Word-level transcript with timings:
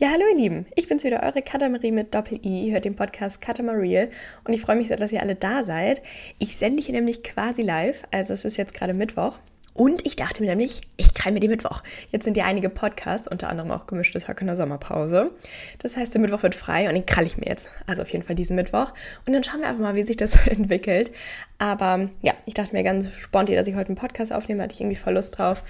Ja, 0.00 0.10
hallo 0.12 0.22
ihr 0.30 0.36
Lieben, 0.36 0.66
ich 0.76 0.86
bin's 0.86 1.02
wieder, 1.02 1.24
eure 1.24 1.42
Katamarie 1.42 1.90
mit 1.90 2.14
Doppel-I. 2.14 2.66
Ihr 2.66 2.72
hört 2.74 2.84
den 2.84 2.94
Podcast 2.94 3.40
Katamarie 3.40 4.06
und 4.44 4.52
ich 4.52 4.60
freue 4.60 4.76
mich 4.76 4.86
sehr, 4.86 4.96
dass 4.96 5.10
ihr 5.10 5.20
alle 5.20 5.34
da 5.34 5.64
seid. 5.64 6.02
Ich 6.38 6.56
sende 6.56 6.80
hier 6.80 6.94
nämlich 6.94 7.24
quasi 7.24 7.62
live, 7.62 8.04
also 8.12 8.32
es 8.32 8.44
ist 8.44 8.56
jetzt 8.58 8.74
gerade 8.74 8.94
Mittwoch. 8.94 9.40
Und 9.74 10.06
ich 10.06 10.14
dachte 10.14 10.40
mir 10.40 10.50
nämlich, 10.50 10.82
ich 10.98 11.10
mir 11.24 11.40
den 11.40 11.50
Mittwoch. 11.50 11.82
Jetzt 12.12 12.22
sind 12.22 12.36
ja 12.36 12.44
einige 12.44 12.70
Podcasts, 12.70 13.26
unter 13.26 13.50
anderem 13.50 13.72
auch 13.72 13.88
gemischtes 13.88 14.28
Hack 14.28 14.40
in 14.40 14.46
der 14.46 14.54
Sommerpause. 14.54 15.32
Das 15.80 15.96
heißt, 15.96 16.14
der 16.14 16.20
Mittwoch 16.20 16.44
wird 16.44 16.54
frei 16.54 16.86
und 16.86 16.94
den 16.94 17.04
krall 17.04 17.26
ich 17.26 17.36
mir 17.36 17.48
jetzt. 17.48 17.68
Also 17.88 18.02
auf 18.02 18.10
jeden 18.10 18.24
Fall 18.24 18.36
diesen 18.36 18.54
Mittwoch. 18.54 18.94
Und 19.26 19.32
dann 19.32 19.42
schauen 19.42 19.62
wir 19.62 19.66
einfach 19.66 19.82
mal, 19.82 19.96
wie 19.96 20.04
sich 20.04 20.16
das 20.16 20.46
entwickelt. 20.46 21.10
Aber 21.58 22.08
ja, 22.22 22.34
ich 22.46 22.54
dachte 22.54 22.72
mir 22.72 22.84
ganz 22.84 23.10
spontan, 23.10 23.56
dass 23.56 23.66
ich 23.66 23.74
heute 23.74 23.88
einen 23.88 23.96
Podcast 23.96 24.32
aufnehme, 24.32 24.62
hatte 24.62 24.74
ich 24.74 24.80
irgendwie 24.80 24.94
voll 24.94 25.14
Lust 25.14 25.36
drauf, 25.36 25.64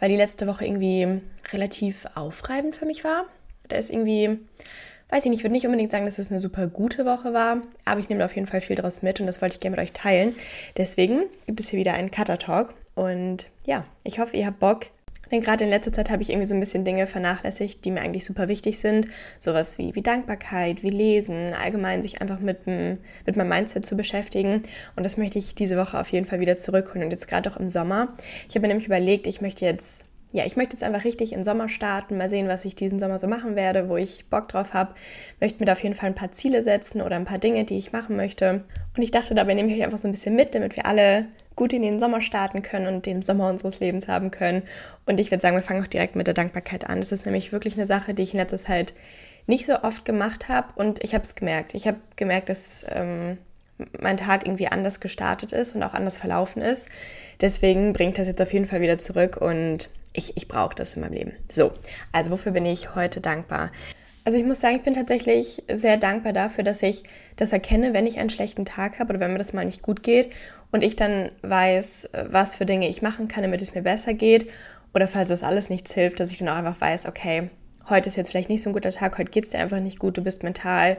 weil 0.00 0.08
die 0.08 0.16
letzte 0.16 0.46
Woche 0.46 0.64
irgendwie 0.64 1.20
relativ 1.52 2.06
aufreibend 2.14 2.76
für 2.76 2.86
mich 2.86 3.04
war. 3.04 3.26
Da 3.68 3.76
ist 3.76 3.90
irgendwie, 3.90 4.38
weiß 5.10 5.24
ich 5.24 5.30
nicht, 5.30 5.40
ich 5.40 5.44
würde 5.44 5.52
nicht 5.52 5.66
unbedingt 5.66 5.92
sagen, 5.92 6.04
dass 6.04 6.18
es 6.18 6.30
eine 6.30 6.40
super 6.40 6.66
gute 6.66 7.04
Woche 7.04 7.32
war, 7.32 7.62
aber 7.84 8.00
ich 8.00 8.08
nehme 8.08 8.24
auf 8.24 8.34
jeden 8.34 8.46
Fall 8.46 8.60
viel 8.60 8.76
draus 8.76 9.02
mit 9.02 9.20
und 9.20 9.26
das 9.26 9.40
wollte 9.40 9.54
ich 9.54 9.60
gerne 9.60 9.76
mit 9.76 9.84
euch 9.84 9.92
teilen. 9.92 10.34
Deswegen 10.76 11.24
gibt 11.46 11.60
es 11.60 11.68
hier 11.70 11.78
wieder 11.78 11.94
einen 11.94 12.10
Cutter 12.10 12.38
Talk 12.38 12.74
und 12.94 13.46
ja, 13.66 13.84
ich 14.04 14.18
hoffe, 14.18 14.36
ihr 14.36 14.46
habt 14.46 14.60
Bock. 14.60 14.86
Denn 15.30 15.40
gerade 15.40 15.64
in 15.64 15.70
letzter 15.70 15.92
Zeit 15.92 16.10
habe 16.10 16.22
ich 16.22 16.30
irgendwie 16.30 16.46
so 16.46 16.54
ein 16.54 16.60
bisschen 16.60 16.84
Dinge 16.84 17.06
vernachlässigt, 17.06 17.84
die 17.84 17.90
mir 17.90 18.02
eigentlich 18.02 18.24
super 18.24 18.48
wichtig 18.48 18.78
sind. 18.78 19.08
Sowas 19.40 19.78
wie, 19.78 19.94
wie 19.94 20.02
Dankbarkeit, 20.02 20.82
wie 20.82 20.90
Lesen, 20.90 21.54
allgemein 21.54 22.02
sich 22.02 22.20
einfach 22.20 22.40
mit, 22.40 22.66
mit 22.66 23.36
meinem 23.36 23.48
Mindset 23.48 23.86
zu 23.86 23.96
beschäftigen. 23.96 24.62
Und 24.96 25.04
das 25.04 25.16
möchte 25.16 25.38
ich 25.38 25.54
diese 25.54 25.76
Woche 25.76 25.98
auf 25.98 26.10
jeden 26.10 26.26
Fall 26.26 26.40
wieder 26.40 26.56
zurückholen. 26.56 27.04
Und 27.04 27.10
jetzt 27.10 27.26
gerade 27.26 27.50
auch 27.50 27.56
im 27.56 27.68
Sommer. 27.68 28.14
Ich 28.48 28.54
habe 28.54 28.60
mir 28.60 28.68
nämlich 28.68 28.86
überlegt, 28.86 29.26
ich 29.26 29.40
möchte 29.40 29.64
jetzt 29.64 30.04
ja, 30.34 30.44
ich 30.44 30.56
möchte 30.56 30.74
jetzt 30.74 30.82
einfach 30.82 31.04
richtig 31.04 31.30
in 31.30 31.38
den 31.38 31.44
Sommer 31.44 31.68
starten, 31.68 32.18
mal 32.18 32.28
sehen, 32.28 32.48
was 32.48 32.64
ich 32.64 32.74
diesen 32.74 32.98
Sommer 32.98 33.18
so 33.18 33.28
machen 33.28 33.54
werde, 33.54 33.88
wo 33.88 33.96
ich 33.96 34.28
Bock 34.30 34.48
drauf 34.48 34.74
habe. 34.74 34.92
Möchte 35.40 35.60
mir 35.60 35.66
da 35.66 35.72
auf 35.72 35.82
jeden 35.84 35.94
Fall 35.94 36.08
ein 36.08 36.16
paar 36.16 36.32
Ziele 36.32 36.64
setzen 36.64 37.02
oder 37.02 37.14
ein 37.14 37.24
paar 37.24 37.38
Dinge, 37.38 37.62
die 37.62 37.76
ich 37.76 37.92
machen 37.92 38.16
möchte. 38.16 38.64
Und 38.96 39.02
ich 39.04 39.12
dachte, 39.12 39.36
dabei 39.36 39.54
nehme 39.54 39.68
ich 39.70 39.76
euch 39.78 39.84
einfach 39.84 39.98
so 39.98 40.08
ein 40.08 40.10
bisschen 40.10 40.34
mit, 40.34 40.56
damit 40.56 40.74
wir 40.74 40.86
alle 40.86 41.26
gut 41.54 41.72
in 41.72 41.82
den 41.82 42.00
Sommer 42.00 42.20
starten 42.20 42.62
können 42.62 42.92
und 42.92 43.06
den 43.06 43.22
Sommer 43.22 43.48
unseres 43.48 43.78
Lebens 43.78 44.08
haben 44.08 44.32
können. 44.32 44.64
Und 45.06 45.20
ich 45.20 45.30
würde 45.30 45.40
sagen, 45.40 45.54
wir 45.54 45.62
fangen 45.62 45.84
auch 45.84 45.86
direkt 45.86 46.16
mit 46.16 46.26
der 46.26 46.34
Dankbarkeit 46.34 46.90
an. 46.90 46.98
Das 46.98 47.12
ist 47.12 47.26
nämlich 47.26 47.52
wirklich 47.52 47.74
eine 47.74 47.86
Sache, 47.86 48.12
die 48.12 48.22
ich 48.22 48.34
in 48.34 48.40
letzter 48.40 48.58
Zeit 48.58 48.92
nicht 49.46 49.66
so 49.66 49.84
oft 49.84 50.04
gemacht 50.04 50.48
habe 50.48 50.66
und 50.74 51.04
ich 51.04 51.14
habe 51.14 51.22
es 51.22 51.36
gemerkt. 51.36 51.74
Ich 51.74 51.86
habe 51.86 51.98
gemerkt, 52.16 52.48
dass 52.48 52.84
ähm, 52.88 53.38
mein 54.00 54.16
Tag 54.16 54.46
irgendwie 54.46 54.66
anders 54.66 54.98
gestartet 54.98 55.52
ist 55.52 55.76
und 55.76 55.84
auch 55.84 55.94
anders 55.94 56.16
verlaufen 56.16 56.60
ist. 56.60 56.88
Deswegen 57.40 57.92
bringe 57.92 58.10
ich 58.10 58.16
das 58.16 58.26
jetzt 58.26 58.42
auf 58.42 58.52
jeden 58.52 58.66
Fall 58.66 58.80
wieder 58.80 58.98
zurück 58.98 59.36
und 59.36 59.90
ich, 60.14 60.36
ich 60.36 60.48
brauche 60.48 60.74
das 60.74 60.94
in 60.94 61.02
meinem 61.02 61.12
Leben. 61.12 61.32
So, 61.50 61.72
also 62.12 62.30
wofür 62.30 62.52
bin 62.52 62.64
ich 62.64 62.94
heute 62.94 63.20
dankbar? 63.20 63.70
Also 64.24 64.38
ich 64.38 64.44
muss 64.44 64.60
sagen, 64.60 64.76
ich 64.76 64.82
bin 64.82 64.94
tatsächlich 64.94 65.62
sehr 65.70 65.98
dankbar 65.98 66.32
dafür, 66.32 66.64
dass 66.64 66.82
ich 66.82 67.02
das 67.36 67.52
erkenne, 67.52 67.92
wenn 67.92 68.06
ich 68.06 68.18
einen 68.18 68.30
schlechten 68.30 68.64
Tag 68.64 68.98
habe 68.98 69.10
oder 69.10 69.20
wenn 69.20 69.32
mir 69.32 69.38
das 69.38 69.52
mal 69.52 69.66
nicht 69.66 69.82
gut 69.82 70.02
geht 70.02 70.30
und 70.72 70.82
ich 70.82 70.96
dann 70.96 71.30
weiß, 71.42 72.08
was 72.30 72.56
für 72.56 72.64
Dinge 72.64 72.88
ich 72.88 73.02
machen 73.02 73.28
kann, 73.28 73.42
damit 73.42 73.60
es 73.60 73.74
mir 73.74 73.82
besser 73.82 74.14
geht. 74.14 74.50
Oder 74.94 75.08
falls 75.08 75.28
das 75.28 75.42
alles 75.42 75.68
nichts 75.68 75.92
hilft, 75.92 76.20
dass 76.20 76.30
ich 76.30 76.38
dann 76.38 76.48
auch 76.48 76.54
einfach 76.54 76.80
weiß, 76.80 77.06
okay, 77.06 77.50
heute 77.90 78.08
ist 78.08 78.16
jetzt 78.16 78.30
vielleicht 78.30 78.48
nicht 78.48 78.62
so 78.62 78.70
ein 78.70 78.72
guter 78.72 78.92
Tag, 78.92 79.18
heute 79.18 79.30
geht 79.30 79.44
es 79.44 79.50
dir 79.50 79.58
einfach 79.58 79.80
nicht 79.80 79.98
gut, 79.98 80.16
du 80.16 80.22
bist 80.22 80.42
mental 80.42 80.96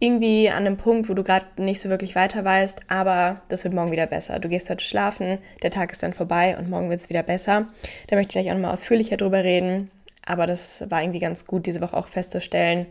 irgendwie 0.00 0.48
an 0.48 0.66
einem 0.66 0.76
Punkt, 0.76 1.08
wo 1.08 1.14
du 1.14 1.24
gerade 1.24 1.46
nicht 1.56 1.80
so 1.80 1.88
wirklich 1.88 2.14
weiter 2.14 2.44
weißt, 2.44 2.82
aber 2.88 3.42
das 3.48 3.64
wird 3.64 3.74
morgen 3.74 3.90
wieder 3.90 4.06
besser. 4.06 4.38
Du 4.38 4.48
gehst 4.48 4.70
heute 4.70 4.84
schlafen, 4.84 5.38
der 5.62 5.70
Tag 5.70 5.90
ist 5.90 6.02
dann 6.02 6.14
vorbei 6.14 6.56
und 6.56 6.70
morgen 6.70 6.88
wird 6.88 7.00
es 7.00 7.08
wieder 7.08 7.24
besser. 7.24 7.66
Da 8.06 8.16
möchte 8.16 8.30
ich 8.30 8.42
gleich 8.42 8.50
auch 8.50 8.56
nochmal 8.56 8.72
ausführlicher 8.72 9.16
drüber 9.16 9.42
reden, 9.42 9.90
aber 10.24 10.46
das 10.46 10.88
war 10.88 11.02
irgendwie 11.02 11.18
ganz 11.18 11.46
gut, 11.46 11.66
diese 11.66 11.80
Woche 11.80 11.96
auch 11.96 12.06
festzustellen, 12.06 12.86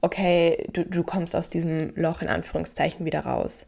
okay, 0.00 0.64
du, 0.72 0.84
du 0.84 1.02
kommst 1.02 1.36
aus 1.36 1.50
diesem 1.50 1.92
Loch 1.96 2.22
in 2.22 2.28
Anführungszeichen 2.28 3.04
wieder 3.04 3.20
raus. 3.20 3.66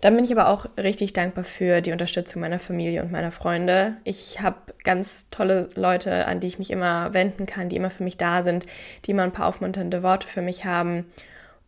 Dann 0.00 0.14
bin 0.16 0.24
ich 0.24 0.32
aber 0.32 0.48
auch 0.48 0.66
richtig 0.76 1.14
dankbar 1.14 1.44
für 1.44 1.80
die 1.80 1.92
Unterstützung 1.92 2.42
meiner 2.42 2.58
Familie 2.58 3.02
und 3.02 3.10
meiner 3.10 3.32
Freunde. 3.32 3.96
Ich 4.04 4.40
habe 4.40 4.56
ganz 4.82 5.28
tolle 5.30 5.70
Leute, 5.74 6.26
an 6.26 6.40
die 6.40 6.46
ich 6.46 6.58
mich 6.58 6.70
immer 6.70 7.14
wenden 7.14 7.46
kann, 7.46 7.70
die 7.70 7.76
immer 7.76 7.90
für 7.90 8.04
mich 8.04 8.16
da 8.16 8.42
sind, 8.42 8.66
die 9.04 9.12
immer 9.12 9.22
ein 9.22 9.32
paar 9.32 9.46
aufmunternde 9.46 10.02
Worte 10.02 10.28
für 10.28 10.42
mich 10.42 10.64
haben 10.64 11.06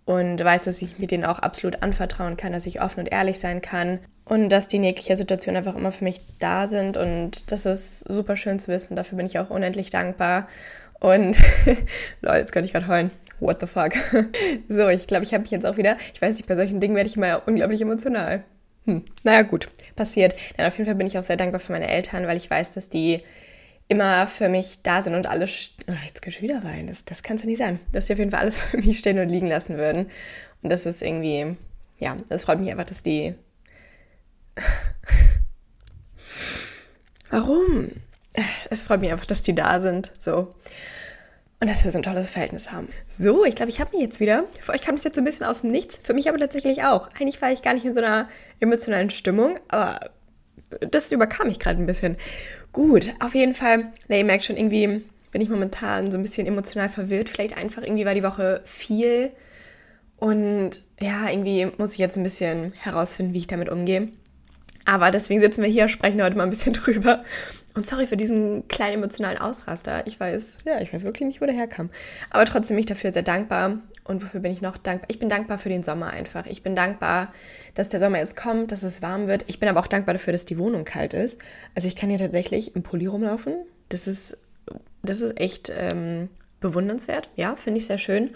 und 0.06 0.43
weiß, 0.43 0.62
dass 0.62 0.81
ich 0.81 0.99
mit 0.99 1.11
denen 1.11 1.25
auch 1.25 1.41
absolut 1.41 1.83
anvertrauen 1.83 2.37
kann, 2.37 2.53
dass 2.53 2.65
ich 2.65 2.81
offen 2.81 3.00
und 3.00 3.06
ehrlich 3.06 3.39
sein 3.39 3.61
kann 3.61 3.99
und 4.25 4.49
dass 4.49 4.69
die 4.69 4.77
in 4.77 4.84
jeglicher 4.84 5.17
Situation 5.17 5.56
einfach 5.56 5.75
immer 5.75 5.93
für 5.93 6.05
mich 6.05 6.21
da 6.39 6.67
sind 6.69 6.97
und 6.97 7.50
das 7.50 7.67
ist 7.67 8.00
super 8.09 8.37
schön 8.37 8.59
zu 8.59 8.72
wissen. 8.72 8.97
Dafür 8.97 9.17
bin 9.17 9.27
ich 9.27 9.39
auch 9.39 9.50
unendlich 9.50 9.91
dankbar 9.91 10.49
und 11.00 11.37
Leute, 12.22 12.39
jetzt 12.39 12.53
könnte 12.53 12.67
ich 12.67 12.72
gerade 12.72 12.89
heulen. 12.89 13.11
What 13.41 13.61
the 13.61 13.67
fuck? 13.67 13.93
so, 14.69 14.89
ich 14.89 15.06
glaube, 15.09 15.25
ich 15.25 15.34
habe 15.34 15.43
mich 15.43 15.50
jetzt 15.50 15.67
auch 15.67 15.77
wieder, 15.77 15.97
ich 16.15 16.23
weiß 16.23 16.37
nicht, 16.37 16.47
bei 16.47 16.56
solchen 16.56 16.81
Dingen 16.81 16.94
werde 16.94 17.09
ich 17.09 17.17
immer 17.17 17.43
unglaublich 17.47 17.83
emotional. 17.83 18.44
Hm, 18.87 19.05
naja, 19.25 19.43
gut, 19.43 19.69
passiert. 19.97 20.37
Dann 20.56 20.67
auf 20.67 20.78
jeden 20.78 20.87
Fall 20.87 20.94
bin 20.94 21.09
ich 21.09 21.19
auch 21.19 21.25
sehr 21.25 21.37
dankbar 21.37 21.61
für 21.61 21.73
meine 21.73 21.88
Eltern, 21.88 22.27
weil 22.28 22.37
ich 22.37 22.49
weiß, 22.49 22.71
dass 22.71 22.88
die 22.88 23.23
immer 23.89 24.27
für 24.27 24.49
mich 24.49 24.81
da 24.83 25.01
sind 25.01 25.15
und 25.15 25.27
alles. 25.27 25.71
Oh, 25.89 25.93
jetzt 26.05 26.23
kann 26.23 26.33
ich 26.33 26.43
wieder 26.43 26.65
weinen. 26.65 26.89
Das, 26.89 27.05
das 27.05 27.23
kann 27.23 27.37
es 27.37 27.43
ja 27.43 27.49
nicht 27.49 27.59
sein. 27.59 27.79
Dass 27.93 28.07
sie 28.07 28.15
auf 28.15 28.19
jeden 28.19 28.31
Fall 28.31 28.41
alles 28.41 28.59
für 28.63 28.79
mich 28.79 28.99
stehen 28.99 29.19
und 29.19 29.29
liegen 29.29 29.47
lassen 29.49 29.77
würden. 29.77 30.11
Und 30.63 30.71
das 30.71 30.87
ist 30.87 31.03
irgendwie, 31.03 31.57
ja, 31.99 32.17
das 32.29 32.45
freut 32.45 32.61
mich 32.61 32.71
einfach, 32.71 32.85
dass 32.85 33.03
die. 33.03 33.35
Warum? 37.31 37.91
Es 38.71 38.83
freut 38.83 39.01
mich 39.01 39.11
einfach, 39.11 39.27
dass 39.27 39.43
die 39.43 39.55
da 39.55 39.81
sind. 39.81 40.13
So. 40.19 40.55
Und 41.59 41.71
dass 41.71 41.85
wir 41.85 41.91
so 41.91 41.99
ein 41.99 42.03
tolles 42.03 42.29
Verhältnis 42.29 42.71
haben. 42.71 42.89
So, 43.09 43.45
ich 43.45 43.55
glaube, 43.55 43.71
ich 43.71 43.81
habe 43.81 43.93
mich 43.93 44.03
jetzt 44.03 44.21
wieder. 44.21 44.45
Für 44.61 44.73
euch 44.73 44.83
kam 44.83 44.97
es 44.97 45.05
jetzt 45.05 45.15
so 45.15 45.23
ein 45.23 45.25
bisschen 45.25 45.47
aus 45.47 45.63
dem 45.63 45.71
Nichts. 45.71 45.99
Für 46.03 46.13
mich 46.13 46.29
aber 46.29 46.39
tatsächlich 46.39 46.85
auch. 46.85 47.09
Eigentlich 47.19 47.41
war 47.41 47.51
ich 47.51 47.63
gar 47.63 47.73
nicht 47.73 47.87
in 47.87 47.95
so 47.95 48.01
einer 48.01 48.29
emotionalen 48.61 49.09
Stimmung, 49.09 49.59
aber 49.69 50.11
das 50.81 51.13
überkam 51.13 51.47
mich 51.47 51.59
gerade 51.59 51.81
ein 51.81 51.87
bisschen. 51.87 52.17
Gut, 52.76 53.14
auf 53.20 53.34
jeden 53.34 53.54
Fall, 53.54 53.91
ne, 54.09 54.19
ihr 54.19 54.25
merkt 54.26 54.44
schon, 54.44 54.59
irgendwie 54.59 55.03
bin 55.32 55.41
ich 55.41 55.48
momentan 55.48 56.10
so 56.10 56.19
ein 56.19 56.22
bisschen 56.22 56.47
emotional 56.47 56.91
verwirrt. 56.91 57.31
Vielleicht 57.31 57.56
einfach 57.56 57.81
irgendwie 57.82 58.04
war 58.04 58.12
die 58.12 58.22
Woche 58.22 58.60
viel. 58.66 59.31
Und 60.19 60.82
ja, 61.00 61.31
irgendwie 61.31 61.69
muss 61.78 61.94
ich 61.94 61.98
jetzt 61.98 62.19
ein 62.19 62.22
bisschen 62.22 62.75
herausfinden, 62.75 63.32
wie 63.32 63.38
ich 63.38 63.47
damit 63.47 63.70
umgehe. 63.70 64.09
Aber 64.84 65.10
deswegen 65.10 65.41
sitzen 65.41 65.62
wir 65.62 65.70
hier, 65.70 65.88
sprechen 65.88 66.22
heute 66.22 66.37
mal 66.37 66.42
ein 66.42 66.50
bisschen 66.50 66.72
drüber. 66.75 67.25
Und 67.75 67.87
sorry 67.87 68.06
für 68.06 68.19
diesen 68.19 68.69
kleinen 68.69 68.97
emotionalen 68.97 69.38
Ausraster. 69.38 70.06
Ich 70.06 70.20
weiß, 70.20 70.58
ja, 70.66 70.78
ich 70.82 70.93
weiß 70.93 71.04
wirklich 71.04 71.26
nicht, 71.26 71.41
wo 71.41 71.47
der 71.47 71.54
herkam. 71.54 71.88
Aber 72.28 72.44
trotzdem 72.44 72.75
bin 72.75 72.81
ich 72.81 72.87
dafür 72.87 73.10
sehr 73.10 73.22
dankbar. 73.22 73.78
Und 74.06 74.22
wofür 74.22 74.41
bin 74.41 74.53
ich 74.53 74.62
noch 74.62 74.77
dankbar? 74.77 75.09
Ich 75.11 75.19
bin 75.19 75.28
dankbar 75.28 75.59
für 75.59 75.69
den 75.69 75.83
Sommer 75.83 76.11
einfach. 76.11 76.47
Ich 76.47 76.62
bin 76.62 76.77
dankbar, 76.77 77.33
dass 77.75 77.89
der 77.89 78.00
Sommer 78.00 78.19
jetzt 78.19 78.37
kommt, 78.37 78.72
dass 78.72 78.83
es 78.83 79.03
warm 79.03 79.27
wird. 79.27 79.44
Ich 79.49 79.59
bin 79.59 79.69
aber 79.69 79.81
auch 79.81 79.87
dankbar 79.87 80.15
dafür, 80.15 80.33
dass 80.33 80.44
die 80.44 80.59
Wohnung 80.59 80.84
kalt 80.84 81.12
ist. 81.12 81.39
Also 81.75 81.89
ich 81.89 81.97
kann 81.97 82.09
hier 82.09 82.19
tatsächlich 82.19 82.77
im 82.77 82.83
Pulli 82.83 83.06
rumlaufen. 83.06 83.55
Das 83.89 84.06
ist, 84.06 84.39
das 85.03 85.21
ist 85.21 85.41
echt 85.41 85.72
ähm, 85.77 86.28
bewundernswert. 86.61 87.28
Ja, 87.37 87.56
finde 87.56 87.78
ich 87.78 87.87
sehr 87.87 87.99
schön. 87.99 88.31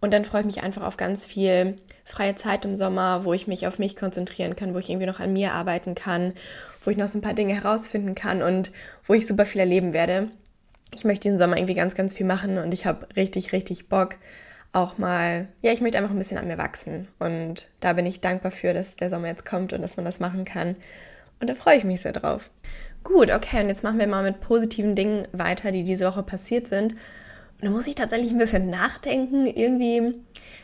Und 0.00 0.14
dann 0.14 0.24
freue 0.24 0.40
ich 0.40 0.46
mich 0.46 0.62
einfach 0.62 0.82
auf 0.82 0.96
ganz 0.96 1.26
viel 1.26 1.76
freie 2.04 2.34
Zeit 2.34 2.64
im 2.64 2.74
Sommer, 2.74 3.24
wo 3.24 3.34
ich 3.34 3.46
mich 3.46 3.66
auf 3.66 3.78
mich 3.78 3.96
konzentrieren 3.96 4.56
kann, 4.56 4.74
wo 4.74 4.78
ich 4.78 4.88
irgendwie 4.88 5.06
noch 5.06 5.20
an 5.20 5.32
mir 5.32 5.52
arbeiten 5.52 5.94
kann, 5.94 6.32
wo 6.84 6.90
ich 6.90 6.96
noch 6.96 7.06
so 7.06 7.18
ein 7.18 7.22
paar 7.22 7.34
Dinge 7.34 7.54
herausfinden 7.54 8.14
kann 8.14 8.42
und 8.42 8.72
wo 9.06 9.14
ich 9.14 9.26
super 9.26 9.44
viel 9.44 9.60
erleben 9.60 9.92
werde. 9.92 10.28
Ich 10.94 11.04
möchte 11.04 11.24
diesen 11.24 11.38
Sommer 11.38 11.56
irgendwie 11.56 11.74
ganz, 11.74 11.94
ganz 11.94 12.14
viel 12.14 12.26
machen 12.26 12.58
und 12.58 12.72
ich 12.72 12.86
habe 12.86 13.06
richtig, 13.14 13.52
richtig 13.52 13.88
Bock 13.88 14.16
auch 14.72 14.98
mal, 14.98 15.48
ja, 15.62 15.72
ich 15.72 15.80
möchte 15.80 15.98
einfach 15.98 16.10
ein 16.12 16.18
bisschen 16.18 16.38
an 16.38 16.46
mir 16.46 16.58
wachsen. 16.58 17.08
Und 17.18 17.68
da 17.80 17.92
bin 17.92 18.06
ich 18.06 18.20
dankbar 18.20 18.52
für, 18.52 18.72
dass 18.72 18.96
der 18.96 19.10
Sommer 19.10 19.28
jetzt 19.28 19.44
kommt 19.44 19.72
und 19.72 19.82
dass 19.82 19.96
man 19.96 20.04
das 20.04 20.20
machen 20.20 20.44
kann. 20.44 20.76
Und 21.40 21.50
da 21.50 21.54
freue 21.54 21.76
ich 21.76 21.84
mich 21.84 22.02
sehr 22.02 22.12
drauf. 22.12 22.50
Gut, 23.02 23.30
okay, 23.30 23.62
und 23.62 23.68
jetzt 23.68 23.82
machen 23.82 23.98
wir 23.98 24.06
mal 24.06 24.22
mit 24.22 24.40
positiven 24.40 24.94
Dingen 24.94 25.26
weiter, 25.32 25.72
die 25.72 25.82
diese 25.82 26.06
Woche 26.06 26.22
passiert 26.22 26.68
sind. 26.68 26.92
Und 26.92 27.66
da 27.66 27.70
muss 27.70 27.86
ich 27.86 27.94
tatsächlich 27.94 28.30
ein 28.30 28.38
bisschen 28.38 28.70
nachdenken. 28.70 29.46
Irgendwie, 29.46 30.14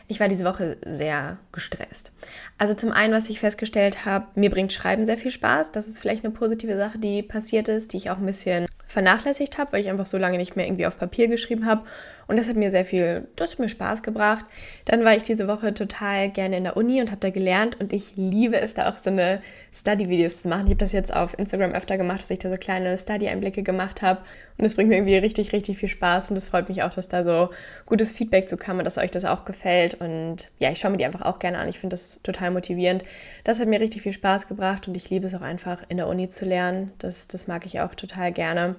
ich 0.07 0.19
war 0.19 0.27
diese 0.27 0.45
Woche 0.45 0.77
sehr 0.85 1.37
gestresst. 1.51 2.11
Also 2.57 2.73
zum 2.73 2.91
einen, 2.91 3.13
was 3.13 3.29
ich 3.29 3.39
festgestellt 3.39 4.05
habe, 4.05 4.27
mir 4.35 4.49
bringt 4.49 4.71
Schreiben 4.71 5.05
sehr 5.05 5.17
viel 5.17 5.31
Spaß. 5.31 5.71
Das 5.71 5.87
ist 5.87 5.99
vielleicht 5.99 6.23
eine 6.23 6.33
positive 6.33 6.75
Sache, 6.75 6.97
die 6.99 7.23
passiert 7.23 7.67
ist, 7.67 7.93
die 7.93 7.97
ich 7.97 8.09
auch 8.09 8.17
ein 8.17 8.25
bisschen 8.25 8.67
vernachlässigt 8.87 9.57
habe, 9.57 9.73
weil 9.73 9.81
ich 9.81 9.89
einfach 9.89 10.05
so 10.05 10.17
lange 10.17 10.37
nicht 10.37 10.55
mehr 10.55 10.65
irgendwie 10.65 10.87
auf 10.87 10.97
Papier 10.97 11.27
geschrieben 11.27 11.65
habe. 11.65 11.83
Und 12.27 12.37
das 12.37 12.49
hat 12.49 12.57
mir 12.57 12.71
sehr 12.71 12.83
viel, 12.83 13.27
das 13.37 13.53
hat 13.53 13.59
mir 13.59 13.69
Spaß 13.69 14.03
gebracht. 14.03 14.45
Dann 14.85 15.05
war 15.05 15.15
ich 15.15 15.23
diese 15.23 15.47
Woche 15.47 15.73
total 15.73 16.29
gerne 16.29 16.57
in 16.57 16.65
der 16.65 16.75
Uni 16.75 16.99
und 16.99 17.09
habe 17.09 17.21
da 17.21 17.29
gelernt 17.29 17.79
und 17.79 17.93
ich 17.93 18.17
liebe 18.17 18.59
es, 18.59 18.73
da 18.73 18.89
auch 18.89 18.97
so 18.97 19.09
eine 19.09 19.41
Study-Videos 19.73 20.41
zu 20.41 20.49
machen. 20.49 20.65
Ich 20.65 20.71
habe 20.71 20.79
das 20.79 20.91
jetzt 20.91 21.13
auf 21.13 21.37
Instagram 21.39 21.71
öfter 21.71 21.97
gemacht, 21.97 22.21
dass 22.21 22.29
ich 22.29 22.39
da 22.39 22.49
so 22.49 22.57
kleine 22.57 22.97
Study-Einblicke 22.97 23.63
gemacht 23.63 24.01
habe. 24.01 24.21
Und 24.57 24.63
das 24.63 24.75
bringt 24.75 24.89
mir 24.89 24.95
irgendwie 24.95 25.17
richtig, 25.17 25.53
richtig 25.53 25.77
viel 25.77 25.89
Spaß 25.89 26.31
und 26.31 26.37
es 26.37 26.47
freut 26.47 26.67
mich 26.67 26.83
auch, 26.83 26.91
dass 26.91 27.07
da 27.07 27.23
so 27.23 27.49
gutes 27.85 28.11
Feedback 28.11 28.49
zu 28.49 28.57
kam 28.57 28.79
und 28.79 28.85
dass 28.85 28.97
euch 28.97 29.11
das 29.11 29.23
auch 29.23 29.45
gefällt. 29.45 29.93
Und 29.95 30.49
ja, 30.59 30.71
ich 30.71 30.79
schaue 30.79 30.91
mir 30.91 30.97
die 30.97 31.05
einfach 31.05 31.21
auch 31.21 31.39
gerne 31.39 31.59
an. 31.59 31.69
Ich 31.69 31.79
finde 31.79 31.93
das 31.93 32.21
total 32.23 32.51
motivierend. 32.51 33.03
Das 33.43 33.59
hat 33.59 33.67
mir 33.67 33.79
richtig 33.79 34.01
viel 34.01 34.13
Spaß 34.13 34.47
gebracht 34.47 34.87
und 34.87 34.97
ich 34.97 35.09
liebe 35.09 35.27
es 35.27 35.35
auch 35.35 35.41
einfach 35.41 35.83
in 35.87 35.97
der 35.97 36.07
Uni 36.07 36.27
zu 36.27 36.43
lernen. 36.45 36.91
Das, 36.97 37.27
das 37.27 37.47
mag 37.47 37.65
ich 37.65 37.79
auch 37.79 37.95
total 37.95 38.33
gerne. 38.33 38.75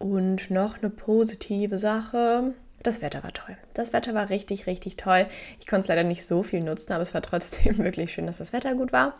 Und 0.00 0.50
noch 0.50 0.78
eine 0.78 0.88
positive 0.88 1.76
Sache. 1.76 2.54
das 2.82 3.02
Wetter 3.02 3.22
war 3.22 3.32
toll. 3.32 3.54
Das 3.74 3.92
Wetter 3.92 4.14
war 4.14 4.30
richtig, 4.30 4.66
richtig 4.66 4.96
toll. 4.96 5.26
Ich 5.60 5.66
konnte 5.66 5.82
es 5.82 5.88
leider 5.88 6.04
nicht 6.04 6.24
so 6.24 6.42
viel 6.42 6.62
nutzen, 6.62 6.94
aber 6.94 7.02
es 7.02 7.12
war 7.12 7.20
trotzdem 7.20 7.76
wirklich 7.84 8.14
schön, 8.14 8.26
dass 8.26 8.38
das 8.38 8.54
Wetter 8.54 8.74
gut 8.74 8.92
war. 8.92 9.18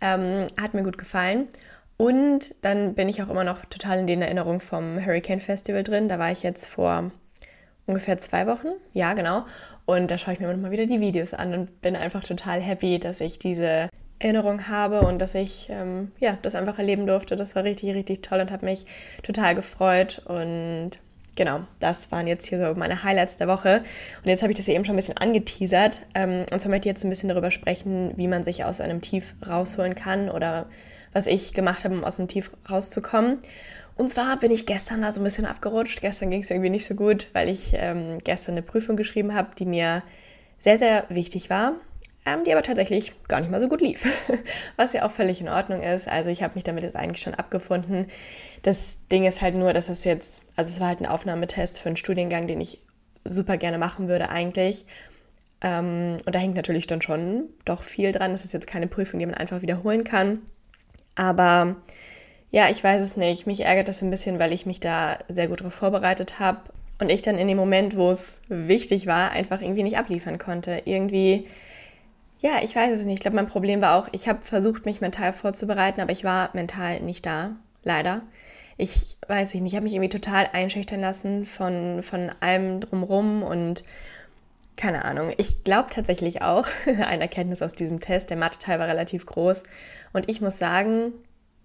Ähm, 0.00 0.44
hat 0.56 0.72
mir 0.72 0.84
gut 0.84 0.98
gefallen. 0.98 1.48
Und 1.96 2.54
dann 2.62 2.94
bin 2.94 3.08
ich 3.08 3.20
auch 3.24 3.28
immer 3.28 3.42
noch 3.42 3.64
total 3.64 3.98
in 3.98 4.06
den 4.06 4.22
Erinnerungen 4.22 4.60
vom 4.60 5.04
Hurricane 5.04 5.40
Festival 5.40 5.82
drin. 5.82 6.08
Da 6.08 6.20
war 6.20 6.30
ich 6.30 6.44
jetzt 6.44 6.66
vor 6.66 7.10
ungefähr 7.86 8.16
zwei 8.16 8.46
Wochen. 8.46 8.68
Ja, 8.92 9.14
genau. 9.14 9.46
Und 9.84 10.12
da 10.12 10.16
schaue 10.16 10.34
ich 10.34 10.38
mir 10.38 10.46
immer 10.46 10.54
noch 10.54 10.62
mal 10.62 10.70
wieder 10.70 10.86
die 10.86 11.00
Videos 11.00 11.34
an 11.34 11.54
und 11.54 11.80
bin 11.80 11.96
einfach 11.96 12.22
total 12.22 12.60
happy, 12.60 13.00
dass 13.00 13.20
ich 13.20 13.40
diese 13.40 13.88
Erinnerung 14.20 14.68
habe 14.68 15.00
und 15.00 15.18
dass 15.18 15.34
ich 15.34 15.68
ähm, 15.70 16.12
ja, 16.20 16.38
das 16.42 16.54
einfach 16.54 16.78
erleben 16.78 17.06
durfte. 17.06 17.36
Das 17.36 17.56
war 17.56 17.64
richtig, 17.64 17.94
richtig 17.94 18.22
toll 18.22 18.40
und 18.40 18.50
hat 18.50 18.62
mich 18.62 18.84
total 19.22 19.54
gefreut. 19.54 20.22
Und 20.26 20.92
genau, 21.36 21.60
das 21.80 22.12
waren 22.12 22.26
jetzt 22.26 22.46
hier 22.46 22.58
so 22.58 22.74
meine 22.78 23.02
Highlights 23.02 23.36
der 23.36 23.48
Woche. 23.48 23.82
Und 24.22 24.28
jetzt 24.28 24.42
habe 24.42 24.52
ich 24.52 24.58
das 24.58 24.66
ja 24.66 24.74
eben 24.74 24.84
schon 24.84 24.94
ein 24.94 24.96
bisschen 24.98 25.16
angeteasert. 25.16 26.02
Ähm, 26.14 26.44
und 26.50 26.60
zwar 26.60 26.70
möchte 26.70 26.88
ich 26.88 26.92
jetzt 26.92 27.02
ein 27.02 27.10
bisschen 27.10 27.30
darüber 27.30 27.50
sprechen, 27.50 28.12
wie 28.16 28.28
man 28.28 28.42
sich 28.42 28.62
aus 28.64 28.80
einem 28.80 29.00
Tief 29.00 29.34
rausholen 29.48 29.94
kann 29.94 30.28
oder 30.28 30.66
was 31.14 31.26
ich 31.26 31.54
gemacht 31.54 31.84
habe, 31.84 31.94
um 31.94 32.04
aus 32.04 32.16
dem 32.16 32.28
Tief 32.28 32.52
rauszukommen. 32.70 33.38
Und 33.96 34.08
zwar 34.08 34.38
bin 34.38 34.50
ich 34.50 34.66
gestern 34.66 35.00
da 35.00 35.12
so 35.12 35.20
ein 35.20 35.24
bisschen 35.24 35.46
abgerutscht. 35.46 36.02
Gestern 36.02 36.30
ging 36.30 36.42
es 36.42 36.50
irgendwie 36.50 36.70
nicht 36.70 36.86
so 36.86 36.94
gut, 36.94 37.28
weil 37.32 37.48
ich 37.48 37.72
ähm, 37.74 38.18
gestern 38.22 38.52
eine 38.52 38.62
Prüfung 38.62 38.96
geschrieben 38.96 39.34
habe, 39.34 39.54
die 39.58 39.64
mir 39.64 40.02
sehr, 40.60 40.78
sehr 40.78 41.04
wichtig 41.08 41.48
war, 41.48 41.74
ähm, 42.26 42.44
die 42.44 42.52
aber 42.52 42.62
tatsächlich 42.62 43.14
gar 43.28 43.40
nicht 43.40 43.50
mal 43.50 43.60
so 43.60 43.68
gut 43.68 43.80
lief. 43.80 44.04
Was 44.76 44.92
ja 44.92 45.04
auch 45.04 45.10
völlig 45.10 45.40
in 45.40 45.48
Ordnung 45.48 45.82
ist. 45.82 46.08
Also 46.08 46.30
ich 46.30 46.42
habe 46.42 46.54
mich 46.54 46.64
damit 46.64 46.84
jetzt 46.84 46.96
eigentlich 46.96 47.22
schon 47.22 47.34
abgefunden. 47.34 48.06
Das 48.62 48.98
Ding 49.10 49.24
ist 49.24 49.40
halt 49.40 49.54
nur, 49.54 49.72
dass 49.72 49.86
das 49.86 50.04
jetzt, 50.04 50.42
also 50.56 50.68
es 50.68 50.80
war 50.80 50.88
halt 50.88 51.00
ein 51.00 51.06
Aufnahmetest 51.06 51.80
für 51.80 51.88
einen 51.88 51.96
Studiengang, 51.96 52.46
den 52.46 52.60
ich 52.60 52.80
super 53.24 53.56
gerne 53.56 53.78
machen 53.78 54.08
würde 54.08 54.28
eigentlich. 54.28 54.86
Ähm, 55.62 56.16
und 56.24 56.34
da 56.34 56.38
hängt 56.38 56.56
natürlich 56.56 56.86
dann 56.86 57.02
schon 57.02 57.48
doch 57.64 57.82
viel 57.82 58.12
dran. 58.12 58.32
Das 58.32 58.44
ist 58.44 58.52
jetzt 58.52 58.66
keine 58.66 58.86
Prüfung, 58.86 59.18
die 59.18 59.26
man 59.26 59.34
einfach 59.34 59.62
wiederholen 59.62 60.04
kann. 60.04 60.40
Aber 61.14 61.76
ja, 62.50 62.68
ich 62.68 62.82
weiß 62.82 63.00
es 63.02 63.16
nicht. 63.16 63.46
Mich 63.46 63.64
ärgert 63.64 63.88
das 63.88 64.02
ein 64.02 64.10
bisschen, 64.10 64.38
weil 64.38 64.52
ich 64.52 64.66
mich 64.66 64.80
da 64.80 65.18
sehr 65.28 65.48
gut 65.48 65.60
darauf 65.60 65.74
vorbereitet 65.74 66.38
habe 66.38 66.60
und 66.98 67.08
ich 67.08 67.22
dann 67.22 67.38
in 67.38 67.48
dem 67.48 67.56
Moment, 67.56 67.96
wo 67.96 68.10
es 68.10 68.40
wichtig 68.48 69.06
war, 69.06 69.30
einfach 69.30 69.60
irgendwie 69.62 69.82
nicht 69.82 69.98
abliefern 69.98 70.38
konnte. 70.38 70.82
Irgendwie, 70.84 71.46
ja, 72.40 72.62
ich 72.62 72.74
weiß 72.74 72.98
es 72.98 73.04
nicht. 73.04 73.14
Ich 73.14 73.20
glaube, 73.20 73.36
mein 73.36 73.46
Problem 73.46 73.80
war 73.80 73.96
auch, 73.96 74.08
ich 74.12 74.28
habe 74.28 74.40
versucht, 74.42 74.86
mich 74.86 75.00
mental 75.00 75.32
vorzubereiten, 75.32 76.00
aber 76.00 76.12
ich 76.12 76.24
war 76.24 76.50
mental 76.54 77.00
nicht 77.00 77.26
da, 77.26 77.56
leider. 77.84 78.22
Ich 78.78 79.18
weiß 79.28 79.54
nicht, 79.54 79.66
ich 79.66 79.74
habe 79.74 79.84
mich 79.84 79.92
irgendwie 79.92 80.08
total 80.08 80.48
einschüchtern 80.52 81.00
lassen 81.00 81.44
von, 81.44 82.02
von 82.02 82.30
allem 82.40 82.80
drumrum 82.80 83.42
und 83.42 83.84
keine 84.76 85.04
Ahnung. 85.04 85.34
Ich 85.36 85.64
glaube 85.64 85.90
tatsächlich 85.90 86.40
auch, 86.40 86.66
eine 86.86 87.20
Erkenntnis 87.20 87.60
aus 87.60 87.74
diesem 87.74 88.00
Test, 88.00 88.30
der 88.30 88.38
Mathe-Teil 88.38 88.78
war 88.78 88.88
relativ 88.88 89.26
groß. 89.26 89.64
Und 90.14 90.28
ich 90.30 90.40
muss 90.40 90.58
sagen, 90.58 91.12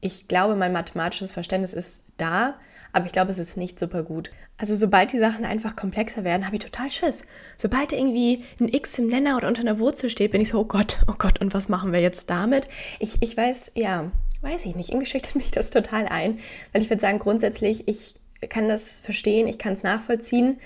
ich 0.02 0.28
glaube, 0.28 0.56
mein 0.56 0.74
mathematisches 0.74 1.32
Verständnis 1.32 1.72
ist 1.72 2.04
da, 2.18 2.56
aber 2.96 3.08
ich 3.08 3.12
glaube, 3.12 3.30
es 3.30 3.40
ist 3.40 3.58
nicht 3.58 3.78
super 3.78 4.04
gut. 4.04 4.32
Also 4.58 4.74
sobald 4.74 5.12
die 5.12 5.20
Sachen 5.20 5.44
einfach 5.44 5.76
komplexer 5.76 6.24
werden, 6.24 6.46
habe 6.46 6.56
ich 6.56 6.62
total 6.62 6.90
Schiss. 6.90 7.26
Sobald 7.58 7.92
irgendwie 7.92 8.46
ein 8.58 8.70
X 8.70 8.98
im 8.98 9.08
Nenner 9.08 9.36
oder 9.36 9.50
unter 9.50 9.60
einer 9.60 9.80
Wurzel 9.80 10.10
steht, 10.10 10.32
bin 10.32 10.40
ich 10.40 10.48
so, 10.48 10.62
oh 10.62 10.64
Gott, 10.64 11.00
oh 11.10 11.16
Gott, 11.18 11.42
und 11.42 11.54
was 11.54 11.68
machen 11.68 11.92
wir 11.92 12.00
jetzt 12.00 12.30
damit? 12.30 12.70
Ich, 13.00 13.22
ich 13.22 13.36
weiß, 13.36 13.74
ja, 13.76 14.10
weiß 14.42 14.66
ich 14.66 14.78
nicht, 14.78 14.92
irgendwie 14.92 15.08
schüchtert 15.08 15.36
mich 15.36 15.52
das 15.52 15.72
total 15.72 16.08
ein, 16.08 16.40
weil 16.72 16.82
ich 16.82 16.90
würde 16.90 17.02
sagen, 17.02 17.20
grundsätzlich, 17.20 17.86
ich 17.90 18.16
kann 18.48 18.70
das 18.70 19.02
verstehen, 19.02 19.50
ich 19.50 19.60
kann 19.60 19.74
es 19.74 19.84
nachvollziehen, 19.84 20.58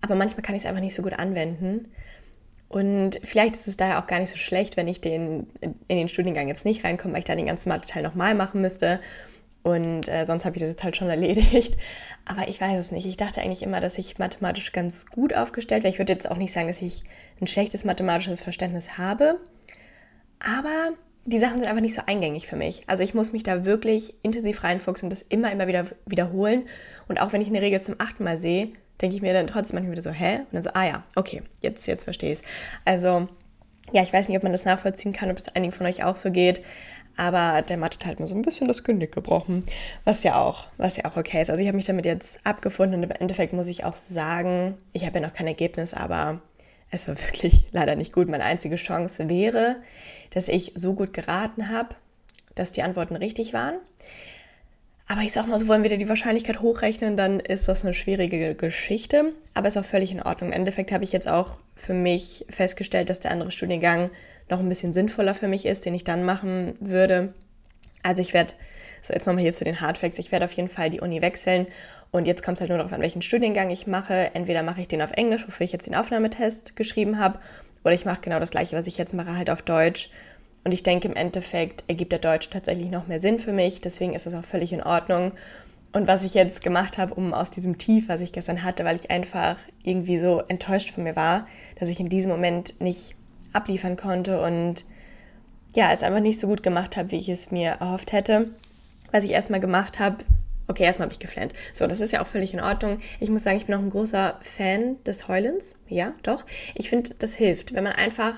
aber 0.00 0.16
manchmal 0.16 0.42
kann 0.42 0.56
ich 0.56 0.62
es 0.62 0.68
einfach 0.68 0.82
nicht 0.82 0.94
so 0.94 1.02
gut 1.02 1.16
anwenden. 1.16 1.86
Und 2.68 3.20
vielleicht 3.22 3.54
ist 3.54 3.68
es 3.68 3.76
daher 3.76 4.02
auch 4.02 4.08
gar 4.08 4.18
nicht 4.18 4.30
so 4.30 4.38
schlecht, 4.38 4.76
wenn 4.76 4.88
ich 4.88 5.00
den, 5.00 5.46
in 5.60 5.96
den 5.98 6.08
Studiengang 6.08 6.48
jetzt 6.48 6.64
nicht 6.64 6.82
reinkomme, 6.82 7.14
weil 7.14 7.20
ich 7.20 7.24
dann 7.24 7.36
den 7.36 7.46
ganzen 7.46 7.68
Mathe-Teil 7.68 8.02
nochmal 8.02 8.34
machen 8.34 8.60
müsste. 8.60 8.98
Und 9.66 10.06
äh, 10.06 10.24
sonst 10.26 10.44
habe 10.44 10.54
ich 10.54 10.60
das 10.60 10.70
jetzt 10.70 10.84
halt 10.84 10.96
schon 10.96 11.08
erledigt. 11.10 11.76
Aber 12.24 12.46
ich 12.46 12.60
weiß 12.60 12.78
es 12.78 12.92
nicht. 12.92 13.04
Ich 13.04 13.16
dachte 13.16 13.40
eigentlich 13.40 13.64
immer, 13.64 13.80
dass 13.80 13.98
ich 13.98 14.16
mathematisch 14.16 14.70
ganz 14.70 15.06
gut 15.06 15.34
aufgestellt 15.34 15.82
wäre. 15.82 15.92
Ich 15.92 15.98
würde 15.98 16.12
jetzt 16.12 16.30
auch 16.30 16.36
nicht 16.36 16.52
sagen, 16.52 16.68
dass 16.68 16.80
ich 16.80 17.02
ein 17.40 17.48
schlechtes 17.48 17.84
mathematisches 17.84 18.42
Verständnis 18.42 18.96
habe. 18.96 19.40
Aber 20.38 20.92
die 21.24 21.38
Sachen 21.38 21.58
sind 21.58 21.68
einfach 21.68 21.82
nicht 21.82 21.94
so 21.94 22.02
eingängig 22.06 22.46
für 22.46 22.54
mich. 22.54 22.84
Also 22.86 23.02
ich 23.02 23.12
muss 23.12 23.32
mich 23.32 23.42
da 23.42 23.64
wirklich 23.64 24.14
intensiv 24.22 24.62
reinfuchsen 24.62 25.06
und 25.06 25.10
das 25.10 25.22
immer, 25.22 25.50
immer 25.50 25.66
wieder 25.66 25.86
wiederholen. 26.06 26.68
Und 27.08 27.20
auch 27.20 27.32
wenn 27.32 27.40
ich 27.40 27.48
eine 27.48 27.60
Regel 27.60 27.80
zum 27.80 27.96
achten 27.98 28.22
Mal 28.22 28.38
sehe, 28.38 28.68
denke 29.00 29.16
ich 29.16 29.22
mir 29.22 29.32
dann 29.32 29.48
trotzdem 29.48 29.74
manchmal 29.74 29.92
wieder 29.92 30.02
so, 30.02 30.10
hä? 30.10 30.36
Und 30.38 30.52
dann 30.52 30.62
so, 30.62 30.70
ah 30.74 30.86
ja, 30.86 31.04
okay, 31.16 31.42
jetzt, 31.60 31.86
jetzt 31.88 32.04
verstehe 32.04 32.30
ich 32.30 32.38
es. 32.38 32.44
Also, 32.84 33.26
ja, 33.92 34.02
ich 34.02 34.12
weiß 34.12 34.28
nicht, 34.28 34.36
ob 34.36 34.42
man 34.42 34.52
das 34.52 34.64
nachvollziehen 34.64 35.12
kann, 35.12 35.30
ob 35.30 35.38
es 35.38 35.48
einigen 35.48 35.72
von 35.72 35.86
euch 35.86 36.04
auch 36.04 36.16
so 36.16 36.30
geht, 36.30 36.62
aber 37.16 37.62
der 37.62 37.78
Mathe 37.78 38.06
hat 38.06 38.20
mir 38.20 38.26
so 38.26 38.34
ein 38.34 38.42
bisschen 38.42 38.68
das 38.68 38.84
Genick 38.84 39.12
gebrochen, 39.12 39.64
was 40.04 40.22
ja 40.22 40.42
auch, 40.42 40.66
was 40.76 40.96
ja 40.96 41.06
auch 41.06 41.16
okay 41.16 41.40
ist. 41.40 41.50
Also 41.50 41.62
ich 41.62 41.68
habe 41.68 41.76
mich 41.76 41.86
damit 41.86 42.04
jetzt 42.04 42.44
abgefunden 42.44 42.98
und 42.98 43.04
im 43.04 43.10
Endeffekt 43.10 43.52
muss 43.52 43.68
ich 43.68 43.84
auch 43.84 43.94
sagen, 43.94 44.74
ich 44.92 45.06
habe 45.06 45.18
ja 45.18 45.26
noch 45.26 45.32
kein 45.32 45.46
Ergebnis, 45.46 45.94
aber 45.94 46.40
es 46.90 47.08
war 47.08 47.16
wirklich 47.32 47.64
leider 47.72 47.94
nicht 47.94 48.12
gut. 48.12 48.28
Meine 48.28 48.44
einzige 48.44 48.76
Chance 48.76 49.28
wäre, 49.28 49.76
dass 50.30 50.48
ich 50.48 50.72
so 50.74 50.94
gut 50.94 51.12
geraten 51.12 51.70
habe, 51.70 51.94
dass 52.54 52.72
die 52.72 52.82
Antworten 52.82 53.16
richtig 53.16 53.52
waren. 53.52 53.76
Aber 55.08 55.20
ich 55.20 55.32
sag 55.32 55.46
mal 55.46 55.58
so, 55.58 55.68
wollen 55.68 55.84
wir 55.84 55.96
die 55.96 56.08
Wahrscheinlichkeit 56.08 56.60
hochrechnen, 56.60 57.16
dann 57.16 57.38
ist 57.38 57.68
das 57.68 57.84
eine 57.84 57.94
schwierige 57.94 58.56
Geschichte. 58.56 59.34
Aber 59.54 59.68
ist 59.68 59.76
auch 59.76 59.84
völlig 59.84 60.10
in 60.10 60.22
Ordnung. 60.22 60.50
Im 60.50 60.56
Endeffekt 60.56 60.90
habe 60.90 61.04
ich 61.04 61.12
jetzt 61.12 61.28
auch 61.28 61.56
für 61.76 61.94
mich 61.94 62.44
festgestellt, 62.50 63.08
dass 63.08 63.20
der 63.20 63.30
andere 63.30 63.52
Studiengang 63.52 64.10
noch 64.50 64.58
ein 64.58 64.68
bisschen 64.68 64.92
sinnvoller 64.92 65.34
für 65.34 65.46
mich 65.48 65.64
ist, 65.64 65.86
den 65.86 65.94
ich 65.94 66.02
dann 66.02 66.24
machen 66.24 66.74
würde. 66.80 67.34
Also 68.02 68.20
ich 68.20 68.34
werde, 68.34 68.54
so 69.00 69.12
jetzt 69.12 69.26
nochmal 69.26 69.42
hier 69.42 69.52
zu 69.52 69.64
den 69.64 69.80
Hardfacts, 69.80 70.18
ich 70.18 70.32
werde 70.32 70.44
auf 70.44 70.52
jeden 70.52 70.68
Fall 70.68 70.90
die 70.90 71.00
Uni 71.00 71.22
wechseln. 71.22 71.68
Und 72.10 72.26
jetzt 72.26 72.42
kommt 72.42 72.56
es 72.56 72.60
halt 72.60 72.70
nur 72.70 72.78
darauf 72.78 72.92
an, 72.92 73.00
welchen 73.00 73.22
Studiengang 73.22 73.70
ich 73.70 73.86
mache. 73.86 74.34
Entweder 74.34 74.64
mache 74.64 74.80
ich 74.80 74.88
den 74.88 75.02
auf 75.02 75.12
Englisch, 75.12 75.46
wofür 75.46 75.64
ich 75.64 75.72
jetzt 75.72 75.86
den 75.86 75.94
Aufnahmetest 75.94 76.74
geschrieben 76.74 77.18
habe, 77.18 77.38
oder 77.84 77.94
ich 77.94 78.04
mache 78.04 78.20
genau 78.20 78.40
das 78.40 78.50
gleiche, 78.50 78.76
was 78.76 78.88
ich 78.88 78.98
jetzt 78.98 79.14
mache, 79.14 79.36
halt 79.36 79.48
auf 79.50 79.62
Deutsch. 79.62 80.10
Und 80.66 80.72
ich 80.72 80.82
denke, 80.82 81.06
im 81.06 81.14
Endeffekt 81.14 81.84
ergibt 81.86 82.10
der 82.10 82.18
Deutsche 82.18 82.50
tatsächlich 82.50 82.90
noch 82.90 83.06
mehr 83.06 83.20
Sinn 83.20 83.38
für 83.38 83.52
mich. 83.52 83.80
Deswegen 83.80 84.14
ist 84.14 84.26
es 84.26 84.34
auch 84.34 84.44
völlig 84.44 84.72
in 84.72 84.82
Ordnung. 84.82 85.30
Und 85.92 86.08
was 86.08 86.24
ich 86.24 86.34
jetzt 86.34 86.60
gemacht 86.60 86.98
habe, 86.98 87.14
um 87.14 87.32
aus 87.32 87.52
diesem 87.52 87.78
Tief, 87.78 88.08
was 88.08 88.20
ich 88.20 88.32
gestern 88.32 88.64
hatte, 88.64 88.84
weil 88.84 88.96
ich 88.96 89.12
einfach 89.12 89.58
irgendwie 89.84 90.18
so 90.18 90.42
enttäuscht 90.48 90.90
von 90.90 91.04
mir 91.04 91.14
war, 91.14 91.46
dass 91.78 91.88
ich 91.88 92.00
in 92.00 92.08
diesem 92.08 92.32
Moment 92.32 92.80
nicht 92.80 93.14
abliefern 93.52 93.96
konnte 93.96 94.42
und 94.42 94.84
ja, 95.76 95.92
es 95.92 96.02
einfach 96.02 96.18
nicht 96.18 96.40
so 96.40 96.48
gut 96.48 96.64
gemacht 96.64 96.96
habe, 96.96 97.12
wie 97.12 97.18
ich 97.18 97.28
es 97.28 97.52
mir 97.52 97.76
erhofft 97.78 98.10
hätte. 98.10 98.50
Was 99.12 99.22
ich 99.22 99.30
erstmal 99.30 99.60
gemacht 99.60 100.00
habe, 100.00 100.24
okay, 100.66 100.82
erstmal 100.82 101.06
habe 101.06 101.12
ich 101.12 101.20
geflennt. 101.20 101.52
So, 101.74 101.86
das 101.86 102.00
ist 102.00 102.12
ja 102.12 102.20
auch 102.22 102.26
völlig 102.26 102.52
in 102.52 102.60
Ordnung. 102.60 102.98
Ich 103.20 103.30
muss 103.30 103.44
sagen, 103.44 103.56
ich 103.56 103.66
bin 103.66 103.76
auch 103.76 103.82
ein 103.82 103.90
großer 103.90 104.36
Fan 104.40 104.96
des 105.04 105.28
Heulens. 105.28 105.76
Ja, 105.88 106.12
doch. 106.24 106.44
Ich 106.74 106.88
finde, 106.88 107.14
das 107.20 107.36
hilft, 107.36 107.72
wenn 107.72 107.84
man 107.84 107.92
einfach 107.92 108.34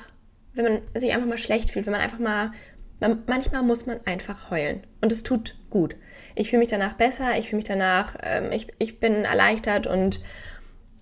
wenn 0.55 0.65
man 0.65 0.83
sich 0.95 1.13
einfach 1.13 1.29
mal 1.29 1.39
schlecht 1.39 1.71
fühlt, 1.71 1.87
wenn 1.87 1.93
man 1.93 2.01
einfach 2.01 2.19
mal, 2.19 2.53
man, 3.01 3.23
manchmal 3.27 3.63
muss 3.63 3.87
man 3.87 4.01
einfach 4.07 4.51
heulen 4.51 4.83
und 5.01 5.13
es 5.13 5.23
tut 5.23 5.57
gut. 5.71 5.97
Ich 6.35 6.51
fühle 6.51 6.61
mich 6.61 6.69
danach 6.69 6.95
besser, 6.95 7.39
ich 7.39 7.49
fühle 7.49 7.59
mich 7.59 7.69
danach, 7.69 8.17
ähm, 8.23 8.51
ich, 8.53 8.69
ich 8.79 9.01
bin 9.01 9.25
erleichtert 9.25 9.87
und 9.87 10.21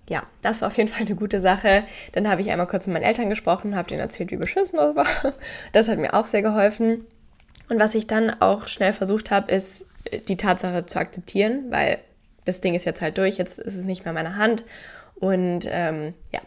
ja, 0.09 0.23
das 0.41 0.61
war 0.61 0.69
auf 0.69 0.77
jeden 0.77 0.89
Fall 0.89 1.05
eine 1.05 1.15
gute 1.15 1.41
Sache. 1.41 1.83
Dann 2.13 2.29
habe 2.29 2.39
ich 2.41 2.49
einmal 2.49 2.67
kurz 2.67 2.87
mit 2.87 2.93
meinen 2.93 3.03
Eltern 3.03 3.29
gesprochen, 3.29 3.75
habe 3.75 3.89
denen 3.89 3.99
erzählt, 3.99 4.31
wie 4.31 4.37
beschissen 4.37 4.77
das 4.77 4.95
war. 4.95 5.33
Das 5.73 5.87
hat 5.87 5.99
mir 5.99 6.13
auch 6.13 6.25
sehr 6.25 6.41
geholfen. 6.41 7.05
Und 7.69 7.79
was 7.79 7.95
ich 7.95 8.07
dann 8.07 8.29
auch 8.41 8.67
schnell 8.67 8.93
versucht 8.93 9.31
habe, 9.31 9.51
ist 9.51 9.85
die 10.29 10.37
Tatsache 10.37 10.85
zu 10.85 10.99
akzeptieren, 10.99 11.65
weil 11.69 11.99
das 12.45 12.61
Ding 12.61 12.75
ist 12.75 12.85
jetzt 12.85 13.01
halt 13.01 13.17
durch, 13.17 13.37
jetzt 13.37 13.59
ist 13.59 13.75
es 13.75 13.83
nicht 13.83 14.05
mehr 14.05 14.11
in 14.11 14.15
meiner 14.15 14.37
Hand 14.37 14.63
und 15.15 15.67
ähm, 15.69 16.13
ja, 16.31 16.39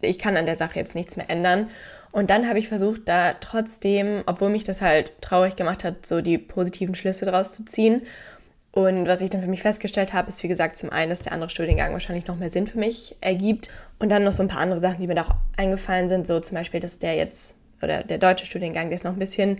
ich 0.00 0.18
kann 0.18 0.36
an 0.36 0.46
der 0.46 0.54
Sache 0.54 0.78
jetzt 0.78 0.94
nichts 0.94 1.16
mehr 1.16 1.28
ändern. 1.28 1.68
Und 2.12 2.28
dann 2.28 2.46
habe 2.46 2.58
ich 2.58 2.68
versucht, 2.68 3.02
da 3.06 3.34
trotzdem, 3.40 4.22
obwohl 4.26 4.50
mich 4.50 4.64
das 4.64 4.82
halt 4.82 5.12
traurig 5.22 5.56
gemacht 5.56 5.82
hat, 5.82 6.06
so 6.06 6.20
die 6.20 6.36
positiven 6.36 6.94
Schlüsse 6.94 7.24
draus 7.24 7.54
zu 7.54 7.64
ziehen. 7.64 8.02
Und 8.70 9.06
was 9.08 9.22
ich 9.22 9.30
dann 9.30 9.40
für 9.40 9.48
mich 9.48 9.62
festgestellt 9.62 10.12
habe, 10.12 10.28
ist 10.28 10.42
wie 10.42 10.48
gesagt 10.48 10.76
zum 10.76 10.90
einen, 10.90 11.10
dass 11.10 11.20
der 11.20 11.32
andere 11.32 11.50
Studiengang 11.50 11.92
wahrscheinlich 11.92 12.26
noch 12.26 12.36
mehr 12.36 12.50
Sinn 12.50 12.66
für 12.66 12.78
mich 12.78 13.16
ergibt. 13.20 13.70
Und 13.98 14.10
dann 14.10 14.24
noch 14.24 14.32
so 14.32 14.42
ein 14.42 14.48
paar 14.48 14.60
andere 14.60 14.80
Sachen, 14.80 15.00
die 15.00 15.06
mir 15.06 15.14
da 15.14 15.22
auch 15.22 15.34
eingefallen 15.56 16.08
sind, 16.10 16.26
so 16.26 16.38
zum 16.38 16.56
Beispiel, 16.56 16.80
dass 16.80 16.98
der 16.98 17.16
jetzt, 17.16 17.56
oder 17.82 18.02
der 18.02 18.18
deutsche 18.18 18.46
Studiengang, 18.46 18.88
der 18.88 18.94
ist 18.94 19.04
noch 19.04 19.12
ein 19.12 19.18
bisschen 19.18 19.58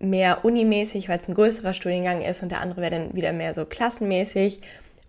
mehr 0.00 0.44
unimäßig, 0.44 1.08
weil 1.08 1.18
es 1.18 1.28
ein 1.28 1.34
größerer 1.34 1.72
Studiengang 1.72 2.22
ist 2.22 2.42
und 2.42 2.50
der 2.50 2.60
andere 2.60 2.80
wäre 2.80 2.92
dann 2.92 3.14
wieder 3.14 3.32
mehr 3.32 3.54
so 3.54 3.64
klassenmäßig, 3.64 4.60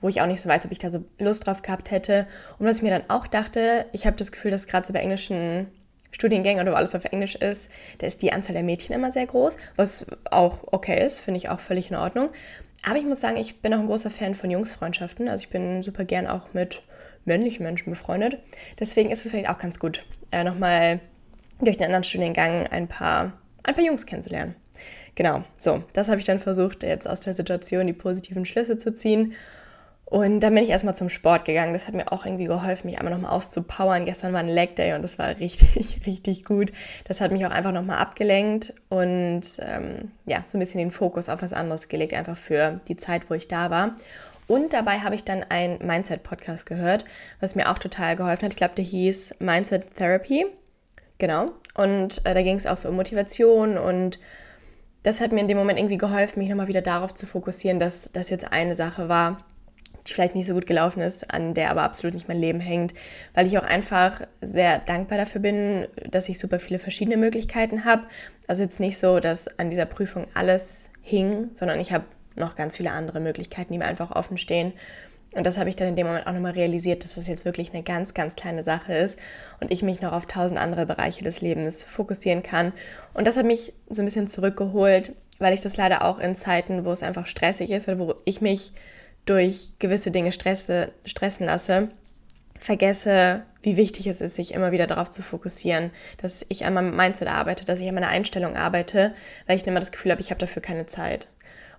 wo 0.02 0.10
ich 0.10 0.22
auch 0.22 0.28
nicht 0.28 0.42
so 0.42 0.50
weiß, 0.50 0.66
ob 0.66 0.72
ich 0.72 0.80
da 0.80 0.90
so 0.90 1.04
Lust 1.20 1.46
drauf 1.46 1.62
gehabt 1.62 1.92
hätte. 1.92 2.26
Und 2.58 2.66
was 2.66 2.78
ich 2.78 2.84
mir 2.84 2.90
dann 2.90 3.10
auch 3.10 3.28
dachte, 3.28 3.86
ich 3.94 4.08
habe 4.08 4.18
das 4.18 4.32
Gefühl, 4.32 4.52
dass 4.52 4.66
gerade 4.66 4.88
so 4.88 4.94
bei 4.94 5.00
englischen 5.00 5.68
Studiengänge 6.12 6.62
oder 6.62 6.72
wo 6.72 6.76
alles 6.76 6.96
auf 6.96 7.06
Englisch 7.06 7.36
ist, 7.36 7.72
da 8.00 8.08
ist 8.08 8.22
die 8.22 8.34
Anzahl 8.34 8.54
der 8.54 8.64
Mädchen 8.64 8.96
immer 8.96 9.12
sehr 9.12 9.26
groß, 9.26 9.58
was 9.76 10.06
auch 10.32 10.60
okay 10.72 11.06
ist, 11.06 11.20
finde 11.20 11.38
ich 11.38 11.50
auch 11.50 11.60
völlig 11.60 11.90
in 11.90 11.96
Ordnung. 11.96 12.30
Aber 12.84 12.98
ich 12.98 13.06
muss 13.06 13.20
sagen, 13.20 13.38
ich 13.38 13.62
bin 13.62 13.74
auch 13.74 13.80
ein 13.80 13.88
großer 13.88 14.10
Fan 14.10 14.36
von 14.36 14.50
Jungsfreundschaften. 14.50 15.28
Also 15.28 15.44
ich 15.44 15.50
bin 15.50 15.84
super 15.84 16.06
gern 16.06 16.28
auch 16.28 16.54
mit 16.54 16.82
männlichen 17.26 17.64
Menschen 17.64 17.90
befreundet. 17.92 18.40
Deswegen 18.80 19.12
ist 19.12 19.26
es 19.26 19.32
vielleicht 19.32 19.50
auch 19.50 19.58
ganz 19.58 19.80
gut, 19.80 20.06
äh, 20.32 20.44
nochmal 20.44 21.00
durch 21.62 21.78
den 21.78 21.88
anderen 21.88 22.04
Studiengang 22.04 22.68
ein 22.68 22.88
paar, 22.88 23.34
ein 23.64 23.76
paar 23.76 23.84
Jungs 23.84 24.06
kennenzulernen. 24.06 24.56
Genau, 25.16 25.44
so, 25.58 25.84
das 25.92 26.08
habe 26.08 26.22
ich 26.22 26.26
dann 26.26 26.40
versucht, 26.40 26.84
jetzt 26.84 27.08
aus 27.08 27.20
der 27.20 27.36
Situation 27.36 27.88
die 27.88 27.94
positiven 27.94 28.46
Schlüsse 28.46 28.78
zu 28.78 28.94
ziehen. 28.94 29.34
Und 30.10 30.40
dann 30.40 30.56
bin 30.56 30.64
ich 30.64 30.72
erstmal 30.72 30.96
zum 30.96 31.08
Sport 31.08 31.46
gegangen. 31.46 31.74
Das 31.74 31.86
hat 31.86 31.94
mir 31.94 32.12
auch 32.12 32.26
irgendwie 32.26 32.46
geholfen, 32.46 32.88
mich 32.88 32.98
einmal 32.98 33.14
nochmal 33.14 33.32
auszupowern. 33.32 34.06
Gestern 34.06 34.34
war 34.34 34.40
ein 34.40 34.48
Leg 34.48 34.76
Day 34.76 34.94
und 34.94 35.04
das 35.04 35.20
war 35.20 35.28
richtig, 35.40 36.02
richtig 36.08 36.46
gut. 36.46 36.72
Das 37.04 37.22
hat 37.22 37.32
mich 37.32 37.46
auch 37.46 37.52
einfach 37.52 37.72
nochmal 37.72 38.00
abgelenkt 38.00 38.74
und 38.90 39.44
ähm, 39.60 40.12
ja, 40.26 40.42
so 40.46 40.58
ein 40.58 40.62
bisschen 40.62 40.80
den 40.80 40.92
Fokus 40.92 41.30
auf 41.30 41.44
was 41.44 41.54
anderes 41.54 41.90
gelegt, 41.90 42.16
einfach 42.16 42.38
für 42.38 42.82
die 42.88 42.98
Zeit, 42.98 43.30
wo 43.30 43.36
ich 43.36 43.48
da 43.48 43.70
war. 43.70 43.96
Und 44.48 44.74
dabei 44.74 44.98
habe 45.00 45.14
ich 45.14 45.26
dann 45.26 45.46
einen 45.48 45.78
Mindset-Podcast 45.86 46.66
gehört, 46.66 47.06
was 47.40 47.54
mir 47.54 47.70
auch 47.70 47.78
total 47.78 48.16
geholfen 48.16 48.46
hat. 48.46 48.54
Ich 48.54 48.58
glaube, 48.58 48.74
der 48.74 48.86
hieß 48.86 49.36
Mindset 49.38 49.96
Therapy. 49.96 50.48
Genau. 51.20 51.52
Und 51.76 52.26
äh, 52.26 52.34
da 52.34 52.42
ging 52.42 52.56
es 52.56 52.66
auch 52.66 52.78
so 52.78 52.90
um 52.90 52.96
Motivation 52.96 53.78
und 53.78 54.20
das 55.04 55.22
hat 55.22 55.32
mir 55.32 55.40
in 55.40 55.48
dem 55.48 55.58
Moment 55.58 55.78
irgendwie 55.78 55.98
geholfen, 55.98 56.40
mich 56.40 56.50
nochmal 56.50 56.68
wieder 56.68 56.82
darauf 56.82 57.14
zu 57.14 57.28
fokussieren, 57.28 57.80
dass 57.80 58.12
das 58.12 58.30
jetzt 58.30 58.52
eine 58.52 58.76
Sache 58.76 59.08
war, 59.08 59.38
die 60.08 60.14
vielleicht 60.14 60.36
nicht 60.36 60.48
so 60.48 60.54
gut 60.54 60.66
gelaufen 60.66 61.02
ist, 61.02 61.34
an 61.34 61.54
der 61.54 61.72
aber 61.72 61.84
absolut 61.84 62.14
nicht 62.14 62.28
mein 62.28 62.40
Leben 62.40 62.60
hängt, 62.60 62.94
weil 63.34 63.48
ich 63.48 63.58
auch 63.58 63.64
einfach 63.64 64.22
sehr 64.42 64.80
dankbar 64.80 65.18
dafür 65.18 65.42
bin, 65.42 65.88
dass 66.10 66.30
ich 66.30 66.40
super 66.40 66.60
viele 66.60 66.80
verschiedene 66.80 67.18
Möglichkeiten 67.18 67.86
habe. 67.86 68.04
Also 68.48 68.64
jetzt 68.64 68.80
nicht 68.80 68.98
so, 68.98 69.20
dass 69.20 69.48
an 69.60 69.70
dieser 69.70 69.86
Prüfung 69.86 70.28
alles 70.34 70.90
hing, 71.02 71.50
sondern 71.54 71.80
ich 71.80 71.92
habe 71.92 72.06
noch 72.36 72.56
ganz 72.56 72.78
viele 72.78 72.92
andere 72.92 73.20
Möglichkeiten, 73.20 73.74
die 73.74 73.80
mir 73.80 73.86
einfach 73.86 74.12
offen 74.12 74.38
stehen. 74.38 74.74
Und 75.36 75.46
das 75.46 75.60
habe 75.60 75.70
ich 75.70 75.76
dann 75.76 75.90
in 75.90 75.96
dem 75.96 76.08
Moment 76.08 76.26
auch 76.26 76.34
nochmal 76.34 76.54
realisiert, 76.54 77.04
dass 77.04 77.16
das 77.16 77.28
jetzt 77.28 77.46
wirklich 77.46 77.72
eine 77.72 77.84
ganz, 77.84 78.16
ganz 78.16 78.36
kleine 78.36 78.64
Sache 78.64 78.96
ist 78.96 79.20
und 79.60 79.70
ich 79.70 79.84
mich 79.84 80.02
noch 80.02 80.12
auf 80.12 80.26
tausend 80.26 80.60
andere 80.60 80.88
Bereiche 80.88 81.24
des 81.24 81.42
Lebens 81.42 81.84
fokussieren 81.84 82.42
kann. 82.42 82.74
Und 83.14 83.28
das 83.28 83.38
hat 83.38 83.46
mich 83.46 83.74
so 83.90 84.02
ein 84.02 84.06
bisschen 84.06 84.28
zurückgeholt, 84.28 85.16
weil 85.38 85.54
ich 85.54 85.62
das 85.62 85.78
leider 85.78 86.04
auch 86.04 86.18
in 86.18 86.34
Zeiten, 86.34 86.84
wo 86.84 86.92
es 86.92 87.04
einfach 87.04 87.28
stressig 87.28 87.70
ist 87.70 87.88
oder 87.88 88.00
wo 88.00 88.16
ich 88.26 88.42
mich 88.42 88.74
durch 89.30 89.74
gewisse 89.80 90.12
Dinge 90.12 90.32
stresse, 90.32 90.92
stressen 91.06 91.46
lasse, 91.46 91.90
vergesse, 92.60 93.44
wie 93.62 93.78
wichtig 93.78 94.08
es 94.08 94.22
ist, 94.22 94.36
sich 94.36 94.54
immer 94.54 94.72
wieder 94.72 94.88
darauf 94.88 95.10
zu 95.10 95.22
fokussieren, 95.22 95.92
dass 96.18 96.46
ich 96.50 96.66
an 96.66 96.74
meinem 96.74 96.96
Mindset 96.96 97.28
arbeite, 97.28 97.66
dass 97.66 97.80
ich 97.80 97.88
an 97.88 97.96
meiner 97.96 98.10
Einstellung 98.10 98.56
arbeite, 98.56 99.14
weil 99.48 99.58
ich 99.58 99.68
immer 99.68 99.80
das 99.80 99.92
Gefühl 99.92 100.12
habe, 100.12 100.22
ich 100.22 100.32
habe 100.32 100.40
dafür 100.40 100.62
keine 100.62 100.86
Zeit. 100.86 101.28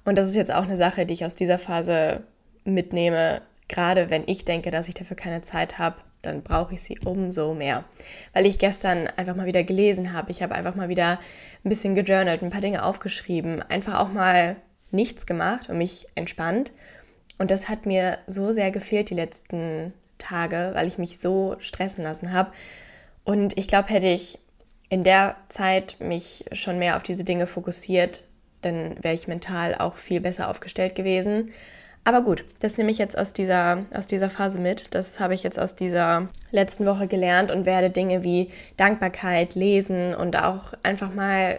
Und 0.05 0.17
das 0.17 0.29
ist 0.29 0.35
jetzt 0.37 0.53
auch 0.53 0.63
eine 0.63 0.77
Sache, 0.77 1.07
die 1.07 1.15
ich 1.15 1.25
aus 1.25 1.35
dieser 1.35 1.59
Phase 1.59 2.23
mitnehme. 2.65 3.43
Gerade 3.69 4.11
wenn 4.11 4.25
ich 4.27 4.45
denke, 4.45 4.71
dass 4.71 4.89
ich 4.89 4.95
dafür 4.95 5.17
keine 5.17 5.43
Zeit 5.43 5.79
habe, 5.79 5.97
dann 6.23 6.43
brauche 6.43 6.75
ich 6.75 6.83
sie 6.83 6.99
umso 7.05 7.55
mehr. 7.55 7.85
Weil 8.33 8.47
ich 8.47 8.59
gestern 8.59 9.07
einfach 9.17 9.37
mal 9.37 9.47
wieder 9.47 9.65
gelesen 9.65 10.13
habe. 10.13 10.31
Ich 10.31 10.43
habe 10.43 10.55
einfach 10.55 10.75
mal 10.75 10.89
wieder 10.89 11.19
ein 11.65 11.69
bisschen 11.69 11.95
gejournalt, 11.95 12.43
ein 12.43 12.51
paar 12.51 12.61
Dinge 12.61 12.85
aufgeschrieben, 12.85 13.63
einfach 13.63 14.01
auch 14.01 14.13
mal 14.13 14.57
nichts 14.91 15.27
gemacht 15.27 15.69
und 15.69 15.79
mich 15.79 16.07
entspannt. 16.15 16.73
Und 17.41 17.51
das 17.51 17.71
hat 17.71 17.87
mir 17.87 18.19
so 18.27 18.53
sehr 18.53 18.71
gefehlt 18.71 19.09
die 19.09 19.15
letzten 19.15 19.95
Tage, 20.19 20.73
weil 20.75 20.87
ich 20.87 20.99
mich 20.99 21.21
so 21.21 21.57
stressen 21.59 22.05
lassen 22.05 22.35
habe. 22.35 22.53
Und 23.25 23.57
ich 23.57 23.67
glaube, 23.67 23.89
hätte 23.89 24.09
ich 24.09 24.39
in 24.91 25.05
der 25.05 25.37
Zeit 25.49 25.97
mich 26.01 26.45
schon 26.53 26.79
mehr 26.79 26.97
auf 26.97 27.03
diese 27.03 27.25
Dinge 27.25 27.47
fokussiert, 27.47 28.25
dann 28.61 29.03
wäre 29.03 29.15
ich 29.15 29.27
mental 29.27 29.75
auch 29.75 29.97
viel 29.97 30.21
besser 30.21 30.51
aufgestellt 30.51 30.95
gewesen. 30.95 31.51
Aber 32.05 32.21
gut, 32.21 32.45
das 32.61 32.77
nehme 32.77 32.91
ich 32.91 32.99
jetzt 32.99 33.17
aus 33.17 33.33
dieser, 33.33 33.87
aus 33.95 34.07
dieser 34.07 34.29
Phase 34.29 34.59
mit. 34.59 34.95
Das 34.95 35.19
habe 35.19 35.33
ich 35.33 35.43
jetzt 35.43 35.59
aus 35.59 35.75
dieser 35.75 36.29
letzten 36.51 36.85
Woche 36.85 37.07
gelernt 37.07 37.51
und 37.51 37.65
werde 37.65 37.89
Dinge 37.89 38.23
wie 38.23 38.51
Dankbarkeit 38.77 39.55
lesen 39.55 40.15
und 40.15 40.37
auch 40.37 40.75
einfach 40.83 41.15
mal 41.15 41.59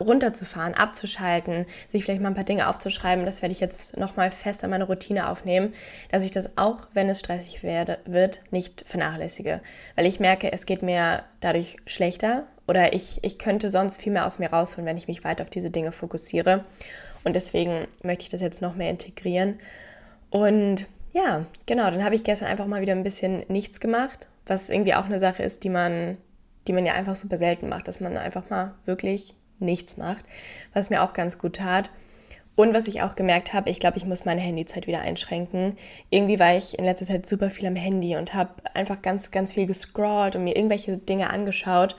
runterzufahren, 0.00 0.74
abzuschalten, 0.74 1.66
sich 1.88 2.04
vielleicht 2.04 2.20
mal 2.20 2.28
ein 2.28 2.34
paar 2.34 2.44
Dinge 2.44 2.68
aufzuschreiben. 2.68 3.26
Das 3.26 3.42
werde 3.42 3.52
ich 3.52 3.60
jetzt 3.60 3.96
nochmal 3.96 4.30
fest 4.30 4.64
an 4.64 4.70
meine 4.70 4.84
Routine 4.84 5.28
aufnehmen, 5.28 5.74
dass 6.10 6.24
ich 6.24 6.30
das 6.30 6.56
auch, 6.56 6.86
wenn 6.94 7.08
es 7.08 7.20
stressig 7.20 7.62
werde, 7.62 7.98
wird, 8.04 8.40
nicht 8.50 8.84
vernachlässige. 8.86 9.60
Weil 9.96 10.06
ich 10.06 10.20
merke, 10.20 10.52
es 10.52 10.66
geht 10.66 10.82
mir 10.82 11.22
dadurch 11.40 11.76
schlechter 11.86 12.44
oder 12.66 12.92
ich, 12.92 13.18
ich 13.22 13.38
könnte 13.38 13.70
sonst 13.70 14.00
viel 14.00 14.12
mehr 14.12 14.26
aus 14.26 14.38
mir 14.38 14.50
rausholen, 14.50 14.86
wenn 14.86 14.98
ich 14.98 15.08
mich 15.08 15.24
weiter 15.24 15.44
auf 15.44 15.50
diese 15.50 15.70
Dinge 15.70 15.92
fokussiere. 15.92 16.64
Und 17.24 17.34
deswegen 17.34 17.86
möchte 18.02 18.24
ich 18.24 18.30
das 18.30 18.40
jetzt 18.40 18.62
noch 18.62 18.74
mehr 18.74 18.90
integrieren. 18.90 19.58
Und 20.30 20.86
ja, 21.12 21.46
genau, 21.66 21.90
dann 21.90 22.04
habe 22.04 22.14
ich 22.14 22.24
gestern 22.24 22.48
einfach 22.48 22.66
mal 22.66 22.80
wieder 22.80 22.92
ein 22.92 23.02
bisschen 23.02 23.44
nichts 23.48 23.80
gemacht, 23.80 24.28
was 24.46 24.70
irgendwie 24.70 24.94
auch 24.94 25.06
eine 25.06 25.18
Sache 25.18 25.42
ist, 25.42 25.64
die 25.64 25.70
man, 25.70 26.18
die 26.66 26.72
man 26.72 26.86
ja 26.86 26.94
einfach 26.94 27.16
super 27.16 27.38
selten 27.38 27.68
macht, 27.68 27.88
dass 27.88 28.00
man 28.00 28.16
einfach 28.16 28.50
mal 28.50 28.74
wirklich 28.84 29.34
nichts 29.60 29.96
macht, 29.96 30.24
was 30.74 30.90
mir 30.90 31.02
auch 31.02 31.12
ganz 31.12 31.38
gut 31.38 31.56
tat. 31.56 31.90
Und 32.58 32.74
was 32.74 32.88
ich 32.88 33.02
auch 33.02 33.14
gemerkt 33.14 33.52
habe, 33.52 33.70
ich 33.70 33.78
glaube, 33.78 33.98
ich 33.98 34.04
muss 34.04 34.24
meine 34.24 34.40
Handyzeit 34.40 34.88
wieder 34.88 35.00
einschränken. 35.00 35.76
Irgendwie 36.10 36.40
war 36.40 36.56
ich 36.56 36.76
in 36.76 36.84
letzter 36.84 37.06
Zeit 37.06 37.24
super 37.24 37.50
viel 37.50 37.68
am 37.68 37.76
Handy 37.76 38.16
und 38.16 38.34
habe 38.34 38.50
einfach 38.74 39.00
ganz, 39.00 39.30
ganz 39.30 39.52
viel 39.52 39.66
gescrollt 39.66 40.34
und 40.34 40.42
mir 40.42 40.56
irgendwelche 40.56 40.96
Dinge 40.96 41.30
angeschaut. 41.30 41.94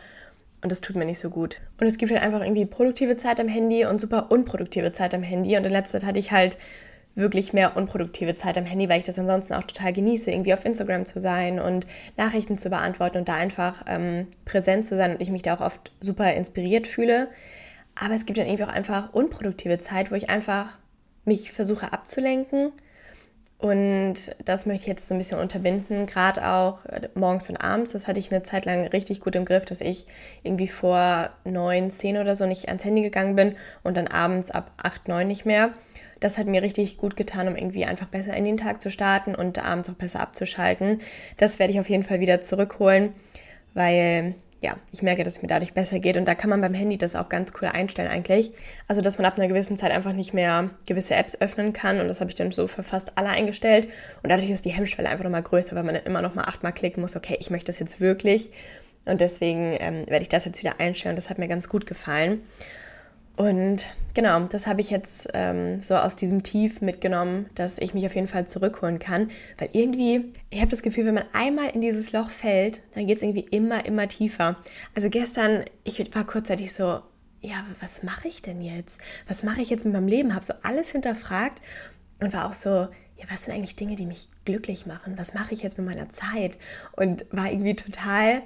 Und 0.61 0.69
das 0.69 0.81
tut 0.81 0.97
mir 0.97 1.05
nicht 1.05 1.19
so 1.19 1.29
gut. 1.29 1.61
Und 1.79 1.87
es 1.87 1.97
gibt 1.97 2.11
halt 2.11 2.21
einfach 2.21 2.41
irgendwie 2.41 2.65
produktive 2.65 3.15
Zeit 3.15 3.39
am 3.39 3.47
Handy 3.47 3.85
und 3.85 4.01
super 4.01 4.31
unproduktive 4.31 4.91
Zeit 4.91 5.13
am 5.13 5.23
Handy. 5.23 5.55
Und 5.55 5.65
in 5.65 5.71
letzter 5.71 5.99
Zeit 5.99 6.07
hatte 6.07 6.19
ich 6.19 6.31
halt 6.31 6.57
wirklich 7.19 7.53
mehr 7.53 7.77
unproduktive 7.77 8.35
Zeit 8.35 8.57
am 8.57 8.65
Handy, 8.65 8.89
weil 8.89 8.99
ich 8.99 9.03
das 9.03 9.19
ansonsten 9.19 9.53
auch 9.53 9.63
total 9.63 9.93
genieße, 9.93 10.31
irgendwie 10.31 10.53
auf 10.53 10.65
Instagram 10.65 11.05
zu 11.05 11.19
sein 11.19 11.59
und 11.59 11.85
Nachrichten 12.17 12.57
zu 12.57 12.69
beantworten 12.69 13.17
und 13.17 13.29
da 13.29 13.35
einfach 13.35 13.83
ähm, 13.87 14.27
präsent 14.45 14.85
zu 14.85 14.97
sein 14.97 15.11
und 15.11 15.21
ich 15.21 15.29
mich 15.29 15.41
da 15.41 15.55
auch 15.55 15.61
oft 15.61 15.91
super 16.01 16.33
inspiriert 16.33 16.87
fühle. 16.87 17.29
Aber 17.95 18.13
es 18.13 18.25
gibt 18.25 18.39
dann 18.39 18.47
irgendwie 18.47 18.63
auch 18.63 18.69
einfach 18.69 19.13
unproduktive 19.13 19.77
Zeit, 19.77 20.11
wo 20.11 20.15
ich 20.15 20.29
einfach 20.29 20.77
mich 21.25 21.51
versuche 21.51 21.91
abzulenken. 21.93 22.71
Und 23.59 24.33
das 24.45 24.65
möchte 24.65 24.83
ich 24.83 24.87
jetzt 24.87 25.09
so 25.09 25.13
ein 25.13 25.17
bisschen 25.17 25.37
unterbinden, 25.37 26.05
gerade 26.05 26.47
auch 26.47 26.85
äh, 26.85 27.09
morgens 27.13 27.49
und 27.49 27.57
abends. 27.57 27.91
Das 27.91 28.07
hatte 28.07 28.19
ich 28.19 28.31
eine 28.31 28.41
Zeit 28.41 28.63
lang 28.63 28.87
richtig 28.87 29.19
gut 29.19 29.35
im 29.35 29.43
Griff, 29.43 29.65
dass 29.65 29.81
ich 29.81 30.05
irgendwie 30.43 30.69
vor 30.69 31.29
neun, 31.43 31.91
zehn 31.91 32.17
oder 32.17 32.37
so 32.37 32.45
nicht 32.45 32.69
ans 32.69 32.85
Handy 32.85 33.01
gegangen 33.01 33.35
bin 33.35 33.57
und 33.83 33.97
dann 33.97 34.07
abends 34.07 34.49
ab 34.49 34.71
acht, 34.77 35.09
neun 35.09 35.27
nicht 35.27 35.45
mehr. 35.45 35.71
Das 36.19 36.37
hat 36.37 36.47
mir 36.47 36.61
richtig 36.61 36.97
gut 36.97 37.15
getan, 37.15 37.47
um 37.47 37.55
irgendwie 37.55 37.85
einfach 37.85 38.07
besser 38.07 38.35
in 38.35 38.45
den 38.45 38.57
Tag 38.57 38.81
zu 38.81 38.91
starten 38.91 39.35
und 39.35 39.63
abends 39.63 39.89
auch 39.89 39.93
besser 39.93 40.19
abzuschalten. 40.19 40.99
Das 41.37 41.59
werde 41.59 41.73
ich 41.73 41.79
auf 41.79 41.89
jeden 41.89 42.03
Fall 42.03 42.19
wieder 42.19 42.41
zurückholen, 42.41 43.13
weil 43.73 44.35
ja, 44.61 44.75
ich 44.91 45.01
merke, 45.01 45.23
dass 45.23 45.37
es 45.37 45.41
mir 45.41 45.47
dadurch 45.47 45.73
besser 45.73 45.99
geht. 45.99 46.17
Und 46.17 46.25
da 46.25 46.35
kann 46.35 46.49
man 46.49 46.59
beim 46.59 46.73
Handy 46.73 46.97
das 46.97 47.15
auch 47.15 47.29
ganz 47.29 47.53
cool 47.61 47.69
einstellen 47.69 48.09
eigentlich. 48.09 48.51
Also, 48.87 49.01
dass 49.01 49.17
man 49.17 49.25
ab 49.25 49.37
einer 49.37 49.47
gewissen 49.47 49.77
Zeit 49.77 49.91
einfach 49.91 50.11
nicht 50.11 50.33
mehr 50.33 50.71
gewisse 50.85 51.15
Apps 51.15 51.39
öffnen 51.39 51.71
kann. 51.71 52.01
Und 52.01 52.09
das 52.09 52.19
habe 52.19 52.29
ich 52.29 52.35
dann 52.35 52.51
so 52.51 52.67
für 52.67 52.83
fast 52.83 53.17
alle 53.17 53.29
eingestellt. 53.29 53.87
Und 54.21 54.29
dadurch 54.29 54.49
ist 54.49 54.65
die 54.65 54.71
Hemmschwelle 54.71 55.07
einfach 55.07 55.23
nochmal 55.23 55.43
größer, 55.43 55.75
weil 55.75 55.83
man 55.83 55.95
dann 55.95 56.03
immer 56.03 56.21
nochmal 56.21 56.45
achtmal 56.45 56.73
klicken 56.73 57.01
muss, 57.01 57.15
okay, 57.15 57.37
ich 57.39 57.49
möchte 57.49 57.67
das 57.67 57.79
jetzt 57.79 58.01
wirklich. 58.01 58.49
Und 59.05 59.21
deswegen 59.21 59.77
ähm, 59.79 60.03
werde 60.09 60.23
ich 60.23 60.29
das 60.29 60.43
jetzt 60.43 60.59
wieder 60.59 60.79
einstellen. 60.79 61.15
Das 61.15 61.29
hat 61.29 61.37
mir 61.37 61.47
ganz 61.47 61.69
gut 61.69 61.85
gefallen. 61.85 62.41
Und 63.39 63.87
genau, 64.15 64.41
das 64.41 64.67
habe 64.67 64.81
ich 64.81 64.89
jetzt 64.89 65.29
ähm, 65.33 65.79
so 65.79 65.95
aus 65.95 66.17
diesem 66.17 66.43
Tief 66.43 66.81
mitgenommen, 66.81 67.49
dass 67.55 67.77
ich 67.77 67.93
mich 67.93 68.05
auf 68.05 68.13
jeden 68.13 68.27
Fall 68.27 68.45
zurückholen 68.47 68.99
kann. 68.99 69.31
Weil 69.57 69.69
irgendwie, 69.71 70.33
ich 70.49 70.59
habe 70.59 70.69
das 70.69 70.81
Gefühl, 70.81 71.05
wenn 71.05 71.13
man 71.13 71.23
einmal 71.31 71.69
in 71.69 71.79
dieses 71.79 72.11
Loch 72.11 72.31
fällt, 72.31 72.81
dann 72.95 73.07
geht 73.07 73.15
es 73.15 73.23
irgendwie 73.23 73.47
immer, 73.49 73.85
immer 73.85 74.09
tiefer. 74.09 74.57
Also 74.93 75.09
gestern, 75.09 75.63
ich 75.85 76.13
war 76.13 76.25
kurzzeitig 76.25 76.73
so, 76.73 76.99
ja, 77.39 77.63
was 77.79 78.03
mache 78.03 78.27
ich 78.27 78.41
denn 78.41 78.59
jetzt? 78.59 78.99
Was 79.25 79.43
mache 79.43 79.61
ich 79.61 79.69
jetzt 79.69 79.85
mit 79.85 79.93
meinem 79.93 80.09
Leben? 80.09 80.35
Habe 80.35 80.43
so 80.43 80.53
alles 80.63 80.89
hinterfragt 80.89 81.61
und 82.19 82.33
war 82.33 82.45
auch 82.45 82.53
so, 82.53 82.69
ja, 82.69 83.25
was 83.29 83.45
sind 83.45 83.53
eigentlich 83.53 83.77
Dinge, 83.77 83.95
die 83.95 84.05
mich 84.05 84.27
glücklich 84.43 84.85
machen? 84.85 85.17
Was 85.17 85.33
mache 85.33 85.53
ich 85.53 85.63
jetzt 85.63 85.77
mit 85.77 85.87
meiner 85.87 86.09
Zeit? 86.09 86.57
Und 86.91 87.25
war 87.31 87.49
irgendwie 87.49 87.77
total 87.77 88.41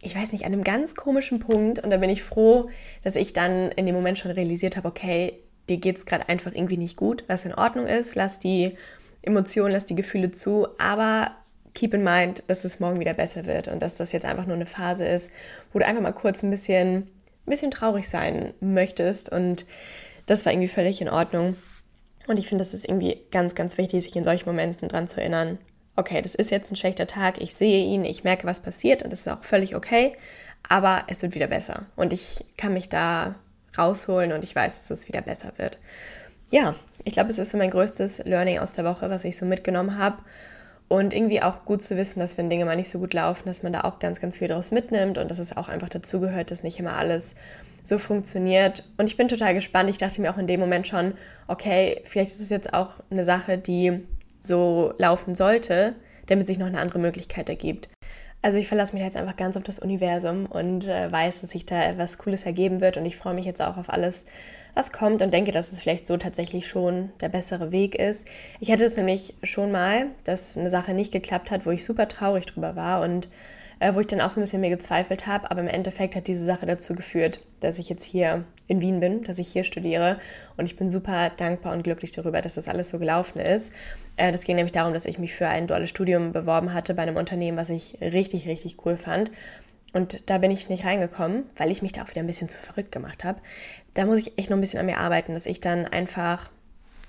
ich 0.00 0.14
weiß 0.14 0.32
nicht, 0.32 0.44
an 0.44 0.52
einem 0.52 0.64
ganz 0.64 0.94
komischen 0.94 1.40
Punkt. 1.40 1.78
Und 1.78 1.90
da 1.90 1.96
bin 1.96 2.10
ich 2.10 2.22
froh, 2.22 2.68
dass 3.02 3.16
ich 3.16 3.32
dann 3.32 3.70
in 3.72 3.86
dem 3.86 3.94
Moment 3.94 4.18
schon 4.18 4.30
realisiert 4.30 4.76
habe, 4.76 4.88
okay, 4.88 5.38
dir 5.68 5.78
geht 5.78 5.98
es 5.98 6.06
gerade 6.06 6.28
einfach 6.28 6.52
irgendwie 6.54 6.76
nicht 6.76 6.96
gut, 6.96 7.24
was 7.26 7.44
in 7.44 7.54
Ordnung 7.54 7.86
ist. 7.86 8.14
Lass 8.14 8.38
die 8.38 8.76
Emotionen, 9.22 9.72
lass 9.72 9.86
die 9.86 9.96
Gefühle 9.96 10.30
zu, 10.30 10.68
aber 10.78 11.32
keep 11.74 11.92
in 11.92 12.04
mind, 12.04 12.42
dass 12.46 12.64
es 12.64 12.80
morgen 12.80 13.00
wieder 13.00 13.14
besser 13.14 13.44
wird 13.44 13.68
und 13.68 13.82
dass 13.82 13.96
das 13.96 14.12
jetzt 14.12 14.24
einfach 14.24 14.46
nur 14.46 14.56
eine 14.56 14.66
Phase 14.66 15.06
ist, 15.06 15.30
wo 15.72 15.78
du 15.78 15.86
einfach 15.86 16.02
mal 16.02 16.12
kurz 16.12 16.42
ein 16.42 16.50
bisschen, 16.50 16.98
ein 16.98 17.06
bisschen 17.44 17.70
traurig 17.70 18.08
sein 18.08 18.54
möchtest. 18.60 19.30
Und 19.30 19.66
das 20.26 20.46
war 20.46 20.52
irgendwie 20.52 20.68
völlig 20.68 21.00
in 21.00 21.08
Ordnung. 21.08 21.56
Und 22.26 22.38
ich 22.38 22.48
finde, 22.48 22.62
das 22.62 22.74
ist 22.74 22.88
irgendwie 22.88 23.18
ganz, 23.30 23.54
ganz 23.54 23.78
wichtig, 23.78 24.02
sich 24.02 24.16
in 24.16 24.24
solchen 24.24 24.48
Momenten 24.48 24.88
dran 24.88 25.06
zu 25.06 25.20
erinnern, 25.20 25.58
okay, 25.96 26.22
das 26.22 26.34
ist 26.34 26.50
jetzt 26.50 26.70
ein 26.70 26.76
schlechter 26.76 27.06
Tag, 27.06 27.40
ich 27.40 27.54
sehe 27.54 27.84
ihn, 27.84 28.04
ich 28.04 28.24
merke, 28.24 28.46
was 28.46 28.60
passiert 28.60 29.02
und 29.02 29.12
das 29.12 29.20
ist 29.20 29.28
auch 29.28 29.42
völlig 29.42 29.74
okay, 29.74 30.16
aber 30.68 31.04
es 31.08 31.22
wird 31.22 31.34
wieder 31.34 31.46
besser 31.46 31.86
und 31.96 32.12
ich 32.12 32.44
kann 32.56 32.74
mich 32.74 32.88
da 32.88 33.34
rausholen 33.76 34.32
und 34.32 34.44
ich 34.44 34.54
weiß, 34.54 34.76
dass 34.76 34.90
es 34.90 35.08
wieder 35.08 35.22
besser 35.22 35.52
wird. 35.56 35.78
Ja, 36.50 36.74
ich 37.04 37.12
glaube, 37.12 37.30
es 37.30 37.38
ist 37.38 37.50
so 37.50 37.58
mein 37.58 37.70
größtes 37.70 38.24
Learning 38.24 38.58
aus 38.58 38.72
der 38.72 38.84
Woche, 38.84 39.10
was 39.10 39.24
ich 39.24 39.36
so 39.36 39.46
mitgenommen 39.46 39.98
habe. 39.98 40.18
Und 40.88 41.12
irgendwie 41.12 41.42
auch 41.42 41.64
gut 41.64 41.82
zu 41.82 41.96
wissen, 41.96 42.20
dass 42.20 42.38
wenn 42.38 42.48
Dinge 42.48 42.64
mal 42.64 42.76
nicht 42.76 42.88
so 42.88 43.00
gut 43.00 43.12
laufen, 43.12 43.46
dass 43.46 43.64
man 43.64 43.72
da 43.72 43.80
auch 43.80 43.98
ganz, 43.98 44.20
ganz 44.20 44.38
viel 44.38 44.46
daraus 44.46 44.70
mitnimmt 44.70 45.18
und 45.18 45.28
dass 45.28 45.40
es 45.40 45.56
auch 45.56 45.68
einfach 45.68 45.88
dazugehört, 45.88 46.52
dass 46.52 46.62
nicht 46.62 46.78
immer 46.78 46.94
alles 46.94 47.34
so 47.82 47.98
funktioniert. 47.98 48.84
Und 48.96 49.08
ich 49.08 49.16
bin 49.16 49.26
total 49.26 49.54
gespannt. 49.54 49.90
Ich 49.90 49.98
dachte 49.98 50.20
mir 50.20 50.32
auch 50.32 50.38
in 50.38 50.46
dem 50.46 50.60
Moment 50.60 50.86
schon, 50.86 51.14
okay, 51.48 52.02
vielleicht 52.04 52.32
ist 52.32 52.40
es 52.40 52.50
jetzt 52.50 52.72
auch 52.72 53.00
eine 53.10 53.24
Sache, 53.24 53.58
die 53.58 54.06
so 54.46 54.94
laufen 54.98 55.34
sollte, 55.34 55.94
damit 56.26 56.46
sich 56.46 56.58
noch 56.58 56.66
eine 56.66 56.80
andere 56.80 56.98
Möglichkeit 56.98 57.48
ergibt. 57.48 57.88
Also 58.42 58.58
ich 58.58 58.68
verlasse 58.68 58.94
mich 58.94 59.02
jetzt 59.02 59.16
einfach 59.16 59.36
ganz 59.36 59.56
auf 59.56 59.64
das 59.64 59.78
Universum 59.78 60.46
und 60.46 60.86
äh, 60.86 61.10
weiß, 61.10 61.40
dass 61.40 61.50
sich 61.50 61.66
da 61.66 61.82
etwas 61.82 62.18
Cooles 62.18 62.44
ergeben 62.44 62.80
wird 62.80 62.96
und 62.96 63.04
ich 63.04 63.16
freue 63.16 63.34
mich 63.34 63.46
jetzt 63.46 63.60
auch 63.60 63.76
auf 63.76 63.90
alles, 63.90 64.24
was 64.74 64.92
kommt 64.92 65.22
und 65.22 65.32
denke, 65.32 65.52
dass 65.52 65.72
es 65.72 65.80
vielleicht 65.80 66.06
so 66.06 66.16
tatsächlich 66.16 66.68
schon 66.68 67.10
der 67.20 67.28
bessere 67.28 67.72
Weg 67.72 67.96
ist. 67.96 68.28
Ich 68.60 68.70
hatte 68.70 68.84
es 68.84 68.96
nämlich 68.96 69.34
schon 69.42 69.72
mal, 69.72 70.06
dass 70.24 70.56
eine 70.56 70.70
Sache 70.70 70.94
nicht 70.94 71.12
geklappt 71.12 71.50
hat, 71.50 71.66
wo 71.66 71.70
ich 71.70 71.84
super 71.84 72.08
traurig 72.08 72.46
drüber 72.46 72.76
war 72.76 73.00
und 73.00 73.28
äh, 73.78 73.94
wo 73.94 74.00
ich 74.00 74.06
dann 74.06 74.20
auch 74.20 74.30
so 74.30 74.40
ein 74.40 74.42
bisschen 74.42 74.60
mir 74.60 74.70
gezweifelt 74.70 75.26
habe. 75.26 75.50
Aber 75.50 75.60
im 75.60 75.68
Endeffekt 75.68 76.14
hat 76.16 76.26
diese 76.26 76.44
Sache 76.44 76.66
dazu 76.66 76.94
geführt, 76.94 77.40
dass 77.60 77.78
ich 77.78 77.88
jetzt 77.88 78.04
hier 78.04 78.44
in 78.68 78.80
Wien 78.80 79.00
bin, 79.00 79.22
dass 79.24 79.38
ich 79.38 79.48
hier 79.48 79.64
studiere. 79.64 80.18
Und 80.56 80.66
ich 80.66 80.76
bin 80.76 80.90
super 80.90 81.30
dankbar 81.30 81.72
und 81.72 81.82
glücklich 81.82 82.12
darüber, 82.12 82.40
dass 82.40 82.54
das 82.54 82.68
alles 82.68 82.90
so 82.90 82.98
gelaufen 82.98 83.38
ist. 83.40 83.72
Äh, 84.16 84.32
das 84.32 84.44
ging 84.44 84.56
nämlich 84.56 84.72
darum, 84.72 84.92
dass 84.92 85.04
ich 85.04 85.18
mich 85.18 85.34
für 85.34 85.48
ein 85.48 85.66
duales 85.66 85.90
Studium 85.90 86.32
beworben 86.32 86.72
hatte 86.72 86.94
bei 86.94 87.02
einem 87.02 87.16
Unternehmen, 87.16 87.56
was 87.56 87.70
ich 87.70 87.98
richtig, 88.00 88.48
richtig 88.48 88.84
cool 88.84 88.96
fand. 88.96 89.30
Und 89.92 90.28
da 90.28 90.38
bin 90.38 90.50
ich 90.50 90.68
nicht 90.68 90.84
reingekommen, 90.84 91.44
weil 91.56 91.70
ich 91.70 91.80
mich 91.80 91.92
da 91.92 92.02
auch 92.02 92.10
wieder 92.10 92.20
ein 92.20 92.26
bisschen 92.26 92.48
zu 92.48 92.58
verrückt 92.58 92.92
gemacht 92.92 93.24
habe. 93.24 93.40
Da 93.94 94.04
muss 94.04 94.18
ich 94.18 94.38
echt 94.38 94.50
noch 94.50 94.58
ein 94.58 94.60
bisschen 94.60 94.80
an 94.80 94.86
mir 94.86 94.98
arbeiten, 94.98 95.32
dass 95.32 95.46
ich 95.46 95.60
dann 95.60 95.86
einfach 95.86 96.50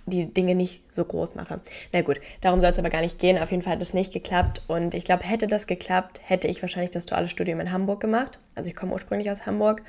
die 0.06 0.34
Dinge 0.34 0.56
nicht 0.56 0.82
so 0.94 1.04
groß 1.04 1.36
mache. 1.36 1.60
Na 1.94 2.02
gut, 2.02 2.22
darum 2.40 2.62
soll 2.62 2.70
es 2.70 2.80
aber 2.80 2.90
gar 2.90 3.02
nicht 3.02 3.20
gehen. 3.20 3.38
Auf 3.38 3.52
jeden 3.52 3.62
Fall 3.62 3.74
hat 3.74 3.82
es 3.82 3.94
nicht 3.94 4.14
geklappt. 4.14 4.62
Und 4.68 4.94
ich 4.94 5.04
glaube, 5.04 5.24
hätte 5.24 5.48
das 5.48 5.68
geklappt, 5.68 6.22
hätte 6.24 6.48
ich 6.48 6.62
wahrscheinlich 6.62 6.92
das 6.92 7.06
duale 7.06 7.28
Studium 7.28 7.60
in 7.60 7.74
Hamburg 7.74 8.00
gemacht. 8.00 8.40
Also 8.56 8.70
ich 8.70 8.76
komme 8.76 8.94
ursprünglich 8.94 9.30
aus 9.30 9.46
Hamburg. 9.46 9.82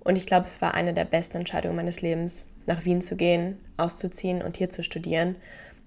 Und 0.00 0.16
ich 0.16 0.26
glaube, 0.26 0.46
es 0.46 0.62
war 0.62 0.72
eine 0.72 0.94
der 0.94 1.04
besten 1.04 1.36
Entscheidungen 1.36 1.76
meines 1.76 2.00
Lebens, 2.00 2.46
nach 2.66 2.86
Wien 2.86 3.02
zu 3.02 3.16
gehen, 3.16 3.58
auszuziehen 3.76 4.40
und 4.40 4.56
hier 4.56 4.70
zu 4.70 4.82
studieren. 4.82 5.36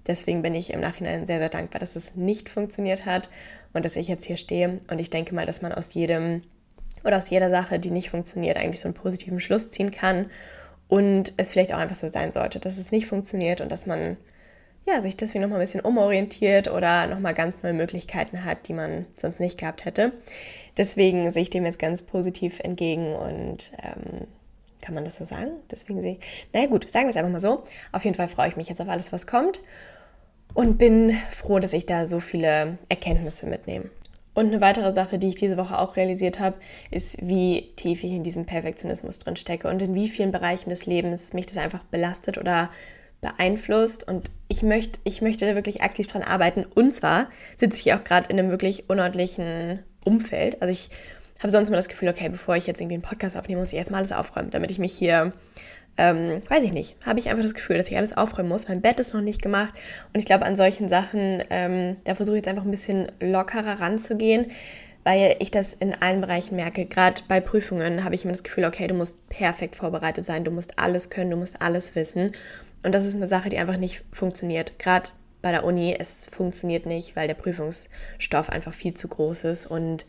Deswegen 0.06 0.42
bin 0.42 0.54
ich 0.54 0.72
im 0.72 0.80
Nachhinein 0.80 1.26
sehr, 1.26 1.38
sehr 1.38 1.48
dankbar, 1.48 1.78
dass 1.78 1.96
es 1.96 2.16
nicht 2.16 2.48
funktioniert 2.48 3.06
hat 3.06 3.30
und 3.72 3.84
dass 3.84 3.96
ich 3.96 4.08
jetzt 4.08 4.24
hier 4.24 4.36
stehe. 4.36 4.78
Und 4.90 4.98
ich 4.98 5.10
denke 5.10 5.34
mal, 5.34 5.46
dass 5.46 5.62
man 5.62 5.72
aus 5.72 5.94
jedem 5.94 6.42
oder 7.04 7.18
aus 7.18 7.30
jeder 7.30 7.50
Sache, 7.50 7.78
die 7.78 7.90
nicht 7.90 8.10
funktioniert, 8.10 8.56
eigentlich 8.56 8.80
so 8.80 8.88
einen 8.88 8.94
positiven 8.94 9.40
Schluss 9.40 9.70
ziehen 9.70 9.90
kann 9.90 10.30
und 10.88 11.32
es 11.36 11.52
vielleicht 11.52 11.72
auch 11.72 11.78
einfach 11.78 11.96
so 11.96 12.08
sein 12.08 12.32
sollte, 12.32 12.60
dass 12.60 12.78
es 12.78 12.90
nicht 12.90 13.06
funktioniert 13.06 13.60
und 13.60 13.72
dass 13.72 13.86
man 13.86 14.16
ja, 14.86 15.00
sich 15.00 15.16
deswegen 15.16 15.42
nochmal 15.42 15.58
ein 15.58 15.64
bisschen 15.64 15.80
umorientiert 15.80 16.68
oder 16.68 17.06
nochmal 17.06 17.34
ganz 17.34 17.62
neue 17.62 17.72
Möglichkeiten 17.72 18.44
hat, 18.44 18.66
die 18.66 18.72
man 18.72 19.06
sonst 19.14 19.38
nicht 19.38 19.58
gehabt 19.58 19.84
hätte. 19.84 20.12
Deswegen 20.76 21.30
sehe 21.30 21.42
ich 21.42 21.50
dem 21.50 21.64
jetzt 21.64 21.78
ganz 21.78 22.02
positiv 22.02 22.58
entgegen 22.60 23.14
und 23.14 23.70
ähm, 23.82 24.26
kann 24.80 24.94
man 24.94 25.04
das 25.04 25.16
so 25.16 25.24
sagen? 25.24 25.52
Deswegen 25.70 26.02
sehe 26.02 26.14
ich, 26.14 26.48
naja 26.52 26.66
gut, 26.66 26.90
sagen 26.90 27.06
wir 27.06 27.10
es 27.10 27.16
einfach 27.16 27.30
mal 27.30 27.40
so. 27.40 27.62
Auf 27.92 28.04
jeden 28.04 28.16
Fall 28.16 28.26
freue 28.26 28.48
ich 28.48 28.56
mich 28.56 28.68
jetzt 28.68 28.80
auf 28.80 28.88
alles, 28.88 29.12
was 29.12 29.28
kommt 29.28 29.60
und 30.54 30.78
bin 30.78 31.16
froh, 31.30 31.58
dass 31.58 31.72
ich 31.72 31.86
da 31.86 32.06
so 32.06 32.20
viele 32.20 32.78
Erkenntnisse 32.88 33.46
mitnehme. 33.46 33.90
Und 34.34 34.46
eine 34.46 34.60
weitere 34.62 34.92
Sache, 34.92 35.18
die 35.18 35.26
ich 35.28 35.34
diese 35.34 35.58
Woche 35.58 35.78
auch 35.78 35.96
realisiert 35.96 36.40
habe, 36.40 36.56
ist, 36.90 37.18
wie 37.20 37.72
tief 37.76 38.02
ich 38.02 38.12
in 38.12 38.22
diesem 38.22 38.46
Perfektionismus 38.46 39.18
drin 39.18 39.36
stecke 39.36 39.68
und 39.68 39.82
in 39.82 39.94
wie 39.94 40.08
vielen 40.08 40.32
Bereichen 40.32 40.70
des 40.70 40.86
Lebens 40.86 41.34
mich 41.34 41.46
das 41.46 41.58
einfach 41.58 41.84
belastet 41.84 42.38
oder 42.38 42.70
beeinflusst. 43.20 44.08
Und 44.08 44.30
ich 44.48 44.62
möchte, 44.62 44.98
ich 45.04 45.20
möchte 45.20 45.46
da 45.46 45.54
wirklich 45.54 45.82
aktiv 45.82 46.06
dran 46.06 46.22
arbeiten. 46.22 46.64
Und 46.64 46.92
zwar 46.92 47.28
sitze 47.56 47.80
ich 47.80 47.92
auch 47.92 48.04
gerade 48.04 48.30
in 48.30 48.38
einem 48.38 48.50
wirklich 48.50 48.88
unordentlichen 48.88 49.80
Umfeld. 50.04 50.62
Also 50.62 50.72
ich 50.72 50.90
habe 51.42 51.50
sonst 51.50 51.68
immer 51.68 51.76
das 51.76 51.88
Gefühl, 51.88 52.08
okay, 52.08 52.28
bevor 52.28 52.56
ich 52.56 52.66
jetzt 52.66 52.80
irgendwie 52.80 52.94
einen 52.94 53.02
Podcast 53.02 53.36
aufnehme, 53.36 53.60
muss 53.60 53.72
ich 53.72 53.78
erstmal 53.78 53.98
alles 53.98 54.12
aufräumen, 54.12 54.50
damit 54.50 54.70
ich 54.70 54.78
mich 54.78 54.92
hier 54.92 55.32
ähm, 55.98 56.40
weiß 56.48 56.64
ich 56.64 56.72
nicht, 56.72 56.96
habe 57.04 57.18
ich 57.18 57.28
einfach 57.28 57.42
das 57.42 57.54
Gefühl, 57.54 57.76
dass 57.76 57.88
ich 57.88 57.96
alles 57.96 58.16
aufräumen 58.16 58.48
muss. 58.48 58.68
Mein 58.68 58.80
Bett 58.80 58.98
ist 58.98 59.12
noch 59.12 59.20
nicht 59.20 59.42
gemacht 59.42 59.74
und 60.12 60.20
ich 60.20 60.26
glaube, 60.26 60.46
an 60.46 60.56
solchen 60.56 60.88
Sachen, 60.88 61.42
ähm, 61.50 61.96
da 62.04 62.14
versuche 62.14 62.36
ich 62.36 62.40
jetzt 62.40 62.48
einfach 62.48 62.64
ein 62.64 62.70
bisschen 62.70 63.12
lockerer 63.20 63.80
ranzugehen, 63.80 64.46
weil 65.04 65.36
ich 65.40 65.50
das 65.50 65.74
in 65.74 65.94
allen 66.00 66.20
Bereichen 66.20 66.56
merke. 66.56 66.86
Gerade 66.86 67.22
bei 67.28 67.40
Prüfungen 67.40 68.04
habe 68.04 68.14
ich 68.14 68.24
immer 68.24 68.32
das 68.32 68.42
Gefühl, 68.44 68.64
okay, 68.64 68.86
du 68.86 68.94
musst 68.94 69.28
perfekt 69.28 69.76
vorbereitet 69.76 70.24
sein, 70.24 70.44
du 70.44 70.50
musst 70.50 70.78
alles 70.78 71.10
können, 71.10 71.30
du 71.30 71.36
musst 71.36 71.60
alles 71.60 71.94
wissen. 71.94 72.32
Und 72.82 72.94
das 72.94 73.04
ist 73.04 73.14
eine 73.14 73.26
Sache, 73.26 73.48
die 73.48 73.58
einfach 73.58 73.76
nicht 73.76 74.02
funktioniert. 74.12 74.78
Gerade 74.78 75.10
bei 75.42 75.50
der 75.50 75.64
Uni, 75.64 75.94
es 75.98 76.26
funktioniert 76.26 76.86
nicht, 76.86 77.16
weil 77.16 77.26
der 77.26 77.34
Prüfungsstoff 77.34 78.48
einfach 78.48 78.72
viel 78.72 78.94
zu 78.94 79.08
groß 79.08 79.44
ist 79.44 79.66
und 79.66 80.06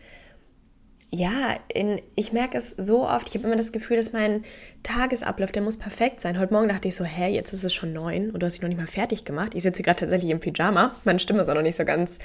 ja, 1.13 1.57
in, 1.67 2.01
ich 2.15 2.33
merke 2.33 2.57
es 2.57 2.71
so 2.71 3.07
oft, 3.07 3.29
ich 3.29 3.35
habe 3.35 3.45
immer 3.45 3.55
das 3.55 3.71
Gefühl, 3.71 3.97
dass 3.97 4.13
mein 4.13 4.43
Tagesablauf, 4.81 5.51
der 5.51 5.61
muss 5.61 5.77
perfekt 5.77 6.19
sein. 6.19 6.39
Heute 6.39 6.51
Morgen 6.51 6.67
dachte 6.67 6.87
ich 6.87 6.95
so, 6.95 7.05
hä, 7.05 7.27
jetzt 7.27 7.53
ist 7.53 7.63
es 7.63 7.71
schon 7.71 7.93
neun 7.93 8.31
und 8.31 8.41
du 8.41 8.47
hast 8.47 8.53
dich 8.53 8.63
noch 8.63 8.69
nicht 8.69 8.79
mal 8.79 8.87
fertig 8.87 9.23
gemacht. 9.23 9.53
Ich 9.53 9.61
sitze 9.61 9.83
gerade 9.83 9.99
tatsächlich 9.99 10.31
im 10.31 10.39
Pyjama. 10.39 10.95
Meine 11.03 11.19
Stimme 11.19 11.43
ist 11.43 11.49
auch 11.49 11.53
noch 11.53 11.61
nicht 11.61 11.75
so 11.75 11.85
ganz, 11.85 12.17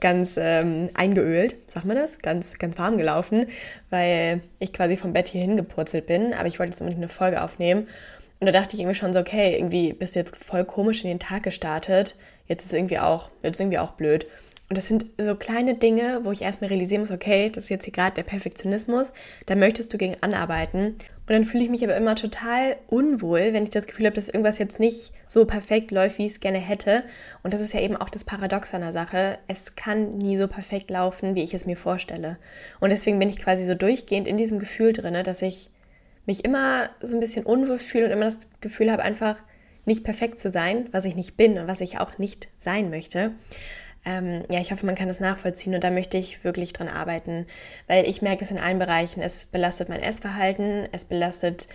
ganz 0.00 0.34
ähm, 0.36 0.90
eingeölt, 0.92 1.56
sagt 1.68 1.86
man 1.86 1.96
das? 1.96 2.18
Ganz, 2.18 2.52
ganz 2.58 2.76
warm 2.76 2.98
gelaufen, 2.98 3.46
weil 3.88 4.42
ich 4.58 4.74
quasi 4.74 4.98
vom 4.98 5.14
Bett 5.14 5.28
hier 5.28 5.40
hingepurzelt 5.40 6.04
bin. 6.04 6.34
Aber 6.34 6.46
ich 6.46 6.58
wollte 6.58 6.72
jetzt 6.72 6.80
unbedingt 6.82 7.02
eine 7.02 7.08
Folge 7.08 7.42
aufnehmen. 7.42 7.88
Und 8.40 8.44
da 8.44 8.52
dachte 8.52 8.76
ich 8.76 8.82
irgendwie 8.82 8.98
schon 8.98 9.14
so, 9.14 9.20
okay, 9.20 9.56
irgendwie 9.56 9.94
bist 9.94 10.14
du 10.14 10.18
jetzt 10.18 10.36
voll 10.36 10.66
komisch 10.66 11.02
in 11.04 11.08
den 11.08 11.20
Tag 11.20 11.44
gestartet. 11.44 12.18
Jetzt 12.48 12.66
ist 12.66 12.74
irgendwie 12.74 12.98
auch, 12.98 13.30
jetzt 13.42 13.54
ist 13.54 13.60
irgendwie 13.60 13.78
auch 13.78 13.92
blöd. 13.92 14.26
Und 14.68 14.76
das 14.76 14.88
sind 14.88 15.06
so 15.16 15.36
kleine 15.36 15.74
Dinge, 15.74 16.20
wo 16.24 16.32
ich 16.32 16.42
erstmal 16.42 16.70
realisieren 16.70 17.02
muss, 17.02 17.12
okay, 17.12 17.50
das 17.50 17.64
ist 17.64 17.70
jetzt 17.70 17.84
hier 17.84 17.92
gerade 17.92 18.16
der 18.16 18.24
Perfektionismus, 18.24 19.12
da 19.46 19.54
möchtest 19.54 19.92
du 19.94 19.98
gegen 19.98 20.16
anarbeiten. 20.22 20.86
Und 21.28 21.32
dann 21.32 21.44
fühle 21.44 21.62
ich 21.64 21.70
mich 21.70 21.84
aber 21.84 21.96
immer 21.96 22.16
total 22.16 22.76
unwohl, 22.88 23.52
wenn 23.52 23.62
ich 23.62 23.70
das 23.70 23.86
Gefühl 23.86 24.06
habe, 24.06 24.16
dass 24.16 24.28
irgendwas 24.28 24.58
jetzt 24.58 24.80
nicht 24.80 25.12
so 25.28 25.44
perfekt 25.44 25.92
läuft, 25.92 26.18
wie 26.18 26.26
ich 26.26 26.32
es 26.32 26.40
gerne 26.40 26.58
hätte. 26.58 27.04
Und 27.44 27.54
das 27.54 27.60
ist 27.60 27.74
ja 27.74 27.80
eben 27.80 27.96
auch 27.96 28.10
das 28.10 28.24
Paradox 28.24 28.74
an 28.74 28.80
der 28.80 28.92
Sache. 28.92 29.38
Es 29.46 29.76
kann 29.76 30.18
nie 30.18 30.36
so 30.36 30.48
perfekt 30.48 30.90
laufen, 30.90 31.36
wie 31.36 31.42
ich 31.42 31.54
es 31.54 31.66
mir 31.66 31.76
vorstelle. 31.76 32.36
Und 32.80 32.90
deswegen 32.90 33.18
bin 33.20 33.28
ich 33.28 33.38
quasi 33.38 33.64
so 33.66 33.74
durchgehend 33.74 34.26
in 34.26 34.36
diesem 34.36 34.58
Gefühl 34.58 34.92
drin, 34.92 35.22
dass 35.22 35.42
ich 35.42 35.70
mich 36.26 36.44
immer 36.44 36.90
so 37.00 37.16
ein 37.16 37.20
bisschen 37.20 37.46
unwohl 37.46 37.78
fühle 37.78 38.06
und 38.06 38.12
immer 38.12 38.24
das 38.24 38.48
Gefühl 38.60 38.90
habe, 38.90 39.02
einfach 39.02 39.36
nicht 39.84 40.02
perfekt 40.02 40.40
zu 40.40 40.50
sein, 40.50 40.88
was 40.90 41.04
ich 41.04 41.14
nicht 41.14 41.36
bin 41.36 41.56
und 41.58 41.68
was 41.68 41.80
ich 41.80 42.00
auch 42.00 42.18
nicht 42.18 42.48
sein 42.58 42.90
möchte 42.90 43.32
ähm, 44.06 44.44
ja, 44.48 44.60
ich 44.60 44.72
hoffe, 44.72 44.86
man 44.86 44.94
kann 44.94 45.08
das 45.08 45.20
nachvollziehen 45.20 45.74
und 45.74 45.84
da 45.84 45.90
möchte 45.90 46.16
ich 46.16 46.44
wirklich 46.44 46.72
dran 46.72 46.88
arbeiten, 46.88 47.46
weil 47.88 48.08
ich 48.08 48.22
merke 48.22 48.44
es 48.44 48.50
in 48.50 48.58
allen 48.58 48.78
Bereichen. 48.78 49.20
Es 49.20 49.46
belastet 49.46 49.88
mein 49.88 50.00
Essverhalten, 50.00 50.88
es 50.92 51.04
belastet 51.04 51.68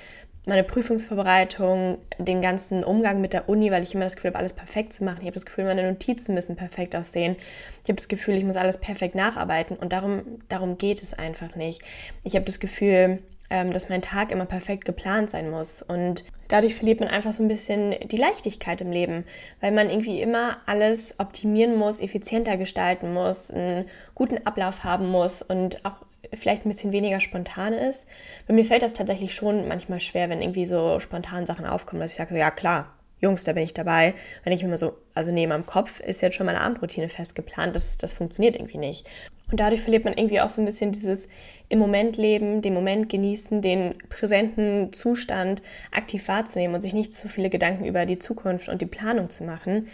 meine 0.46 0.63
Prüfungsvorbereitung, 0.63 2.00
den 2.17 2.41
ganzen 2.41 2.84
Umgang 2.84 3.22
mit 3.22 3.34
der 3.34 3.48
Uni, 3.48 3.70
weil 3.70 3.84
ich 3.84 3.94
immer 3.94 4.06
das 4.06 4.15
Gefühl 4.15 4.32
habe, 4.32 4.39
alles 4.39 4.54
perfekt 4.54 4.94
zu 4.94 5.04
machen. 5.04 5.20
Ich 5.20 5.28
habe 5.28 5.36
das 5.36 5.46
Gefühl, 5.46 5.65
meine 5.65 5.88
Notizen 5.88 6.34
müssen 6.34 6.56
perfekt 6.56 6.96
aussehen. 6.96 7.36
Ich 7.84 7.89
habe 7.89 7.98
das 7.98 8.08
Gefühl, 8.08 8.36
ich 8.36 8.46
muss 8.46 8.56
alles 8.56 8.80
perfekt 8.80 9.13
nacharbeiten 9.13 9.78
und 9.78 9.94
darum, 9.94 10.24
darum 10.50 10.78
geht 10.78 11.04
es 11.04 11.13
einfach 11.13 11.56
nicht. 11.56 11.82
Ich 12.24 12.36
habe 12.36 12.46
das 12.46 12.60
Gefühl, 12.60 13.20
ähm, 13.52 13.74
dass 13.74 13.89
mein 13.89 14.02
Tag 14.02 14.32
immer 14.32 14.46
perfekt 14.46 14.86
geplant 14.86 15.30
sein 15.30 15.52
muss. 15.52 15.84
Und 15.84 16.24
dadurch 16.52 16.76
verliert 16.76 17.00
man 17.00 17.10
einfach 17.10 17.34
so 17.34 17.42
ein 17.42 17.48
bisschen 17.48 17.96
die 18.08 18.18
Leichtigkeit 18.18 18.82
im 18.82 18.92
Leben, 18.92 19.26
weil 19.62 19.72
man 19.72 19.90
irgendwie 19.90 20.22
immer 20.22 20.58
alles 20.66 21.16
optimieren 21.20 21.78
muss, 21.78 22.00
effizienter 22.00 22.58
gestalten 22.58 23.14
muss, 23.14 23.52
einen 23.52 23.86
guten 24.16 24.46
Ablauf 24.46 24.84
haben 24.84 25.08
muss 25.10 25.42
und 25.42 25.84
auch 25.86 25.96
vielleicht 26.34 26.66
ein 26.66 26.70
bisschen 26.70 26.92
weniger 26.92 27.20
spontan 27.20 27.74
ist. 27.74 28.08
Bei 28.48 28.54
mir 28.54 28.66
fällt 28.66 28.84
das 28.84 28.94
tatsächlich 28.94 29.34
schon 29.34 29.68
manchmal 29.68 30.00
schwer, 30.00 30.30
wenn 30.30 30.42
irgendwie 30.42 30.66
so 30.66 31.00
spontan 31.00 31.46
Sachen 31.46 31.66
aufkommen, 31.66 32.02
dass 32.02 32.12
ich 32.12 32.18
sage, 32.18 32.38
ja 32.38 32.52
klar, 32.52 32.94
Jungs, 33.20 33.44
da 33.44 33.54
bin 33.54 33.64
ich 33.64 33.74
dabei. 33.74 34.16
Wenn 34.44 34.54
ich 34.54 34.64
immer 34.64 34.78
so, 34.78 34.94
also 35.14 35.32
neben 35.32 35.50
meinem 35.50 35.66
Kopf 35.66 36.00
ist 36.00 36.22
jetzt 36.22 36.36
schon 36.36 36.48
meine 36.48 36.62
Abendroutine 36.62 37.08
fest 37.08 37.36
geplant, 37.36 37.76
das, 37.76 37.98
das 37.98 38.14
funktioniert 38.14 38.56
irgendwie 38.56 38.80
nicht. 38.80 39.08
Und 39.52 39.60
dadurch 39.60 39.82
verliert 39.82 40.06
man 40.06 40.14
irgendwie 40.14 40.40
auch 40.40 40.50
so 40.50 40.62
ein 40.62 40.66
bisschen 40.66 40.94
dieses 40.94 41.28
im 41.68 41.78
Moment 41.78 42.16
leben, 42.16 42.62
den 42.62 42.74
Moment 42.74 43.10
genießen, 43.10 43.62
den 43.62 43.96
präsenten 44.10 44.94
Zustand 44.94 45.62
aktiv 45.92 46.28
wahrzunehmen 46.30 46.74
und 46.74 46.82
sich 46.82 46.94
nicht 46.94 47.14
zu 47.14 47.28
viele 47.28 47.50
Gedanken 47.50 47.86
über 47.86 48.06
die 48.06 48.18
Zukunft 48.18 48.70
und 48.70 48.82
die 48.82 48.86
Planung 48.86 49.30
zu 49.30 49.44
machen, 49.44 49.88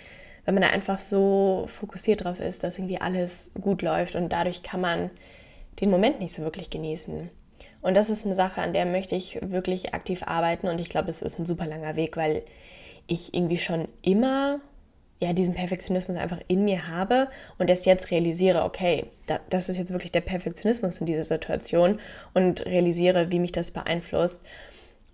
weil 0.46 0.54
man 0.54 0.62
da 0.64 0.70
einfach 0.70 1.00
so 1.00 1.66
fokussiert 1.68 2.24
drauf 2.24 2.40
ist, 2.40 2.64
dass 2.64 2.78
irgendwie 2.78 3.02
alles 3.02 3.52
gut 3.60 3.82
läuft 3.82 4.16
und 4.16 4.32
dadurch 4.32 4.62
kann 4.62 4.80
man 4.80 5.10
den 5.82 5.90
Moment 5.90 6.20
nicht 6.20 6.34
so 6.34 6.44
wirklich 6.44 6.70
genießen. 6.70 7.30
Und 7.82 7.98
das 7.98 8.10
ist 8.10 8.26
eine 8.26 8.36
Sache, 8.36 8.62
an 8.62 8.74
der 8.74 8.86
möchte 8.86 9.16
ich 9.16 9.40
wirklich 9.42 9.94
aktiv 9.94 10.24
arbeiten 10.26 10.68
und 10.68 10.80
ich 10.80 10.90
glaube, 10.90 11.10
es 11.10 11.22
ist 11.22 11.40
ein 11.40 11.46
super 11.46 11.66
langer 11.66 11.96
Weg, 11.96 12.16
weil 12.16 12.44
ich 13.08 13.34
irgendwie 13.34 13.58
schon 13.58 13.88
immer 14.02 14.60
ja, 15.20 15.34
diesen 15.34 15.56
Perfektionismus 15.56 16.18
einfach 16.18 16.40
in 16.48 16.64
mir 16.64 16.88
habe 16.88 17.28
und 17.58 17.70
erst 17.70 17.86
jetzt 17.86 18.12
realisiere, 18.12 18.64
okay, 18.64 19.06
da, 19.26 19.40
das 19.50 19.68
ist 19.70 19.78
jetzt 19.78 19.92
wirklich 19.92 20.12
der 20.12 20.22
Perfektionismus 20.22 21.00
in 21.00 21.08
dieser 21.08 21.24
Situation 21.24 22.00
und 22.34 22.66
realisiere, 22.66 23.32
wie 23.32 23.40
mich 23.40 23.52
das 23.52 23.72
beeinflusst. 23.72 24.44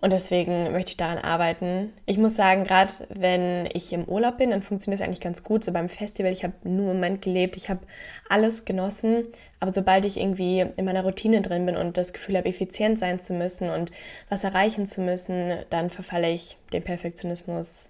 Und 0.04 0.12
deswegen 0.12 0.70
möchte 0.72 0.90
ich 0.90 0.96
daran 0.98 1.16
arbeiten. 1.16 1.94
Ich 2.04 2.18
muss 2.18 2.36
sagen, 2.36 2.64
gerade 2.64 2.92
wenn 3.08 3.66
ich 3.72 3.90
im 3.90 4.04
Urlaub 4.04 4.36
bin, 4.36 4.50
dann 4.50 4.60
funktioniert 4.60 5.00
es 5.00 5.06
eigentlich 5.06 5.22
ganz 5.22 5.42
gut. 5.42 5.64
So 5.64 5.72
beim 5.72 5.88
Festival, 5.88 6.30
ich 6.30 6.44
habe 6.44 6.52
nur 6.62 6.90
im 6.90 6.96
Moment 6.96 7.22
gelebt, 7.22 7.56
ich 7.56 7.70
habe 7.70 7.80
alles 8.28 8.66
genossen. 8.66 9.24
Aber 9.60 9.72
sobald 9.72 10.04
ich 10.04 10.20
irgendwie 10.20 10.60
in 10.60 10.84
meiner 10.84 11.04
Routine 11.04 11.40
drin 11.40 11.64
bin 11.64 11.78
und 11.78 11.96
das 11.96 12.12
Gefühl 12.12 12.36
habe, 12.36 12.50
effizient 12.50 12.98
sein 12.98 13.18
zu 13.18 13.32
müssen 13.32 13.70
und 13.70 13.92
was 14.28 14.44
erreichen 14.44 14.84
zu 14.84 15.00
müssen, 15.00 15.54
dann 15.70 15.88
verfalle 15.88 16.30
ich 16.30 16.58
dem 16.74 16.82
Perfektionismus 16.82 17.88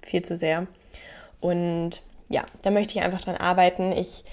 viel 0.00 0.22
zu 0.22 0.38
sehr. 0.38 0.66
Und 1.42 2.02
ja, 2.30 2.46
da 2.62 2.70
möchte 2.70 2.98
ich 2.98 3.04
einfach 3.04 3.20
dran 3.20 3.36
arbeiten. 3.36 3.92
Ich 3.92 4.24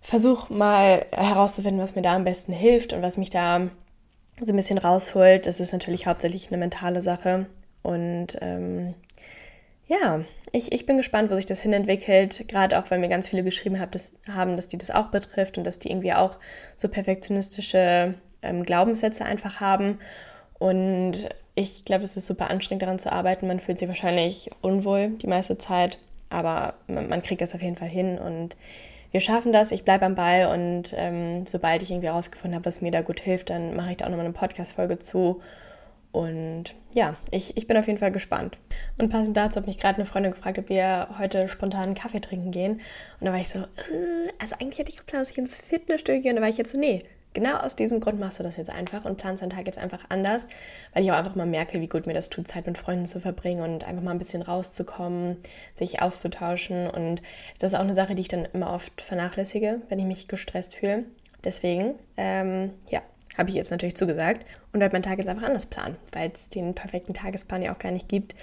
versuche 0.00 0.52
mal 0.52 1.06
herauszufinden, 1.10 1.82
was 1.82 1.96
mir 1.96 2.02
da 2.02 2.14
am 2.14 2.24
besten 2.24 2.52
hilft 2.52 2.92
und 2.92 3.02
was 3.02 3.16
mich 3.16 3.30
da 3.30 3.68
so 4.40 4.52
ein 4.52 4.56
bisschen 4.56 4.78
rausholt. 4.78 5.46
Das 5.46 5.58
ist 5.58 5.72
natürlich 5.72 6.06
hauptsächlich 6.06 6.48
eine 6.48 6.58
mentale 6.58 7.02
Sache. 7.02 7.46
Und 7.82 8.36
ähm, 8.42 8.94
ja, 9.88 10.20
ich, 10.52 10.72
ich 10.72 10.86
bin 10.86 10.98
gespannt, 10.98 11.30
wo 11.30 11.36
sich 11.36 11.46
das 11.46 11.60
hinentwickelt. 11.60 12.46
Gerade 12.48 12.78
auch, 12.78 12.90
weil 12.90 12.98
mir 12.98 13.08
ganz 13.08 13.28
viele 13.28 13.42
geschrieben 13.42 13.80
hab, 13.80 13.90
dass, 13.92 14.12
haben, 14.28 14.54
dass 14.54 14.68
die 14.68 14.78
das 14.78 14.90
auch 14.90 15.06
betrifft 15.06 15.58
und 15.58 15.64
dass 15.64 15.78
die 15.78 15.90
irgendwie 15.90 16.12
auch 16.12 16.38
so 16.76 16.88
perfektionistische 16.88 18.14
ähm, 18.42 18.62
Glaubenssätze 18.62 19.24
einfach 19.24 19.60
haben. 19.60 19.98
Und 20.58 21.28
ich 21.54 21.84
glaube, 21.86 22.04
es 22.04 22.16
ist 22.16 22.26
super 22.26 22.50
anstrengend 22.50 22.82
daran 22.82 22.98
zu 22.98 23.10
arbeiten. 23.10 23.46
Man 23.46 23.60
fühlt 23.60 23.78
sich 23.78 23.88
wahrscheinlich 23.88 24.50
unwohl 24.60 25.08
die 25.08 25.26
meiste 25.26 25.56
Zeit, 25.56 25.98
aber 26.30 26.74
man, 26.86 27.08
man 27.08 27.22
kriegt 27.22 27.40
das 27.40 27.54
auf 27.54 27.62
jeden 27.62 27.76
Fall 27.76 27.88
hin. 27.88 28.18
Und 28.18 28.56
wir 29.12 29.20
schaffen 29.20 29.52
das, 29.52 29.70
ich 29.70 29.84
bleibe 29.84 30.04
am 30.04 30.14
Ball 30.14 30.46
und 30.46 30.94
ähm, 30.96 31.46
sobald 31.46 31.82
ich 31.82 31.90
irgendwie 31.90 32.08
herausgefunden 32.08 32.54
habe, 32.54 32.66
was 32.66 32.80
mir 32.80 32.90
da 32.90 33.02
gut 33.02 33.20
hilft, 33.20 33.50
dann 33.50 33.74
mache 33.74 33.92
ich 33.92 33.96
da 33.98 34.06
auch 34.06 34.10
nochmal 34.10 34.26
eine 34.26 34.34
Podcast-Folge 34.34 34.98
zu. 34.98 35.40
Und 36.12 36.74
ja, 36.94 37.14
ich, 37.30 37.56
ich 37.58 37.66
bin 37.66 37.76
auf 37.76 37.86
jeden 37.86 37.98
Fall 37.98 38.10
gespannt. 38.10 38.56
Und 38.96 39.10
passend 39.10 39.36
dazu 39.36 39.60
hat 39.60 39.66
mich 39.66 39.78
gerade 39.78 39.96
eine 39.96 40.06
Freundin 40.06 40.32
gefragt, 40.32 40.58
ob 40.58 40.70
wir 40.70 41.08
heute 41.18 41.48
spontan 41.48 41.82
einen 41.82 41.94
Kaffee 41.94 42.20
trinken 42.20 42.52
gehen. 42.52 42.80
Und 43.20 43.26
da 43.26 43.32
war 43.32 43.40
ich 43.40 43.50
so, 43.50 43.60
äh, 43.60 44.32
also 44.38 44.56
eigentlich 44.58 44.78
hätte 44.78 44.90
ich 44.90 44.96
geplant, 44.96 45.22
dass 45.22 45.30
ich 45.30 45.38
ins 45.38 45.58
Fitnessstudio 45.58 46.22
gehe. 46.22 46.30
Und 46.32 46.36
da 46.36 46.42
war 46.42 46.48
ich 46.48 46.56
jetzt 46.56 46.72
so, 46.72 46.78
nee, 46.78 47.02
genau 47.36 47.58
aus 47.58 47.76
diesem 47.76 48.00
Grund 48.00 48.18
machst 48.18 48.40
du 48.40 48.42
das 48.42 48.56
jetzt 48.56 48.70
einfach 48.70 49.04
und 49.04 49.18
planst 49.18 49.42
deinen 49.42 49.50
Tag 49.50 49.66
jetzt 49.66 49.76
einfach 49.76 50.06
anders, 50.08 50.48
weil 50.94 51.04
ich 51.04 51.12
auch 51.12 51.16
einfach 51.16 51.34
mal 51.34 51.44
merke, 51.44 51.82
wie 51.82 51.86
gut 51.86 52.06
mir 52.06 52.14
das 52.14 52.30
tut, 52.30 52.48
Zeit 52.48 52.66
mit 52.66 52.78
Freunden 52.78 53.04
zu 53.04 53.20
verbringen 53.20 53.60
und 53.60 53.84
einfach 53.84 54.02
mal 54.02 54.12
ein 54.12 54.18
bisschen 54.18 54.40
rauszukommen, 54.40 55.36
sich 55.74 56.00
auszutauschen. 56.00 56.88
Und 56.88 57.20
das 57.58 57.72
ist 57.72 57.78
auch 57.78 57.84
eine 57.84 57.94
Sache, 57.94 58.14
die 58.14 58.22
ich 58.22 58.28
dann 58.28 58.46
immer 58.54 58.72
oft 58.72 59.02
vernachlässige, 59.02 59.82
wenn 59.90 59.98
ich 59.98 60.06
mich 60.06 60.28
gestresst 60.28 60.76
fühle. 60.76 61.04
Deswegen, 61.44 61.96
ähm, 62.16 62.70
ja, 62.88 63.02
habe 63.36 63.50
ich 63.50 63.54
jetzt 63.54 63.70
natürlich 63.70 63.96
zugesagt 63.96 64.46
und 64.72 64.80
werde 64.80 64.94
meinen 64.94 65.02
Tag 65.02 65.18
jetzt 65.18 65.28
einfach 65.28 65.46
anders 65.46 65.66
planen, 65.66 65.96
weil 66.12 66.32
es 66.34 66.48
den 66.48 66.74
perfekten 66.74 67.12
Tagesplan 67.12 67.60
ja 67.60 67.74
auch 67.74 67.78
gar 67.78 67.92
nicht 67.92 68.08
gibt. 68.08 68.34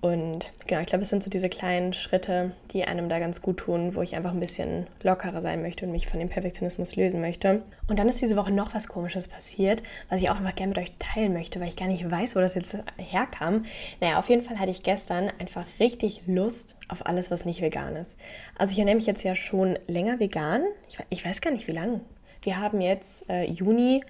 Und 0.00 0.50
genau, 0.66 0.80
ich 0.80 0.86
glaube, 0.86 1.02
es 1.02 1.10
sind 1.10 1.22
so 1.22 1.28
diese 1.28 1.50
kleinen 1.50 1.92
Schritte, 1.92 2.52
die 2.72 2.84
einem 2.84 3.10
da 3.10 3.18
ganz 3.18 3.42
gut 3.42 3.58
tun, 3.58 3.94
wo 3.94 4.00
ich 4.00 4.16
einfach 4.16 4.32
ein 4.32 4.40
bisschen 4.40 4.86
lockerer 5.02 5.42
sein 5.42 5.60
möchte 5.60 5.84
und 5.84 5.92
mich 5.92 6.06
von 6.06 6.18
dem 6.18 6.30
Perfektionismus 6.30 6.96
lösen 6.96 7.20
möchte. 7.20 7.62
Und 7.86 7.98
dann 7.98 8.08
ist 8.08 8.22
diese 8.22 8.36
Woche 8.36 8.50
noch 8.50 8.74
was 8.74 8.88
Komisches 8.88 9.28
passiert, 9.28 9.82
was 10.08 10.22
ich 10.22 10.30
auch 10.30 10.36
einfach 10.36 10.54
gerne 10.54 10.70
mit 10.70 10.78
euch 10.78 10.92
teilen 10.98 11.34
möchte, 11.34 11.60
weil 11.60 11.68
ich 11.68 11.76
gar 11.76 11.88
nicht 11.88 12.10
weiß, 12.10 12.34
wo 12.34 12.40
das 12.40 12.54
jetzt 12.54 12.78
herkam. 12.96 13.66
Naja, 14.00 14.18
auf 14.18 14.30
jeden 14.30 14.42
Fall 14.42 14.58
hatte 14.58 14.70
ich 14.70 14.82
gestern 14.82 15.30
einfach 15.38 15.66
richtig 15.78 16.22
Lust 16.26 16.76
auf 16.88 17.04
alles, 17.04 17.30
was 17.30 17.44
nicht 17.44 17.60
vegan 17.60 17.94
ist. 17.96 18.16
Also 18.56 18.72
ich 18.72 18.78
ernähre 18.78 18.96
mich 18.96 19.06
jetzt 19.06 19.22
ja 19.22 19.34
schon 19.34 19.78
länger 19.86 20.18
vegan. 20.18 20.62
Ich, 20.88 20.96
ich 21.10 21.26
weiß 21.26 21.42
gar 21.42 21.50
nicht, 21.50 21.68
wie 21.68 21.72
lange. 21.72 22.00
Wir 22.40 22.58
haben 22.58 22.80
jetzt 22.80 23.28
äh, 23.28 23.44
Juni, 23.44 24.02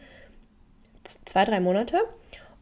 zwei, 1.03 1.45
drei 1.45 1.59
Monate 1.59 1.99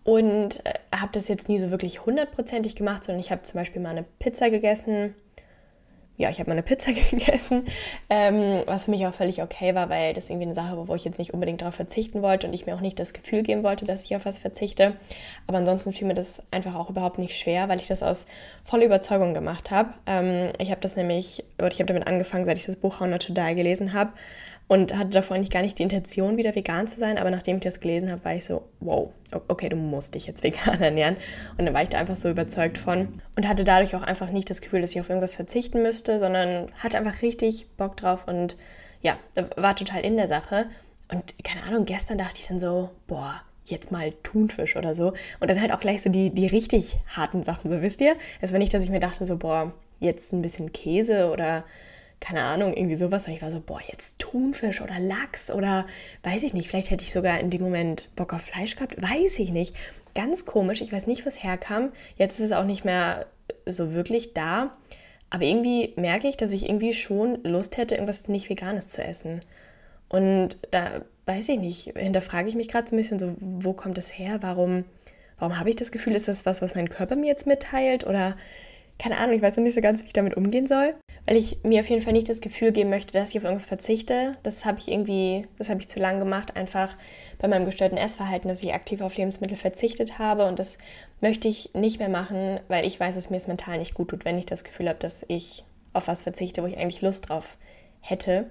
und 0.08 0.64
äh, 0.64 0.72
habe 0.96 1.10
das 1.12 1.28
jetzt 1.28 1.50
nie 1.50 1.58
so 1.58 1.70
wirklich 1.70 2.06
hundertprozentig 2.06 2.76
gemacht, 2.76 3.04
sondern 3.04 3.20
ich 3.20 3.30
habe 3.30 3.42
zum 3.42 3.60
Beispiel 3.60 3.82
mal 3.82 3.90
eine 3.90 4.06
Pizza 4.18 4.48
gegessen. 4.48 5.14
Ja, 6.16 6.30
ich 6.30 6.40
habe 6.40 6.48
mal 6.48 6.54
eine 6.54 6.62
Pizza 6.62 6.92
gegessen, 7.10 7.66
ähm, 8.08 8.62
was 8.64 8.84
für 8.84 8.90
mich 8.90 9.06
auch 9.06 9.12
völlig 9.12 9.42
okay 9.42 9.74
war, 9.74 9.90
weil 9.90 10.14
das 10.14 10.30
irgendwie 10.30 10.46
eine 10.46 10.54
Sache 10.54 10.78
war, 10.78 10.88
wo 10.88 10.94
ich 10.94 11.04
jetzt 11.04 11.18
nicht 11.18 11.34
unbedingt 11.34 11.60
darauf 11.60 11.74
verzichten 11.74 12.22
wollte 12.22 12.46
und 12.46 12.54
ich 12.54 12.64
mir 12.64 12.74
auch 12.74 12.80
nicht 12.80 12.98
das 12.98 13.12
Gefühl 13.12 13.42
geben 13.42 13.62
wollte, 13.62 13.84
dass 13.84 14.02
ich 14.02 14.16
auf 14.16 14.24
was 14.24 14.38
verzichte. 14.38 14.96
Aber 15.46 15.58
ansonsten 15.58 15.92
fiel 15.92 16.08
mir 16.08 16.14
das 16.14 16.42
einfach 16.52 16.74
auch 16.74 16.88
überhaupt 16.88 17.18
nicht 17.18 17.38
schwer, 17.38 17.68
weil 17.68 17.78
ich 17.78 17.88
das 17.88 18.02
aus 18.02 18.24
voller 18.64 18.86
Überzeugung 18.86 19.34
gemacht 19.34 19.70
habe. 19.70 19.92
Ähm, 20.06 20.54
ich 20.58 20.70
habe 20.70 20.80
das 20.80 20.96
nämlich, 20.96 21.44
oder 21.58 21.70
ich 21.70 21.80
habe 21.80 21.92
damit 21.92 22.08
angefangen, 22.08 22.46
seit 22.46 22.56
ich 22.56 22.64
das 22.64 22.76
Buch 22.76 22.98
How 22.98 23.08
Not 23.08 23.26
to 23.26 23.34
Die 23.34 23.54
gelesen 23.54 23.92
habe 23.92 24.12
und 24.68 24.96
hatte 24.96 25.10
davor 25.10 25.34
eigentlich 25.34 25.50
gar 25.50 25.62
nicht 25.62 25.78
die 25.78 25.82
Intention, 25.82 26.36
wieder 26.36 26.54
vegan 26.54 26.86
zu 26.86 26.98
sein. 26.98 27.18
Aber 27.18 27.30
nachdem 27.30 27.56
ich 27.56 27.62
das 27.62 27.80
gelesen 27.80 28.10
habe, 28.10 28.24
war 28.24 28.34
ich 28.34 28.44
so, 28.44 28.68
wow, 28.80 29.10
okay, 29.48 29.70
du 29.70 29.76
musst 29.76 30.14
dich 30.14 30.26
jetzt 30.26 30.42
vegan 30.44 30.80
ernähren. 30.80 31.16
Und 31.56 31.64
dann 31.64 31.74
war 31.74 31.82
ich 31.82 31.88
da 31.88 31.98
einfach 31.98 32.16
so 32.16 32.28
überzeugt 32.28 32.78
von 32.78 33.20
und 33.34 33.48
hatte 33.48 33.64
dadurch 33.64 33.96
auch 33.96 34.02
einfach 34.02 34.30
nicht 34.30 34.50
das 34.50 34.60
Gefühl, 34.60 34.82
dass 34.82 34.92
ich 34.92 35.00
auf 35.00 35.08
irgendwas 35.08 35.34
verzichten 35.34 35.82
müsste, 35.82 36.20
sondern 36.20 36.70
hatte 36.78 36.98
einfach 36.98 37.22
richtig 37.22 37.66
Bock 37.76 37.96
drauf 37.96 38.28
und 38.28 38.56
ja, 39.00 39.18
war 39.56 39.74
total 39.74 40.02
in 40.02 40.16
der 40.16 40.28
Sache. 40.28 40.66
Und 41.10 41.34
keine 41.42 41.62
Ahnung, 41.62 41.86
gestern 41.86 42.18
dachte 42.18 42.40
ich 42.40 42.48
dann 42.48 42.60
so, 42.60 42.90
boah, 43.06 43.40
jetzt 43.64 43.90
mal 43.90 44.12
Thunfisch 44.22 44.76
oder 44.76 44.94
so. 44.94 45.14
Und 45.40 45.48
dann 45.48 45.60
halt 45.60 45.72
auch 45.72 45.80
gleich 45.80 46.02
so 46.02 46.10
die, 46.10 46.30
die 46.30 46.46
richtig 46.46 46.96
harten 47.06 47.42
Sachen, 47.42 47.70
so 47.70 47.80
wisst 47.80 48.00
ihr? 48.00 48.16
Es 48.40 48.52
war 48.52 48.58
nicht, 48.58 48.74
dass 48.74 48.84
ich 48.84 48.90
mir 48.90 49.00
dachte, 49.00 49.24
so, 49.24 49.36
boah, 49.36 49.72
jetzt 50.00 50.32
ein 50.32 50.42
bisschen 50.42 50.72
Käse 50.72 51.30
oder 51.30 51.64
keine 52.20 52.42
Ahnung, 52.42 52.74
irgendwie 52.74 52.96
sowas. 52.96 53.26
Und 53.26 53.34
ich 53.34 53.42
war 53.42 53.50
so, 53.50 53.60
boah, 53.60 53.80
jetzt 53.88 54.18
Thunfisch 54.18 54.80
oder 54.80 54.98
Lachs 54.98 55.50
oder 55.50 55.86
weiß 56.22 56.42
ich 56.42 56.54
nicht. 56.54 56.68
Vielleicht 56.68 56.90
hätte 56.90 57.04
ich 57.04 57.12
sogar 57.12 57.38
in 57.38 57.50
dem 57.50 57.62
Moment 57.62 58.10
Bock 58.16 58.32
auf 58.32 58.42
Fleisch 58.42 58.74
gehabt. 58.74 59.00
Weiß 59.00 59.38
ich 59.38 59.50
nicht. 59.50 59.74
Ganz 60.14 60.44
komisch. 60.44 60.80
Ich 60.80 60.92
weiß 60.92 61.06
nicht, 61.06 61.26
was 61.26 61.42
herkam. 61.42 61.92
Jetzt 62.16 62.40
ist 62.40 62.46
es 62.46 62.52
auch 62.52 62.64
nicht 62.64 62.84
mehr 62.84 63.26
so 63.66 63.92
wirklich 63.92 64.34
da. 64.34 64.76
Aber 65.30 65.44
irgendwie 65.44 65.92
merke 65.96 66.26
ich, 66.26 66.36
dass 66.36 66.52
ich 66.52 66.68
irgendwie 66.68 66.94
schon 66.94 67.42
Lust 67.44 67.76
hätte, 67.76 67.94
irgendwas 67.94 68.28
nicht 68.28 68.48
Veganes 68.48 68.88
zu 68.88 69.04
essen. 69.04 69.42
Und 70.08 70.58
da 70.70 71.02
weiß 71.26 71.50
ich 71.50 71.58
nicht, 71.58 71.92
hinterfrage 71.96 72.48
ich 72.48 72.56
mich 72.56 72.68
gerade 72.68 72.88
so 72.88 72.96
ein 72.96 72.98
bisschen 72.98 73.18
so, 73.18 73.34
wo 73.38 73.74
kommt 73.74 73.98
das 73.98 74.18
her? 74.18 74.38
Warum, 74.40 74.84
warum 75.38 75.58
habe 75.58 75.68
ich 75.68 75.76
das 75.76 75.92
Gefühl, 75.92 76.14
ist 76.14 76.28
das 76.28 76.46
was, 76.46 76.62
was 76.62 76.74
mein 76.74 76.88
Körper 76.88 77.14
mir 77.14 77.26
jetzt 77.26 77.46
mitteilt? 77.46 78.06
Oder 78.06 78.36
keine 78.98 79.18
Ahnung, 79.18 79.36
ich 79.36 79.42
weiß 79.42 79.56
noch 79.56 79.64
nicht 79.64 79.74
so 79.74 79.82
ganz, 79.82 80.02
wie 80.02 80.06
ich 80.06 80.14
damit 80.14 80.36
umgehen 80.36 80.66
soll 80.66 80.94
weil 81.28 81.36
ich 81.36 81.62
mir 81.62 81.80
auf 81.80 81.90
jeden 81.90 82.00
Fall 82.00 82.14
nicht 82.14 82.30
das 82.30 82.40
Gefühl 82.40 82.72
geben 82.72 82.88
möchte, 82.88 83.12
dass 83.12 83.28
ich 83.28 83.36
auf 83.36 83.44
irgendwas 83.44 83.66
verzichte. 83.66 84.38
Das 84.44 84.64
habe 84.64 84.78
ich 84.78 84.88
irgendwie, 84.88 85.42
das 85.58 85.68
habe 85.68 85.78
ich 85.78 85.86
zu 85.86 86.00
lang 86.00 86.20
gemacht, 86.20 86.56
einfach 86.56 86.96
bei 87.38 87.48
meinem 87.48 87.66
gestörten 87.66 87.98
Essverhalten, 87.98 88.48
dass 88.48 88.62
ich 88.62 88.72
aktiv 88.72 89.02
auf 89.02 89.14
Lebensmittel 89.14 89.58
verzichtet 89.58 90.18
habe 90.18 90.46
und 90.46 90.58
das 90.58 90.78
möchte 91.20 91.46
ich 91.46 91.74
nicht 91.74 91.98
mehr 91.98 92.08
machen, 92.08 92.60
weil 92.68 92.86
ich 92.86 92.98
weiß, 92.98 93.14
dass 93.14 93.28
mir 93.28 93.36
es 93.36 93.46
mental 93.46 93.76
nicht 93.76 93.92
gut 93.92 94.08
tut, 94.08 94.24
wenn 94.24 94.38
ich 94.38 94.46
das 94.46 94.64
Gefühl 94.64 94.88
habe, 94.88 94.98
dass 94.98 95.22
ich 95.28 95.64
auf 95.92 96.08
was 96.08 96.22
verzichte, 96.22 96.62
wo 96.62 96.66
ich 96.66 96.78
eigentlich 96.78 97.02
Lust 97.02 97.28
drauf 97.28 97.58
hätte. 98.00 98.46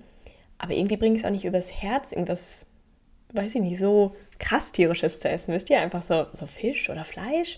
Aber 0.59 0.73
irgendwie 0.73 0.97
bringe 0.97 1.15
ich 1.15 1.21
es 1.21 1.25
auch 1.25 1.31
nicht 1.31 1.45
übers 1.45 1.73
Herz, 1.73 2.11
irgendwas, 2.11 2.67
weiß 3.33 3.55
ich 3.55 3.61
nicht, 3.61 3.79
so 3.79 4.15
krass 4.37 4.71
tierisches 4.71 5.19
zu 5.19 5.29
essen. 5.29 5.51
Wisst 5.51 5.71
ihr, 5.71 5.81
einfach 5.81 6.03
so, 6.03 6.27
so 6.33 6.45
Fisch 6.45 6.91
oder 6.91 7.05
Fleisch 7.05 7.57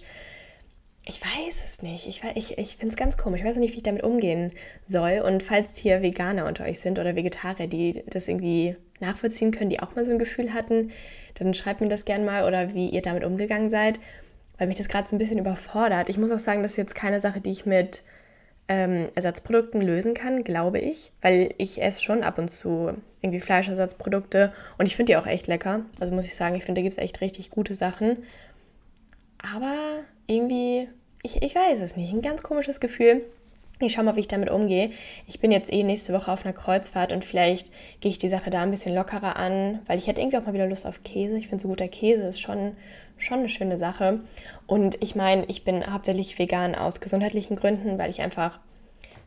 ich 1.10 1.22
weiß 1.22 1.64
es 1.66 1.82
nicht. 1.82 2.08
Ich, 2.08 2.22
ich, 2.36 2.58
ich 2.58 2.78
finde 2.78 2.94
es 2.94 2.96
ganz 2.96 3.18
komisch. 3.18 3.42
Ich 3.42 3.46
weiß 3.46 3.58
nicht, 3.58 3.74
wie 3.74 3.78
ich 3.78 3.84
damit 3.84 4.04
umgehen 4.04 4.52
soll. 4.86 5.22
Und 5.26 5.42
falls 5.42 5.76
hier 5.76 6.02
Veganer 6.02 6.46
unter 6.46 6.66
euch 6.66 6.80
sind 6.80 7.00
oder 7.00 7.16
Vegetarier, 7.16 7.68
die 7.68 8.04
das 8.08 8.28
irgendwie 8.28 8.76
nachvollziehen 9.00 9.52
können, 9.52 9.72
die 9.72 9.80
auch 9.80 9.96
mal 9.96 10.06
so 10.06 10.12
ein 10.12 10.20
Gefühl 10.20 10.54
hatten, 10.54 10.92
dann 11.36 11.54
schreibt 11.54 11.82
mir 11.82 11.88
das 11.88 12.06
gerne 12.06 12.26
mal 12.26 12.46
oder 12.46 12.76
wie 12.76 12.90
ihr 12.90 13.02
damit 13.02 13.24
umgegangen 13.24 13.72
seid, 13.72 14.00
weil 14.58 14.68
mich 14.68 14.76
das 14.76 14.88
gerade 14.88 15.08
so 15.08 15.16
ein 15.16 15.20
bisschen 15.20 15.40
überfordert. 15.40 16.10
Ich 16.10 16.18
muss 16.18 16.32
auch 16.32 16.40
sagen, 16.40 16.62
das 16.62 16.72
ist 16.72 16.78
jetzt 16.78 16.96
keine 16.96 17.20
Sache, 17.20 17.42
die 17.42 17.50
ich 17.50 17.66
mit 17.66 18.04
ähm, 18.68 19.10
Ersatzprodukten 19.16 19.82
lösen 19.82 20.14
kann, 20.14 20.44
glaube 20.44 20.78
ich, 20.78 21.12
weil 21.22 21.56
ich 21.58 21.82
esse 21.82 22.04
schon 22.04 22.22
ab 22.24 22.38
und 22.38 22.50
zu 22.50 22.94
irgendwie 23.22 23.40
Fleischersatzprodukte 23.40 24.54
und 24.78 24.86
ich 24.86 24.96
finde 24.96 25.14
die 25.14 25.18
auch 25.18 25.26
echt 25.26 25.48
lecker. 25.48 25.86
Also 26.00 26.14
muss 26.14 26.28
ich 26.28 26.36
sagen, 26.36 26.56
ich 26.56 26.66
finde, 26.66 26.82
da 26.82 26.84
gibt 26.84 26.98
es 26.98 27.04
echt 27.04 27.20
richtig 27.22 27.50
gute 27.50 27.74
Sachen. 27.74 28.20
Aber 29.42 30.04
irgendwie 30.28 30.88
ich, 31.24 31.42
ich 31.42 31.56
weiß 31.56 31.80
es 31.82 31.96
nicht, 31.96 32.14
ein 32.14 32.22
ganz 32.22 32.44
komisches 32.44 32.80
Gefühl. 32.80 33.24
Ich 33.82 33.94
schaue 33.94 34.04
mal, 34.04 34.18
wie 34.18 34.22
ich 34.22 34.28
damit 34.28 34.50
umgehe. 34.50 34.92
Ich 35.26 35.40
bin 35.40 35.52
jetzt 35.52 35.72
eh 35.72 35.84
nächste 35.84 36.12
Woche 36.12 36.32
auf 36.32 36.46
einer 36.46 36.54
Kreuzfahrt 36.54 37.14
und 37.14 37.24
vielleicht 37.24 37.72
gehe 38.02 38.12
ich 38.12 38.18
die 38.18 38.28
Sache 38.28 38.50
da 38.50 38.62
ein 38.62 38.72
bisschen 38.72 38.94
lockerer 38.94 39.38
an, 39.38 39.80
weil 39.86 39.98
ich 39.98 40.08
hätte 40.08 40.22
irgendwie 40.22 40.38
auch 40.38 40.46
mal 40.46 40.54
wieder 40.54 40.68
Lust 40.68 40.86
auf 40.86 41.04
Käse. 41.04 41.38
Ich 41.38 41.48
finde, 41.48 41.62
so 41.62 41.70
guter 41.70 41.88
Käse 41.88 42.24
ist 42.24 42.42
schon, 42.42 42.76
schon 43.18 43.40
eine 43.40 43.50
schöne 43.50 43.78
Sache. 43.78 44.20
Und 44.68 45.02
ich 45.02 45.16
meine, 45.16 45.46
ich 45.48 45.64
bin 45.64 45.94
hauptsächlich 45.94 46.38
vegan 46.38 46.76
aus 46.76 47.00
gesundheitlichen 47.00 47.56
Gründen, 47.56 47.98
weil 47.98 48.10
ich 48.10 48.22
einfach 48.22 48.60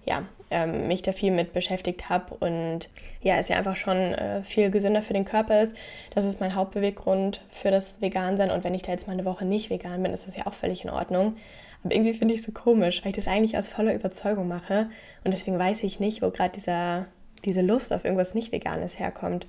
ja, 0.04 0.24
ähm, 0.50 0.88
mich 0.88 1.02
da 1.02 1.12
viel 1.12 1.30
mit 1.30 1.52
beschäftigt 1.52 2.08
habe 2.08 2.34
und 2.34 2.90
ja, 3.22 3.36
es 3.36 3.48
ja 3.48 3.56
einfach 3.56 3.76
schon 3.76 3.96
äh, 3.96 4.42
viel 4.42 4.70
gesünder 4.70 5.00
für 5.00 5.14
den 5.14 5.24
Körper 5.24 5.62
ist. 5.62 5.76
Das 6.14 6.24
ist 6.24 6.40
mein 6.40 6.54
Hauptbeweggrund 6.54 7.40
für 7.48 7.70
das 7.70 8.00
Vegansein 8.00 8.50
und 8.50 8.64
wenn 8.64 8.74
ich 8.74 8.82
da 8.82 8.92
jetzt 8.92 9.06
mal 9.06 9.14
eine 9.14 9.24
Woche 9.24 9.44
nicht 9.44 9.70
vegan 9.70 10.02
bin, 10.02 10.12
ist 10.12 10.26
das 10.26 10.36
ja 10.36 10.46
auch 10.46 10.54
völlig 10.54 10.84
in 10.84 10.90
Ordnung. 10.90 11.36
Aber 11.84 11.94
irgendwie 11.94 12.12
finde 12.12 12.34
ich 12.34 12.40
es 12.40 12.46
so 12.46 12.52
komisch, 12.52 13.02
weil 13.02 13.10
ich 13.10 13.16
das 13.16 13.28
eigentlich 13.28 13.56
aus 13.56 13.68
voller 13.68 13.94
Überzeugung 13.94 14.48
mache. 14.48 14.88
Und 15.24 15.34
deswegen 15.34 15.58
weiß 15.58 15.82
ich 15.82 16.00
nicht, 16.00 16.22
wo 16.22 16.30
gerade 16.30 16.58
diese 17.44 17.60
Lust 17.60 17.92
auf 17.92 18.04
irgendwas 18.04 18.34
nicht 18.34 18.52
Veganes 18.52 18.98
herkommt. 18.98 19.46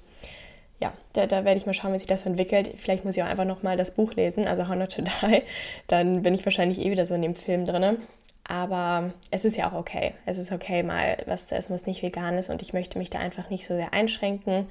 ja, 0.80 0.92
da, 1.14 1.28
da 1.28 1.46
werde 1.46 1.58
ich 1.58 1.66
mal 1.66 1.74
schauen, 1.74 1.94
wie 1.94 2.00
sich 2.00 2.08
das 2.08 2.26
entwickelt. 2.26 2.72
Vielleicht 2.78 3.06
muss 3.06 3.16
ich 3.16 3.24
auch 3.24 3.28
einfach 3.28 3.46
nochmal 3.46 3.78
das 3.78 3.92
Buch 3.92 4.14
lesen, 4.16 4.46
also 4.48 4.68
How 4.68 4.76
Not 4.76 4.94
to 4.94 5.02
Die. 5.22 5.42
Dann 5.88 6.24
bin 6.24 6.34
ich 6.34 6.46
wahrscheinlich 6.46 6.80
eh 6.82 6.92
wieder 6.92 7.06
so 7.06 7.16
in 7.16 7.22
dem 7.22 7.36
Film 7.36 7.66
drin. 7.66 7.98
Aber 8.46 9.14
es 9.32 9.46
ist 9.46 9.56
ja 9.56 9.72
auch 9.72 9.78
okay. 9.78 10.14
Es 10.26 10.38
ist 10.38 10.52
okay, 10.52 10.84
mal 10.84 11.18
was 11.26 11.48
zu 11.48 11.56
essen, 11.56 11.74
was 11.74 11.86
nicht 11.86 12.04
vegan 12.04 12.38
ist. 12.38 12.50
Und 12.50 12.62
ich 12.62 12.74
möchte 12.74 12.98
mich 12.98 13.10
da 13.10 13.20
einfach 13.20 13.50
nicht 13.50 13.66
so 13.66 13.76
sehr 13.76 13.94
einschränken 13.94 14.68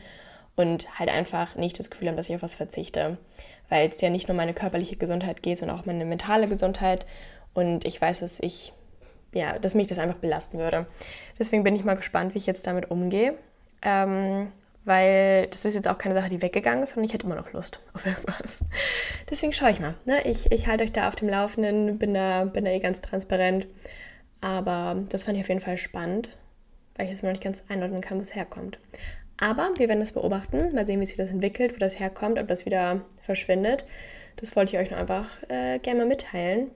und 0.55 0.99
halt 0.99 1.09
einfach 1.09 1.57
nicht 1.57 1.79
das 1.79 1.89
Gefühl 1.89 2.09
haben, 2.09 2.17
dass 2.17 2.29
ich 2.29 2.35
auf 2.35 2.43
was 2.43 2.57
verzichte. 2.57 3.17
Weil 3.71 3.89
es 3.89 4.03
ja 4.03 4.11
nicht 4.11 4.29
nur 4.29 4.37
meine 4.37 4.53
körperliche 4.53 4.97
Gesundheit 4.97 5.43
geht, 5.43 5.59
sondern 5.59 5.79
auch 5.79 5.87
meine 5.87 6.05
mentale 6.05 6.47
Gesundheit. 6.49 7.07
Und 7.55 7.85
ich 7.85 8.01
weiß, 8.01 8.21
dass 8.21 8.39
ich, 8.41 8.73
ja, 9.33 9.59
dass 9.59 9.75
mich 9.75 9.87
das 9.87 9.99
einfach 9.99 10.17
belasten 10.17 10.59
würde. 10.59 10.87
Deswegen 11.39 11.65
bin 11.65 11.75
ich 11.75 11.85
mal 11.85 11.95
gespannt, 11.95 12.35
wie 12.35 12.39
ich 12.39 12.47
jetzt 12.47 12.67
damit 12.67 12.91
umgehe. 12.91 13.35
Ähm, 13.83 14.49
weil 14.85 15.47
das 15.49 15.65
ist 15.65 15.75
jetzt 15.75 15.89
auch 15.89 15.99
keine 15.99 16.15
Sache, 16.15 16.29
die 16.29 16.43
weggegangen 16.43 16.83
ist 16.83 16.97
und 16.97 17.05
ich 17.05 17.13
hätte 17.13 17.27
immer 17.27 17.37
noch 17.37 17.53
Lust 17.53 17.81
auf 17.95 18.05
irgendwas. 18.05 18.61
Deswegen 19.31 19.53
schaue 19.53 19.71
ich 19.71 19.81
mal. 19.81 19.95
Ne? 20.05 20.23
Ich, 20.27 20.51
ich 20.51 20.67
halte 20.67 20.83
euch 20.85 20.93
da 20.93 21.09
auf 21.09 21.15
dem 21.15 21.29
Laufenden, 21.29 21.99
bin 21.99 22.15
da, 22.15 22.45
bin 22.45 22.65
da 22.65 22.71
eh 22.71 22.81
ganz 22.81 23.01
transparent. 23.01 23.67
Aber 24.41 25.01
das 25.09 25.25
fand 25.25 25.37
ich 25.37 25.45
auf 25.45 25.49
jeden 25.49 25.61
Fall 25.61 25.77
spannend, 25.77 26.37
weil 26.97 27.07
ich 27.07 27.13
es 27.13 27.23
noch 27.23 27.31
nicht 27.31 27.45
ganz 27.45 27.63
einordnen 27.69 28.01
kann, 28.01 28.19
wo 28.19 28.23
es 28.23 28.35
herkommt. 28.35 28.79
Aber 29.39 29.71
wir 29.77 29.89
werden 29.89 30.01
das 30.01 30.13
beobachten, 30.13 30.75
mal 30.75 30.87
sehen, 30.87 31.01
wie 31.01 31.07
sich 31.07 31.17
das 31.17 31.31
entwickelt, 31.31 31.75
wo 31.75 31.79
das 31.79 31.99
herkommt, 31.99 32.39
ob 32.39 32.49
das 32.49 32.67
wieder 32.67 33.03
verschwindet. 33.21 33.85
Das 34.37 34.57
wollte 34.57 34.73
ich 34.75 34.83
euch 34.83 34.91
noch 34.91 34.99
einfach 34.99 35.43
äh, 35.49 35.79
gerne 35.79 36.01
mal 36.01 36.09
mitteilen, 36.09 36.71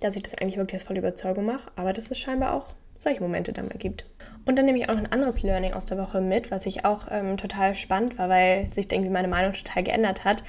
dass 0.00 0.16
ich 0.16 0.22
das 0.22 0.36
eigentlich 0.38 0.56
wirklich 0.56 0.80
aus 0.80 0.86
voller 0.86 1.00
Überzeugung 1.00 1.46
mache, 1.46 1.70
aber 1.76 1.92
dass 1.92 2.10
es 2.10 2.18
scheinbar 2.18 2.54
auch 2.54 2.66
solche 2.96 3.22
Momente 3.22 3.52
dann 3.52 3.68
mal 3.68 3.78
gibt. 3.78 4.04
Und 4.44 4.56
dann 4.56 4.66
nehme 4.66 4.78
ich 4.78 4.88
auch 4.88 4.94
noch 4.94 5.04
ein 5.04 5.12
anderes 5.12 5.42
Learning 5.42 5.72
aus 5.72 5.86
der 5.86 5.98
Woche 5.98 6.20
mit, 6.20 6.50
was 6.50 6.66
ich 6.66 6.84
auch 6.84 7.06
ähm, 7.10 7.36
total 7.36 7.74
spannend 7.74 8.18
war, 8.18 8.28
weil 8.28 8.68
sich 8.74 8.90
irgendwie 8.90 9.10
meine 9.10 9.28
Meinung 9.28 9.52
total 9.52 9.82
geändert 9.82 10.24
hat. 10.24 10.42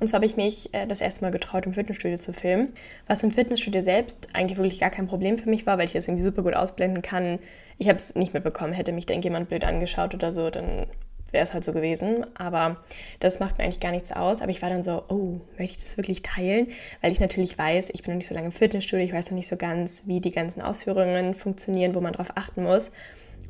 Und 0.00 0.06
zwar 0.06 0.18
habe 0.18 0.26
ich 0.26 0.36
mich 0.36 0.72
äh, 0.74 0.86
das 0.86 1.00
erste 1.00 1.22
Mal 1.22 1.30
getraut, 1.30 1.66
im 1.66 1.74
Fitnessstudio 1.74 2.18
zu 2.18 2.32
filmen, 2.32 2.72
was 3.06 3.22
im 3.22 3.30
Fitnessstudio 3.30 3.82
selbst 3.82 4.28
eigentlich 4.32 4.58
wirklich 4.58 4.80
gar 4.80 4.90
kein 4.90 5.06
Problem 5.06 5.38
für 5.38 5.50
mich 5.50 5.66
war, 5.66 5.76
weil 5.76 5.86
ich 5.86 5.92
das 5.92 6.08
irgendwie 6.08 6.24
super 6.24 6.42
gut 6.42 6.54
ausblenden 6.54 7.02
kann. 7.02 7.38
Ich 7.78 7.88
habe 7.88 7.98
es 7.98 8.14
nicht 8.14 8.32
mitbekommen, 8.32 8.72
hätte 8.72 8.92
mich 8.92 9.06
denn 9.06 9.22
jemand 9.22 9.48
blöd 9.48 9.64
angeschaut 9.64 10.14
oder 10.14 10.32
so, 10.32 10.50
dann 10.50 10.86
wäre 11.30 11.44
es 11.44 11.52
halt 11.54 11.64
so 11.64 11.72
gewesen. 11.72 12.26
Aber 12.36 12.76
das 13.20 13.40
macht 13.40 13.58
mir 13.58 13.64
eigentlich 13.64 13.80
gar 13.80 13.92
nichts 13.92 14.12
aus. 14.12 14.40
Aber 14.40 14.50
ich 14.50 14.62
war 14.62 14.70
dann 14.70 14.84
so, 14.84 15.04
oh, 15.08 15.40
möchte 15.58 15.78
ich 15.78 15.82
das 15.82 15.96
wirklich 15.96 16.22
teilen? 16.22 16.68
Weil 17.00 17.12
ich 17.12 17.20
natürlich 17.20 17.56
weiß, 17.56 17.90
ich 17.92 18.02
bin 18.02 18.12
noch 18.14 18.18
nicht 18.18 18.28
so 18.28 18.34
lange 18.34 18.46
im 18.46 18.52
Fitnessstudio, 18.52 19.04
ich 19.04 19.12
weiß 19.12 19.30
noch 19.30 19.36
nicht 19.36 19.48
so 19.48 19.56
ganz, 19.56 20.02
wie 20.06 20.20
die 20.20 20.32
ganzen 20.32 20.62
Ausführungen 20.62 21.34
funktionieren, 21.34 21.94
wo 21.94 22.00
man 22.00 22.12
drauf 22.12 22.32
achten 22.34 22.62
muss. 22.62 22.90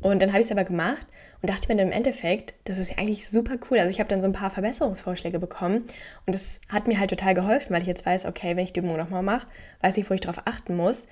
Und 0.01 0.23
dann 0.23 0.31
habe 0.31 0.41
ich 0.41 0.47
es 0.47 0.53
aber 0.53 0.64
gemacht 0.64 1.07
und 1.41 1.51
dachte 1.51 1.69
mir 1.69 1.77
dann 1.77 1.88
im 1.88 1.93
Endeffekt, 1.93 2.55
das 2.64 2.79
ist 2.79 2.91
ja 2.91 2.99
eigentlich 2.99 3.29
super 3.29 3.57
cool. 3.71 3.79
Also 3.79 3.91
ich 3.91 4.01
habe 4.01 4.09
dann 4.09 4.21
so 4.21 4.29
ein 4.29 4.33
paar 4.33 4.51
Verbesserungsvorschläge 4.51 5.38
bekommen 5.38 5.85
und 6.27 6.35
das 6.35 6.61
hat 6.69 6.87
mir 6.87 6.99
halt 6.99 7.11
total 7.11 7.35
geholfen, 7.35 7.71
weil 7.71 7.83
ich 7.83 7.88
jetzt 7.88 8.07
weiß, 8.07 8.27
okay, 8.27 8.57
wenn 8.57 8.64
ich 8.64 8.73
die 8.73 8.81
Übung 8.81 8.97
nochmal 8.97 9.23
mache, 9.23 9.47
weiß 9.83 9.97
ich, 9.99 10.09
wo 10.09 10.14
ich 10.14 10.21
drauf 10.21 10.43
achten 10.45 10.77
muss. 10.77 11.07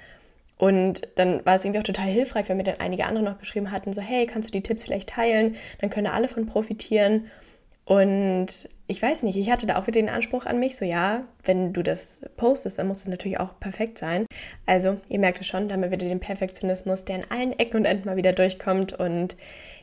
Und 0.58 1.08
dann 1.16 1.44
war 1.44 1.56
es 1.56 1.64
irgendwie 1.64 1.80
auch 1.80 1.84
total 1.84 2.06
hilfreich, 2.06 2.48
wenn 2.48 2.56
mir 2.56 2.64
dann 2.64 2.80
einige 2.80 3.04
andere 3.04 3.24
noch 3.24 3.38
geschrieben 3.38 3.70
hatten, 3.70 3.92
so, 3.92 4.00
hey, 4.00 4.26
kannst 4.26 4.48
du 4.48 4.52
die 4.52 4.62
Tipps 4.62 4.84
vielleicht 4.84 5.10
teilen? 5.10 5.56
Dann 5.80 5.90
können 5.90 6.06
alle 6.06 6.28
von 6.28 6.46
profitieren. 6.46 7.26
Und 7.84 8.68
ich 8.88 9.00
weiß 9.02 9.22
nicht, 9.22 9.36
ich 9.36 9.50
hatte 9.50 9.66
da 9.66 9.78
auch 9.78 9.86
wieder 9.86 10.00
den 10.00 10.08
Anspruch 10.08 10.46
an 10.46 10.58
mich, 10.58 10.76
so 10.76 10.84
ja, 10.84 11.24
wenn 11.44 11.72
du 11.72 11.82
das 11.82 12.20
postest, 12.36 12.78
dann 12.78 12.88
muss 12.88 12.98
es 12.98 13.06
natürlich 13.06 13.38
auch 13.38 13.58
perfekt 13.60 13.98
sein. 13.98 14.26
Also, 14.64 14.96
ihr 15.08 15.18
merkt 15.18 15.40
es 15.40 15.46
schon, 15.46 15.68
da 15.68 15.74
haben 15.74 15.82
wir 15.82 15.90
wieder 15.90 16.08
den 16.08 16.20
Perfektionismus, 16.20 17.04
der 17.04 17.16
in 17.16 17.30
allen 17.30 17.58
Ecken 17.58 17.78
und 17.78 17.84
Enden 17.84 18.06
mal 18.06 18.16
wieder 18.16 18.32
durchkommt 18.32 18.92
und 18.92 19.36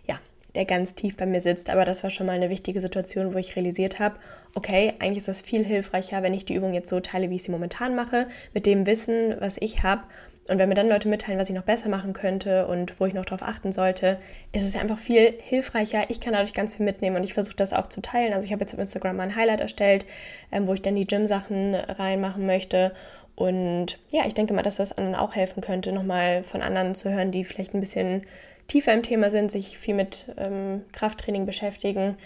ja, 0.05 0.19
der 0.55 0.65
ganz 0.65 0.95
tief 0.95 1.15
bei 1.17 1.25
mir 1.25 1.39
sitzt. 1.39 1.69
Aber 1.69 1.85
das 1.85 2.03
war 2.03 2.09
schon 2.09 2.27
mal 2.27 2.33
eine 2.33 2.49
wichtige 2.49 2.81
Situation, 2.81 3.33
wo 3.33 3.37
ich 3.37 3.55
realisiert 3.55 3.99
habe, 3.99 4.15
okay, 4.55 4.93
eigentlich 4.99 5.19
ist 5.19 5.27
das 5.27 5.41
viel 5.41 5.65
hilfreicher, 5.65 6.23
wenn 6.23 6.33
ich 6.33 6.45
die 6.45 6.55
Übung 6.55 6.73
jetzt 6.73 6.89
so 6.89 6.99
teile, 6.99 7.29
wie 7.29 7.35
ich 7.35 7.43
sie 7.43 7.51
momentan 7.51 7.95
mache, 7.95 8.27
mit 8.53 8.65
dem 8.65 8.85
Wissen, 8.85 9.35
was 9.39 9.57
ich 9.59 9.83
habe 9.83 10.03
und 10.49 10.59
wenn 10.59 10.67
mir 10.67 10.75
dann 10.75 10.89
Leute 10.89 11.07
mitteilen, 11.07 11.39
was 11.39 11.49
ich 11.49 11.55
noch 11.55 11.63
besser 11.63 11.87
machen 11.87 12.11
könnte 12.11 12.67
und 12.67 12.99
wo 12.99 13.05
ich 13.05 13.13
noch 13.13 13.23
darauf 13.23 13.47
achten 13.47 13.71
sollte, 13.71 14.19
ist 14.51 14.63
es 14.63 14.75
einfach 14.75 14.99
viel 14.99 15.33
hilfreicher. 15.41 16.09
Ich 16.09 16.19
kann 16.19 16.33
dadurch 16.33 16.53
ganz 16.53 16.75
viel 16.75 16.85
mitnehmen 16.85 17.15
und 17.15 17.23
ich 17.23 17.33
versuche 17.33 17.55
das 17.55 17.71
auch 17.71 17.87
zu 17.87 18.01
teilen. 18.01 18.33
Also 18.33 18.45
ich 18.45 18.51
habe 18.51 18.61
jetzt 18.61 18.73
auf 18.73 18.79
Instagram 18.79 19.15
mal 19.15 19.23
ein 19.23 19.35
Highlight 19.37 19.61
erstellt, 19.61 20.05
ähm, 20.51 20.67
wo 20.67 20.73
ich 20.73 20.81
dann 20.81 20.95
die 20.95 21.07
Gym-Sachen 21.07 21.75
reinmachen 21.75 22.45
möchte. 22.45 22.93
Und 23.35 23.99
ja, 24.11 24.25
ich 24.27 24.33
denke 24.33 24.53
mal, 24.53 24.63
dass 24.63 24.75
das 24.75 24.91
anderen 24.91 25.15
auch 25.15 25.33
helfen 25.33 25.61
könnte, 25.61 25.93
nochmal 25.93 26.43
von 26.43 26.61
anderen 26.61 26.93
zu 26.93 27.09
hören, 27.09 27.31
die 27.31 27.45
vielleicht 27.45 27.73
ein 27.73 27.79
bisschen 27.79 28.23
tiefer 28.67 28.93
im 28.93 29.03
Thema 29.03 29.31
sind, 29.31 29.49
sich 29.49 29.77
viel 29.77 29.95
mit 29.95 30.33
ähm, 30.37 30.83
Krafttraining 30.91 31.45
beschäftigen, 31.45 32.17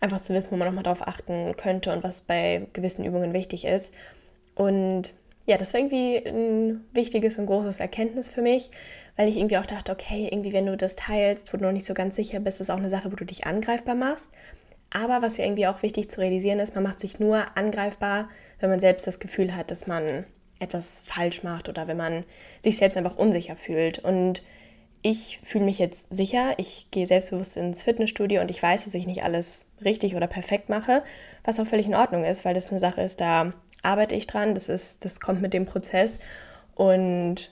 einfach 0.00 0.20
zu 0.20 0.32
wissen, 0.32 0.52
wo 0.52 0.56
man 0.56 0.68
nochmal 0.68 0.84
darauf 0.84 1.06
achten 1.06 1.56
könnte 1.56 1.92
und 1.92 2.04
was 2.04 2.20
bei 2.20 2.66
gewissen 2.72 3.04
Übungen 3.04 3.32
wichtig 3.32 3.64
ist. 3.64 3.94
Und 4.54 5.12
ja, 5.46 5.58
das 5.58 5.74
war 5.74 5.80
irgendwie 5.80 6.16
ein 6.26 6.84
wichtiges 6.92 7.38
und 7.38 7.46
großes 7.46 7.80
Erkenntnis 7.80 8.30
für 8.30 8.42
mich, 8.42 8.70
weil 9.16 9.28
ich 9.28 9.36
irgendwie 9.36 9.58
auch 9.58 9.66
dachte, 9.66 9.92
okay, 9.92 10.28
irgendwie, 10.30 10.52
wenn 10.52 10.66
du 10.66 10.76
das 10.76 10.96
teilst, 10.96 11.52
wo 11.52 11.58
du 11.58 11.64
noch 11.64 11.72
nicht 11.72 11.86
so 11.86 11.94
ganz 11.94 12.16
sicher 12.16 12.40
bist, 12.40 12.60
ist 12.60 12.70
auch 12.70 12.78
eine 12.78 12.90
Sache, 12.90 13.12
wo 13.12 13.16
du 13.16 13.24
dich 13.24 13.46
angreifbar 13.46 13.94
machst. 13.94 14.30
Aber 14.90 15.22
was 15.22 15.36
ja 15.36 15.44
irgendwie 15.44 15.66
auch 15.66 15.82
wichtig 15.82 16.10
zu 16.10 16.20
realisieren 16.20 16.60
ist, 16.60 16.74
man 16.74 16.84
macht 16.84 17.00
sich 17.00 17.18
nur 17.18 17.56
angreifbar, 17.56 18.28
wenn 18.60 18.70
man 18.70 18.80
selbst 18.80 19.06
das 19.06 19.20
Gefühl 19.20 19.54
hat, 19.54 19.70
dass 19.70 19.86
man 19.86 20.24
etwas 20.60 21.02
falsch 21.04 21.42
macht 21.42 21.68
oder 21.68 21.88
wenn 21.88 21.96
man 21.96 22.24
sich 22.62 22.76
selbst 22.76 22.96
einfach 22.96 23.16
unsicher 23.16 23.56
fühlt. 23.56 23.98
Und 23.98 24.42
ich 25.02 25.40
fühle 25.42 25.64
mich 25.64 25.78
jetzt 25.78 26.14
sicher, 26.14 26.54
ich 26.56 26.88
gehe 26.90 27.06
selbstbewusst 27.06 27.58
ins 27.58 27.82
Fitnessstudio 27.82 28.40
und 28.40 28.50
ich 28.50 28.62
weiß, 28.62 28.84
dass 28.84 28.94
ich 28.94 29.06
nicht 29.06 29.22
alles 29.22 29.68
richtig 29.84 30.16
oder 30.16 30.26
perfekt 30.26 30.70
mache, 30.70 31.02
was 31.44 31.60
auch 31.60 31.66
völlig 31.66 31.86
in 31.86 31.94
Ordnung 31.94 32.24
ist, 32.24 32.44
weil 32.46 32.54
das 32.54 32.70
eine 32.70 32.80
Sache 32.80 33.02
ist, 33.02 33.20
da 33.20 33.52
arbeite 33.84 34.14
ich 34.14 34.26
dran. 34.26 34.54
Das, 34.54 34.68
ist, 34.68 35.04
das 35.04 35.20
kommt 35.20 35.42
mit 35.42 35.54
dem 35.54 35.66
Prozess. 35.66 36.18
Und 36.74 37.50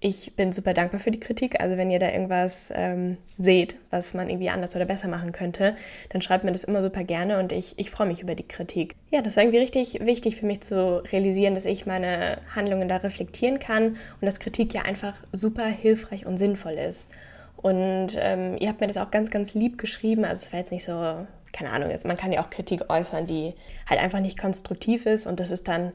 ich 0.00 0.36
bin 0.36 0.52
super 0.52 0.74
dankbar 0.74 1.00
für 1.00 1.10
die 1.10 1.20
Kritik. 1.20 1.60
Also 1.60 1.76
wenn 1.76 1.90
ihr 1.90 1.98
da 1.98 2.10
irgendwas 2.10 2.68
ähm, 2.74 3.16
seht, 3.38 3.76
was 3.90 4.12
man 4.12 4.28
irgendwie 4.28 4.50
anders 4.50 4.76
oder 4.76 4.84
besser 4.84 5.08
machen 5.08 5.32
könnte, 5.32 5.74
dann 6.10 6.20
schreibt 6.20 6.44
mir 6.44 6.52
das 6.52 6.64
immer 6.64 6.82
super 6.82 7.02
gerne 7.02 7.38
und 7.38 7.50
ich, 7.52 7.78
ich 7.78 7.90
freue 7.90 8.06
mich 8.06 8.20
über 8.20 8.34
die 8.34 8.46
Kritik. 8.46 8.94
Ja, 9.10 9.22
das 9.22 9.36
war 9.36 9.44
irgendwie 9.44 9.58
richtig 9.58 10.00
wichtig 10.00 10.36
für 10.36 10.46
mich 10.46 10.60
zu 10.60 11.02
realisieren, 11.10 11.54
dass 11.54 11.64
ich 11.64 11.86
meine 11.86 12.38
Handlungen 12.54 12.88
da 12.88 12.98
reflektieren 12.98 13.58
kann 13.58 13.96
und 14.20 14.22
dass 14.22 14.38
Kritik 14.38 14.74
ja 14.74 14.82
einfach 14.82 15.14
super 15.32 15.64
hilfreich 15.64 16.26
und 16.26 16.36
sinnvoll 16.36 16.74
ist. 16.74 17.08
Und 17.56 18.16
ähm, 18.18 18.58
ihr 18.60 18.68
habt 18.68 18.80
mir 18.80 18.86
das 18.86 18.98
auch 18.98 19.10
ganz, 19.10 19.30
ganz 19.30 19.54
lieb 19.54 19.78
geschrieben. 19.78 20.24
Also 20.24 20.44
es 20.44 20.52
war 20.52 20.60
jetzt 20.60 20.72
nicht 20.72 20.84
so 20.84 21.26
keine 21.56 21.70
Ahnung, 21.70 21.90
ist, 21.90 22.04
man 22.04 22.16
kann 22.16 22.32
ja 22.32 22.44
auch 22.44 22.50
Kritik 22.50 22.90
äußern, 22.90 23.26
die 23.26 23.54
halt 23.88 24.00
einfach 24.00 24.20
nicht 24.20 24.38
konstruktiv 24.38 25.06
ist 25.06 25.26
und 25.26 25.40
das 25.40 25.50
ist 25.50 25.68
dann, 25.68 25.92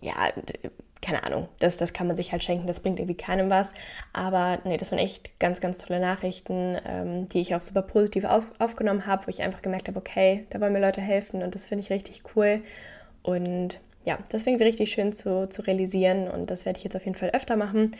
ja, 0.00 0.14
keine 1.00 1.24
Ahnung, 1.24 1.48
das, 1.60 1.76
das 1.76 1.92
kann 1.92 2.06
man 2.08 2.16
sich 2.16 2.32
halt 2.32 2.42
schenken, 2.42 2.66
das 2.66 2.80
bringt 2.80 2.98
irgendwie 2.98 3.16
keinem 3.16 3.48
was. 3.48 3.72
Aber 4.12 4.58
nee, 4.64 4.76
das 4.76 4.90
waren 4.90 4.98
echt 4.98 5.38
ganz, 5.38 5.60
ganz 5.60 5.78
tolle 5.78 6.00
Nachrichten, 6.00 6.76
ähm, 6.84 7.28
die 7.28 7.40
ich 7.40 7.54
auch 7.54 7.62
super 7.62 7.82
positiv 7.82 8.24
auf, 8.24 8.52
aufgenommen 8.58 9.06
habe, 9.06 9.26
wo 9.26 9.30
ich 9.30 9.42
einfach 9.42 9.62
gemerkt 9.62 9.88
habe, 9.88 9.98
okay, 9.98 10.46
da 10.50 10.60
wollen 10.60 10.72
mir 10.72 10.80
Leute 10.80 11.00
helfen 11.00 11.42
und 11.42 11.54
das 11.54 11.66
finde 11.66 11.84
ich 11.84 11.90
richtig 11.90 12.22
cool. 12.34 12.60
Und 13.22 13.80
ja, 14.04 14.18
deswegen 14.32 14.58
richtig 14.58 14.90
schön 14.90 15.12
zu, 15.12 15.46
zu 15.46 15.62
realisieren 15.62 16.28
und 16.28 16.50
das 16.50 16.66
werde 16.66 16.78
ich 16.78 16.84
jetzt 16.84 16.96
auf 16.96 17.04
jeden 17.04 17.16
Fall 17.16 17.30
öfter 17.30 17.56
machen 17.56 17.92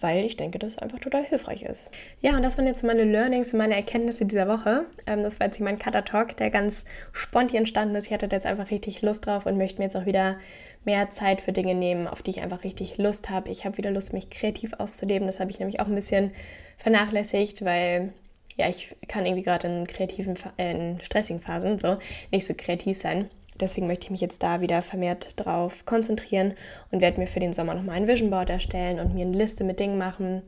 weil 0.00 0.24
ich 0.24 0.36
denke, 0.36 0.58
dass 0.58 0.72
es 0.72 0.78
einfach 0.78 0.98
total 0.98 1.24
hilfreich 1.24 1.62
ist. 1.62 1.90
Ja, 2.20 2.36
und 2.36 2.42
das 2.42 2.58
waren 2.58 2.66
jetzt 2.66 2.84
meine 2.84 3.04
Learnings 3.04 3.52
und 3.52 3.58
meine 3.58 3.76
Erkenntnisse 3.76 4.24
dieser 4.24 4.48
Woche. 4.48 4.86
Ähm, 5.06 5.22
das 5.22 5.38
war 5.38 5.46
jetzt 5.46 5.56
hier 5.56 5.64
mein 5.64 5.78
Cutter 5.78 6.04
Talk, 6.04 6.36
der 6.36 6.50
ganz 6.50 6.84
spontan 7.12 7.58
entstanden 7.58 7.94
ist. 7.96 8.06
Ich 8.06 8.12
hatte 8.12 8.28
jetzt 8.30 8.46
einfach 8.46 8.70
richtig 8.70 9.02
Lust 9.02 9.26
drauf 9.26 9.46
und 9.46 9.56
möchte 9.56 9.78
mir 9.78 9.84
jetzt 9.84 9.96
auch 9.96 10.06
wieder 10.06 10.38
mehr 10.84 11.10
Zeit 11.10 11.40
für 11.40 11.52
Dinge 11.52 11.74
nehmen, 11.74 12.06
auf 12.08 12.22
die 12.22 12.30
ich 12.30 12.42
einfach 12.42 12.64
richtig 12.64 12.98
Lust 12.98 13.30
habe. 13.30 13.50
Ich 13.50 13.64
habe 13.64 13.76
wieder 13.76 13.90
Lust, 13.90 14.12
mich 14.12 14.30
kreativ 14.30 14.72
auszuleben. 14.74 15.26
Das 15.26 15.40
habe 15.40 15.50
ich 15.50 15.58
nämlich 15.58 15.80
auch 15.80 15.86
ein 15.86 15.94
bisschen 15.94 16.32
vernachlässigt, 16.78 17.64
weil 17.64 18.12
ja, 18.56 18.68
ich 18.68 18.94
kann 19.08 19.26
irgendwie 19.26 19.42
gerade 19.42 19.68
in 19.68 19.86
kreativen, 19.86 20.36
äh, 20.56 20.72
in 20.72 21.00
stressigen 21.00 21.40
Phasen 21.40 21.78
so 21.78 21.98
nicht 22.30 22.46
so 22.46 22.54
kreativ 22.56 22.98
sein. 22.98 23.30
Deswegen 23.60 23.86
möchte 23.86 24.06
ich 24.06 24.10
mich 24.10 24.20
jetzt 24.20 24.42
da 24.42 24.60
wieder 24.60 24.82
vermehrt 24.82 25.34
drauf 25.36 25.84
konzentrieren 25.84 26.54
und 26.90 27.00
werde 27.00 27.20
mir 27.20 27.26
für 27.26 27.40
den 27.40 27.52
Sommer 27.52 27.74
nochmal 27.74 27.96
ein 27.96 28.08
Vision 28.08 28.30
Board 28.30 28.50
erstellen 28.50 29.00
und 29.00 29.14
mir 29.14 29.26
eine 29.26 29.36
Liste 29.36 29.64
mit 29.64 29.80
Dingen 29.80 29.98
machen, 29.98 30.42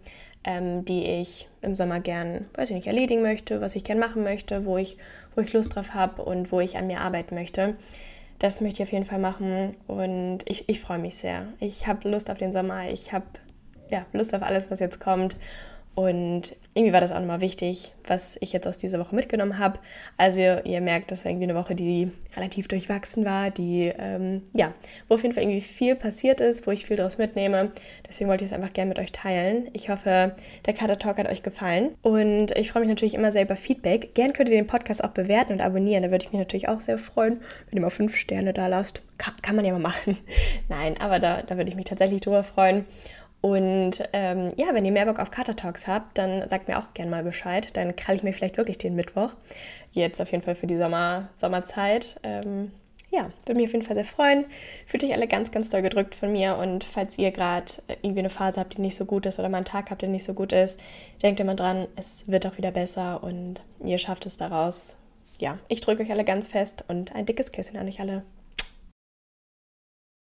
ähm, 0.44 0.84
die 0.84 1.04
ich 1.04 1.48
im 1.60 1.74
Sommer 1.74 2.00
gern, 2.00 2.46
weiß 2.54 2.70
ich 2.70 2.76
nicht, 2.76 2.86
erledigen 2.86 3.22
möchte, 3.22 3.60
was 3.60 3.76
ich 3.76 3.84
gern 3.84 3.98
machen 3.98 4.22
möchte, 4.22 4.64
wo 4.64 4.78
ich, 4.78 4.96
wo 5.34 5.40
ich 5.40 5.52
Lust 5.52 5.74
drauf 5.74 5.94
habe 5.94 6.22
und 6.22 6.50
wo 6.52 6.60
ich 6.60 6.76
an 6.76 6.86
mir 6.86 7.00
arbeiten 7.00 7.34
möchte. 7.34 7.76
Das 8.38 8.60
möchte 8.60 8.82
ich 8.82 8.88
auf 8.88 8.92
jeden 8.92 9.04
Fall 9.04 9.20
machen 9.20 9.76
und 9.86 10.40
ich, 10.46 10.68
ich 10.68 10.80
freue 10.80 10.98
mich 10.98 11.14
sehr. 11.14 11.46
Ich 11.60 11.86
habe 11.86 12.08
Lust 12.08 12.28
auf 12.30 12.38
den 12.38 12.52
Sommer, 12.52 12.90
ich 12.90 13.12
habe 13.12 13.26
ja, 13.88 14.06
Lust 14.12 14.34
auf 14.34 14.42
alles, 14.42 14.70
was 14.70 14.80
jetzt 14.80 15.00
kommt 15.00 15.36
Und 15.94 16.56
irgendwie 16.74 16.94
war 16.94 17.02
das 17.02 17.12
auch 17.12 17.18
nochmal 17.18 17.42
wichtig, 17.42 17.92
was 18.06 18.38
ich 18.40 18.54
jetzt 18.54 18.66
aus 18.66 18.78
dieser 18.78 18.98
Woche 18.98 19.14
mitgenommen 19.14 19.58
habe. 19.58 19.78
Also 20.16 20.40
ihr 20.40 20.80
merkt, 20.80 21.10
das 21.10 21.24
war 21.24 21.30
irgendwie 21.30 21.50
eine 21.50 21.54
Woche, 21.54 21.74
die 21.74 22.10
relativ 22.34 22.66
durchwachsen 22.66 23.26
war, 23.26 23.50
die, 23.50 23.92
ähm, 23.98 24.42
ja, 24.54 24.72
wo 25.06 25.16
auf 25.16 25.22
jeden 25.22 25.34
Fall 25.34 25.42
irgendwie 25.42 25.60
viel 25.60 25.94
passiert 25.94 26.40
ist, 26.40 26.66
wo 26.66 26.70
ich 26.70 26.86
viel 26.86 26.96
daraus 26.96 27.18
mitnehme. 27.18 27.72
Deswegen 28.08 28.30
wollte 28.30 28.44
ich 28.44 28.50
es 28.50 28.56
einfach 28.56 28.72
gerne 28.72 28.88
mit 28.88 28.98
euch 28.98 29.12
teilen. 29.12 29.68
Ich 29.74 29.90
hoffe, 29.90 30.34
der 30.64 30.72
Kater 30.72 30.98
Talk 30.98 31.18
hat 31.18 31.28
euch 31.28 31.42
gefallen. 31.42 31.90
Und 32.00 32.52
ich 32.52 32.72
freue 32.72 32.80
mich 32.80 32.88
natürlich 32.88 33.14
immer 33.14 33.32
sehr 33.32 33.42
über 33.42 33.56
Feedback. 33.56 34.14
Gern 34.14 34.32
könnt 34.32 34.48
ihr 34.48 34.56
den 34.56 34.66
Podcast 34.66 35.04
auch 35.04 35.10
bewerten 35.10 35.52
und 35.52 35.60
abonnieren. 35.60 36.02
Da 36.02 36.10
würde 36.10 36.24
ich 36.24 36.32
mich 36.32 36.40
natürlich 36.40 36.68
auch 36.68 36.80
sehr 36.80 36.96
freuen, 36.96 37.42
wenn 37.68 37.76
ihr 37.78 37.82
mal 37.82 37.90
fünf 37.90 38.16
Sterne 38.16 38.54
da 38.54 38.66
lasst. 38.66 39.02
Kann, 39.18 39.34
kann 39.42 39.56
man 39.56 39.66
ja 39.66 39.72
mal 39.72 39.78
machen. 39.78 40.16
Nein, 40.70 40.94
aber 41.00 41.18
da, 41.18 41.42
da 41.42 41.56
würde 41.58 41.68
ich 41.68 41.76
mich 41.76 41.84
tatsächlich 41.84 42.22
drüber 42.22 42.44
freuen. 42.44 42.86
Und 43.42 44.08
ähm, 44.12 44.48
ja, 44.56 44.68
wenn 44.72 44.84
ihr 44.84 44.92
mehr 44.92 45.04
Bock 45.04 45.18
auf 45.18 45.32
Kater 45.32 45.56
Talks 45.56 45.88
habt, 45.88 46.16
dann 46.16 46.48
sagt 46.48 46.68
mir 46.68 46.78
auch 46.78 46.94
gerne 46.94 47.10
mal 47.10 47.24
Bescheid. 47.24 47.70
Dann 47.76 47.94
krall 47.96 48.14
ich 48.14 48.22
mir 48.22 48.32
vielleicht 48.32 48.56
wirklich 48.56 48.78
den 48.78 48.94
Mittwoch. 48.94 49.34
Jetzt 49.90 50.20
auf 50.22 50.30
jeden 50.30 50.44
Fall 50.44 50.54
für 50.54 50.68
die 50.68 50.78
Sommer, 50.78 51.28
Sommerzeit. 51.34 52.20
Ähm, 52.22 52.70
ja, 53.10 53.30
würde 53.44 53.56
mich 53.56 53.66
auf 53.66 53.72
jeden 53.72 53.84
Fall 53.84 53.96
sehr 53.96 54.04
freuen. 54.04 54.46
Fühlt 54.86 55.02
euch 55.02 55.12
alle 55.12 55.26
ganz, 55.26 55.50
ganz 55.50 55.70
doll 55.70 55.82
gedrückt 55.82 56.14
von 56.14 56.30
mir. 56.30 56.56
Und 56.56 56.84
falls 56.84 57.18
ihr 57.18 57.32
gerade 57.32 57.72
irgendwie 58.00 58.20
eine 58.20 58.30
Phase 58.30 58.60
habt, 58.60 58.76
die 58.76 58.80
nicht 58.80 58.94
so 58.94 59.04
gut 59.06 59.26
ist 59.26 59.40
oder 59.40 59.48
mal 59.48 59.58
einen 59.58 59.66
Tag 59.66 59.90
habt, 59.90 60.02
der 60.02 60.08
nicht 60.08 60.24
so 60.24 60.34
gut 60.34 60.52
ist, 60.52 60.78
denkt 61.20 61.40
immer 61.40 61.56
dran, 61.56 61.88
es 61.96 62.30
wird 62.30 62.46
auch 62.46 62.56
wieder 62.58 62.70
besser 62.70 63.24
und 63.24 63.60
ihr 63.84 63.98
schafft 63.98 64.24
es 64.24 64.36
daraus. 64.36 64.96
Ja, 65.40 65.58
ich 65.66 65.80
drücke 65.80 66.04
euch 66.04 66.12
alle 66.12 66.24
ganz 66.24 66.46
fest 66.46 66.84
und 66.86 67.12
ein 67.14 67.26
dickes 67.26 67.50
Küsschen 67.50 67.76
an 67.76 67.88
euch 67.88 67.98
alle. 67.98 68.22